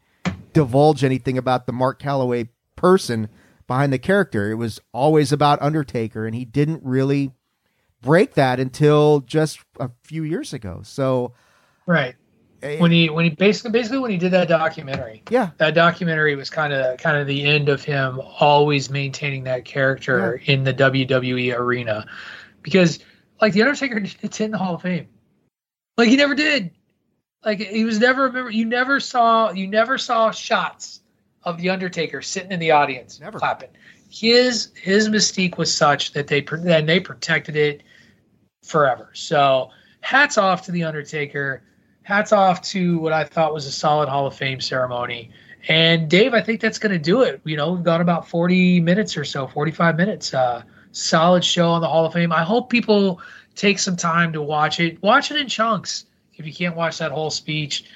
divulge 0.53 1.03
anything 1.03 1.37
about 1.37 1.67
the 1.67 1.73
Mark 1.73 2.01
Calaway 2.01 2.49
person 2.77 3.29
behind 3.67 3.93
the 3.93 3.99
character. 3.99 4.51
It 4.51 4.55
was 4.55 4.81
always 4.93 5.33
about 5.33 5.61
Undertaker, 5.63 6.27
and 6.27 6.35
he 6.35 6.45
didn't 6.45 6.83
really 6.85 7.33
break 8.03 8.35
that 8.35 8.61
until 8.61 9.21
just 9.21 9.61
a 9.81 9.91
few 10.05 10.23
years 10.23 10.53
ago. 10.53 10.81
So, 10.85 11.33
right 11.87 12.15
when 12.61 12.91
he 12.91 13.11
when 13.11 13.25
he 13.25 13.31
basically 13.31 13.71
basically 13.71 13.99
when 13.99 14.11
he 14.11 14.17
did 14.17 14.33
that 14.33 14.49
documentary. 14.49 15.23
Yeah. 15.31 15.51
That 15.59 15.75
documentary 15.75 16.35
was 16.37 16.51
kind 16.51 16.73
of 16.73 16.99
kind 16.99 17.17
of 17.17 17.27
the 17.27 17.45
end 17.45 17.69
of 17.69 17.85
him 17.85 18.21
always 18.41 18.91
maintaining 18.91 19.45
that 19.45 19.65
character 19.65 20.41
yeah. 20.43 20.55
in 20.55 20.65
the 20.65 20.75
wwe 20.75 21.57
arena. 21.57 22.07
Because 22.63 23.01
like 23.41 23.53
the 23.53 23.63
undertaker 23.63 24.03
it's 24.23 24.41
in 24.41 24.51
the 24.51 24.59
hall 24.59 24.75
of 24.75 24.83
fame. 24.83 25.09
Like 25.97 26.09
he 26.09 26.17
never 26.17 26.35
did. 26.35 26.71
Like 27.45 27.61
he 27.61 27.85
was 27.85 27.99
never 27.99 28.25
remember 28.25 28.51
you 28.51 28.65
never 28.65 29.01
saw 29.01 29.53
you 29.53 29.67
never 29.67 29.99
saw 29.99 30.31
shots 30.31 31.01
of 31.45 31.59
the 31.59 31.71
undertaker 31.71 32.23
sitting 32.23 32.53
in 32.53 32.59
the 32.59 32.71
audience 32.71 33.21
never. 33.21 33.39
clapping. 33.39 33.71
His 34.09 34.73
his 34.81 35.09
mystique 35.09 35.59
was 35.59 35.73
such 35.73 36.13
that 36.13 36.27
they 36.27 36.45
and 36.51 36.89
they 36.89 37.01
protected 37.01 37.57
it 37.57 37.83
forever. 38.65 39.11
So 39.13 39.71
hats 40.01 40.39
off 40.39 40.63
to 40.67 40.73
the 40.73 40.85
undertaker 40.85 41.63
hats 42.07 42.31
off 42.31 42.63
to 42.63 43.01
what 43.01 43.13
I 43.13 43.25
thought 43.25 43.53
was 43.53 43.67
a 43.67 43.73
solid 43.73 44.09
Hall 44.09 44.29
of 44.29 44.35
Fame 44.37 44.61
ceremony. 44.61 45.29
And 45.67 46.09
Dave, 46.09 46.35
I 46.35 46.41
think 46.41 46.61
that's 46.61 46.79
going 46.79 46.93
to 46.93 47.01
do 47.01 47.23
it. 47.23 47.41
You 47.43 47.57
know, 47.57 47.73
we've 47.73 47.83
got 47.83 48.01
about 48.01 48.29
40 48.29 48.79
minutes 48.79 49.17
or 49.17 49.25
so, 49.25 49.49
45 49.49 49.97
minutes. 49.97 50.33
Uh, 50.33 50.63
solid 50.93 51.45
show 51.45 51.69
on 51.69 51.81
the 51.81 51.89
Hall 51.89 52.07
of 52.07 52.13
Fame. 52.13 52.31
I 52.31 52.45
hope 52.45 52.71
people 52.71 53.21
take 53.57 53.81
some 53.81 53.97
time 53.97 54.33
to 54.35 54.41
watch 54.41 54.79
it. 54.79 55.03
Watch 55.03 55.33
it 55.33 55.37
in 55.37 55.49
chunks. 55.49 56.07
If 56.35 56.47
you 56.47 56.55
can't 56.55 56.77
watch 56.77 56.99
that 56.99 57.11
whole 57.11 57.29
speech 57.29 57.87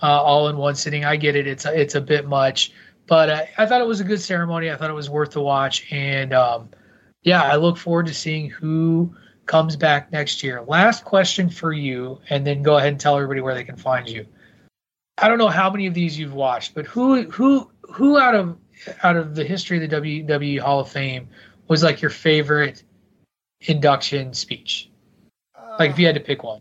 uh, 0.00 0.22
all 0.22 0.48
in 0.48 0.56
one 0.56 0.76
sitting, 0.76 1.04
I 1.04 1.16
get 1.16 1.34
it. 1.34 1.48
It's 1.48 1.64
a, 1.64 1.76
it's 1.76 1.96
a 1.96 2.00
bit 2.00 2.28
much, 2.28 2.72
but 3.08 3.28
uh, 3.28 3.42
I 3.58 3.66
thought 3.66 3.80
it 3.80 3.88
was 3.88 3.98
a 3.98 4.04
good 4.04 4.20
ceremony. 4.20 4.70
I 4.70 4.76
thought 4.76 4.90
it 4.90 4.94
was 4.94 5.10
worth 5.10 5.32
the 5.32 5.42
watch. 5.42 5.90
And 5.90 6.32
um, 6.32 6.68
yeah, 7.24 7.42
I 7.42 7.56
look 7.56 7.78
forward 7.78 8.06
to 8.06 8.14
seeing 8.14 8.48
who 8.48 9.12
comes 9.46 9.76
back 9.76 10.12
next 10.12 10.42
year. 10.42 10.62
Last 10.62 11.04
question 11.04 11.48
for 11.48 11.72
you, 11.72 12.20
and 12.28 12.46
then 12.46 12.62
go 12.62 12.76
ahead 12.76 12.88
and 12.88 13.00
tell 13.00 13.16
everybody 13.16 13.40
where 13.40 13.54
they 13.54 13.64
can 13.64 13.76
find 13.76 14.08
you. 14.08 14.26
I 15.18 15.28
don't 15.28 15.38
know 15.38 15.48
how 15.48 15.70
many 15.70 15.86
of 15.86 15.94
these 15.94 16.18
you've 16.18 16.34
watched, 16.34 16.74
but 16.74 16.84
who 16.86 17.22
who 17.30 17.70
who 17.82 18.18
out 18.18 18.34
of 18.34 18.58
out 19.02 19.16
of 19.16 19.34
the 19.34 19.44
history 19.44 19.82
of 19.82 19.88
the 19.88 19.96
WWE 19.96 20.60
Hall 20.60 20.80
of 20.80 20.88
Fame 20.88 21.28
was 21.68 21.82
like 21.82 22.02
your 22.02 22.10
favorite 22.10 22.82
induction 23.62 24.34
speech? 24.34 24.90
Uh, 25.54 25.76
like 25.78 25.90
if 25.90 25.98
you 25.98 26.06
had 26.06 26.16
to 26.16 26.20
pick 26.20 26.42
one. 26.42 26.60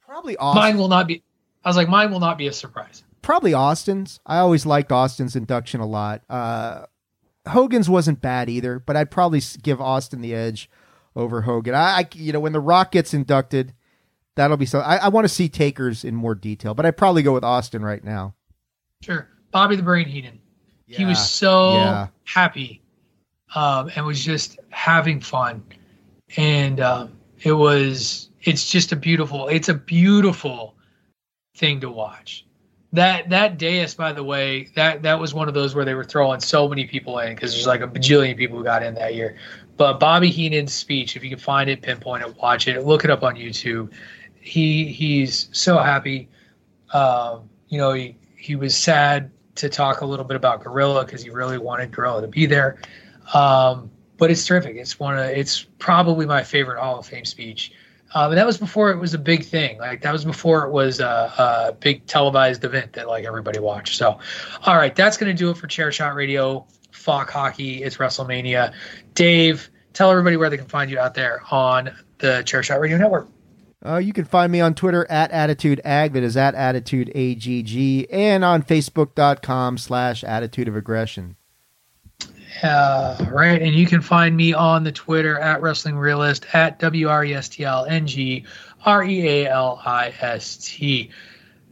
Probably 0.00 0.36
Austin. 0.38 0.62
Mine 0.62 0.78
will 0.78 0.88
not 0.88 1.06
be 1.06 1.22
I 1.64 1.68
was 1.68 1.76
like 1.76 1.88
mine 1.88 2.10
will 2.10 2.20
not 2.20 2.38
be 2.38 2.46
a 2.46 2.52
surprise. 2.52 3.04
Probably 3.20 3.54
Austin's. 3.54 4.20
I 4.26 4.38
always 4.38 4.64
liked 4.64 4.90
Austin's 4.90 5.36
induction 5.36 5.80
a 5.80 5.86
lot. 5.86 6.22
Uh 6.30 6.86
Hogan's 7.46 7.90
wasn't 7.90 8.20
bad 8.20 8.48
either, 8.48 8.78
but 8.78 8.96
I'd 8.96 9.10
probably 9.10 9.42
give 9.62 9.80
Austin 9.80 10.20
the 10.20 10.34
edge 10.34 10.70
over 11.14 11.42
Hogan. 11.42 11.74
I, 11.74 11.98
I, 11.98 12.08
you 12.14 12.32
know, 12.32 12.40
when 12.40 12.52
The 12.52 12.60
Rock 12.60 12.92
gets 12.92 13.14
inducted, 13.14 13.74
that'll 14.34 14.56
be 14.56 14.66
so. 14.66 14.80
I, 14.80 14.96
I 14.96 15.08
want 15.08 15.24
to 15.24 15.28
see 15.28 15.48
Takers 15.48 16.04
in 16.04 16.14
more 16.14 16.34
detail, 16.34 16.74
but 16.74 16.86
I'd 16.86 16.96
probably 16.96 17.22
go 17.22 17.32
with 17.32 17.44
Austin 17.44 17.84
right 17.84 18.02
now. 18.02 18.34
Sure, 19.02 19.28
Bobby 19.50 19.76
the 19.76 19.82
Brain 19.82 20.06
Heenan. 20.06 20.38
Yeah. 20.86 20.98
He 20.98 21.04
was 21.04 21.30
so 21.30 21.74
yeah. 21.74 22.06
happy, 22.24 22.82
um, 23.54 23.90
and 23.94 24.04
was 24.06 24.22
just 24.22 24.58
having 24.70 25.20
fun, 25.20 25.62
and 26.36 26.80
um, 26.80 27.12
it 27.42 27.52
was. 27.52 28.28
It's 28.44 28.68
just 28.68 28.90
a 28.90 28.96
beautiful. 28.96 29.46
It's 29.48 29.68
a 29.68 29.74
beautiful 29.74 30.74
thing 31.56 31.80
to 31.80 31.90
watch. 31.90 32.44
That 32.92 33.30
that 33.30 33.56
dais, 33.56 33.94
by 33.94 34.12
the 34.12 34.24
way, 34.24 34.68
that 34.74 35.02
that 35.02 35.18
was 35.18 35.32
one 35.32 35.48
of 35.48 35.54
those 35.54 35.74
where 35.74 35.84
they 35.84 35.94
were 35.94 36.04
throwing 36.04 36.40
so 36.40 36.68
many 36.68 36.86
people 36.86 37.18
in 37.20 37.34
because 37.34 37.52
there's 37.52 37.66
like 37.66 37.80
a 37.80 37.88
bajillion 37.88 38.36
people 38.36 38.58
who 38.58 38.64
got 38.64 38.82
in 38.82 38.94
that 38.96 39.14
year. 39.14 39.38
But 39.76 39.98
Bobby 39.98 40.30
Heenan's 40.30 40.72
speech, 40.72 41.16
if 41.16 41.24
you 41.24 41.30
can 41.30 41.38
find 41.38 41.70
it, 41.70 41.82
pinpoint 41.82 42.22
it, 42.24 42.36
watch 42.36 42.68
it, 42.68 42.84
look 42.84 43.04
it 43.04 43.10
up 43.10 43.22
on 43.22 43.36
YouTube. 43.36 43.92
He 44.40 44.86
he's 44.86 45.48
so 45.52 45.78
happy. 45.78 46.28
Um, 46.92 47.48
you 47.68 47.78
know, 47.78 47.92
he 47.92 48.16
he 48.36 48.56
was 48.56 48.76
sad 48.76 49.30
to 49.54 49.68
talk 49.68 50.00
a 50.00 50.06
little 50.06 50.24
bit 50.24 50.36
about 50.36 50.62
Gorilla 50.62 51.04
because 51.04 51.22
he 51.22 51.30
really 51.30 51.58
wanted 51.58 51.90
Gorilla 51.90 52.22
to 52.22 52.28
be 52.28 52.46
there. 52.46 52.78
Um, 53.34 53.90
but 54.18 54.30
it's 54.30 54.44
terrific. 54.44 54.76
It's 54.76 55.00
one 55.00 55.18
of 55.18 55.24
it's 55.26 55.62
probably 55.78 56.26
my 56.26 56.42
favorite 56.42 56.80
Hall 56.80 56.98
of 56.98 57.06
Fame 57.06 57.24
speech. 57.24 57.72
Um, 58.14 58.32
and 58.32 58.38
that 58.38 58.46
was 58.46 58.58
before 58.58 58.90
it 58.90 58.98
was 58.98 59.14
a 59.14 59.18
big 59.18 59.44
thing. 59.44 59.78
Like 59.78 60.02
that 60.02 60.12
was 60.12 60.24
before 60.24 60.64
it 60.64 60.70
was 60.70 61.00
a, 61.00 61.32
a 61.38 61.72
big 61.72 62.06
televised 62.06 62.62
event 62.64 62.92
that 62.92 63.08
like 63.08 63.24
everybody 63.24 63.58
watched. 63.58 63.96
So, 63.96 64.18
all 64.64 64.76
right, 64.76 64.94
that's 64.94 65.16
going 65.16 65.34
to 65.34 65.38
do 65.38 65.50
it 65.50 65.56
for 65.56 65.66
Chair 65.66 65.90
Shot 65.90 66.14
Radio. 66.14 66.66
Falk 67.02 67.30
Hockey. 67.30 67.82
It's 67.82 67.96
WrestleMania. 67.96 68.72
Dave, 69.14 69.68
tell 69.92 70.10
everybody 70.10 70.36
where 70.36 70.48
they 70.48 70.56
can 70.56 70.66
find 70.66 70.90
you 70.90 70.98
out 70.98 71.14
there 71.14 71.42
on 71.50 71.90
the 72.18 72.42
Chair 72.44 72.62
Shot 72.62 72.80
Radio 72.80 72.96
Network. 72.96 73.28
Uh, 73.84 73.96
you 73.96 74.12
can 74.12 74.24
find 74.24 74.52
me 74.52 74.60
on 74.60 74.74
Twitter 74.74 75.04
at 75.10 75.32
Attitude 75.32 75.80
Ag, 75.84 76.12
that 76.12 76.22
is 76.22 76.36
at 76.36 76.54
Attitude 76.54 77.10
AGG, 77.16 78.06
and 78.12 78.44
on 78.44 78.62
Facebook.com 78.62 79.76
slash 79.76 80.22
Attitude 80.22 80.68
of 80.68 80.76
Aggression. 80.76 81.34
Uh, 82.62 83.26
right, 83.32 83.60
and 83.60 83.74
you 83.74 83.86
can 83.86 84.00
find 84.00 84.36
me 84.36 84.52
on 84.52 84.84
the 84.84 84.92
Twitter 84.92 85.36
at 85.38 85.60
Wrestling 85.62 85.96
Realist 85.96 86.46
at 86.52 86.78
W 86.78 87.08
R 87.08 87.24
E 87.24 87.34
S 87.34 87.48
T 87.48 87.64
L 87.64 87.84
N 87.86 88.06
G 88.06 88.44
R 88.84 89.02
E 89.02 89.26
A 89.26 89.50
L 89.50 89.82
I 89.84 90.14
S 90.20 90.58
T. 90.58 91.10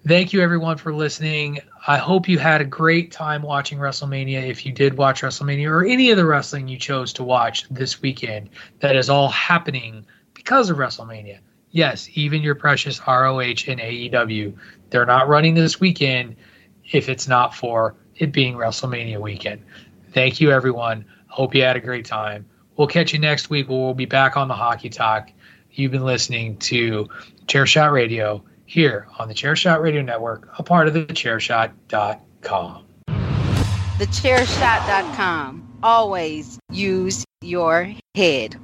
Thank 0.04 0.32
you, 0.32 0.40
everyone, 0.40 0.78
for 0.78 0.92
listening. 0.92 1.60
I 1.86 1.96
hope 1.96 2.28
you 2.28 2.38
had 2.38 2.60
a 2.60 2.66
great 2.66 3.10
time 3.10 3.42
watching 3.42 3.78
WrestleMania. 3.78 4.46
If 4.48 4.66
you 4.66 4.72
did 4.72 4.98
watch 4.98 5.22
WrestleMania 5.22 5.68
or 5.68 5.84
any 5.84 6.10
of 6.10 6.18
the 6.18 6.26
wrestling 6.26 6.68
you 6.68 6.78
chose 6.78 7.12
to 7.14 7.24
watch 7.24 7.66
this 7.70 8.02
weekend, 8.02 8.50
that 8.80 8.96
is 8.96 9.08
all 9.08 9.28
happening 9.28 10.04
because 10.34 10.68
of 10.68 10.76
WrestleMania. 10.76 11.38
Yes, 11.70 12.08
even 12.14 12.42
your 12.42 12.54
precious 12.54 13.00
ROH 13.06 13.40
and 13.40 13.80
AEW, 13.80 14.54
they're 14.90 15.06
not 15.06 15.28
running 15.28 15.54
this 15.54 15.80
weekend 15.80 16.36
if 16.92 17.08
it's 17.08 17.28
not 17.28 17.54
for 17.54 17.94
it 18.16 18.32
being 18.32 18.56
WrestleMania 18.56 19.18
weekend. 19.18 19.62
Thank 20.12 20.40
you, 20.40 20.50
everyone. 20.50 21.06
Hope 21.28 21.54
you 21.54 21.62
had 21.62 21.76
a 21.76 21.80
great 21.80 22.04
time. 22.04 22.44
We'll 22.76 22.88
catch 22.88 23.12
you 23.12 23.18
next 23.18 23.48
week. 23.48 23.68
We'll 23.68 23.94
be 23.94 24.06
back 24.06 24.36
on 24.36 24.48
the 24.48 24.54
Hockey 24.54 24.90
Talk. 24.90 25.30
You've 25.70 25.92
been 25.92 26.04
listening 26.04 26.58
to 26.58 27.08
Chairshot 27.46 27.92
Radio 27.92 28.44
here 28.70 29.08
on 29.18 29.26
the 29.26 29.34
Chairshot 29.34 29.82
Radio 29.82 30.00
Network, 30.00 30.48
a 30.56 30.62
part 30.62 30.86
of 30.86 30.94
the 30.94 31.04
Chairshot.com. 31.06 32.84
Thechairshot.com. 33.98 35.78
Always 35.82 36.58
use 36.70 37.24
your 37.42 37.92
head. 38.14 38.56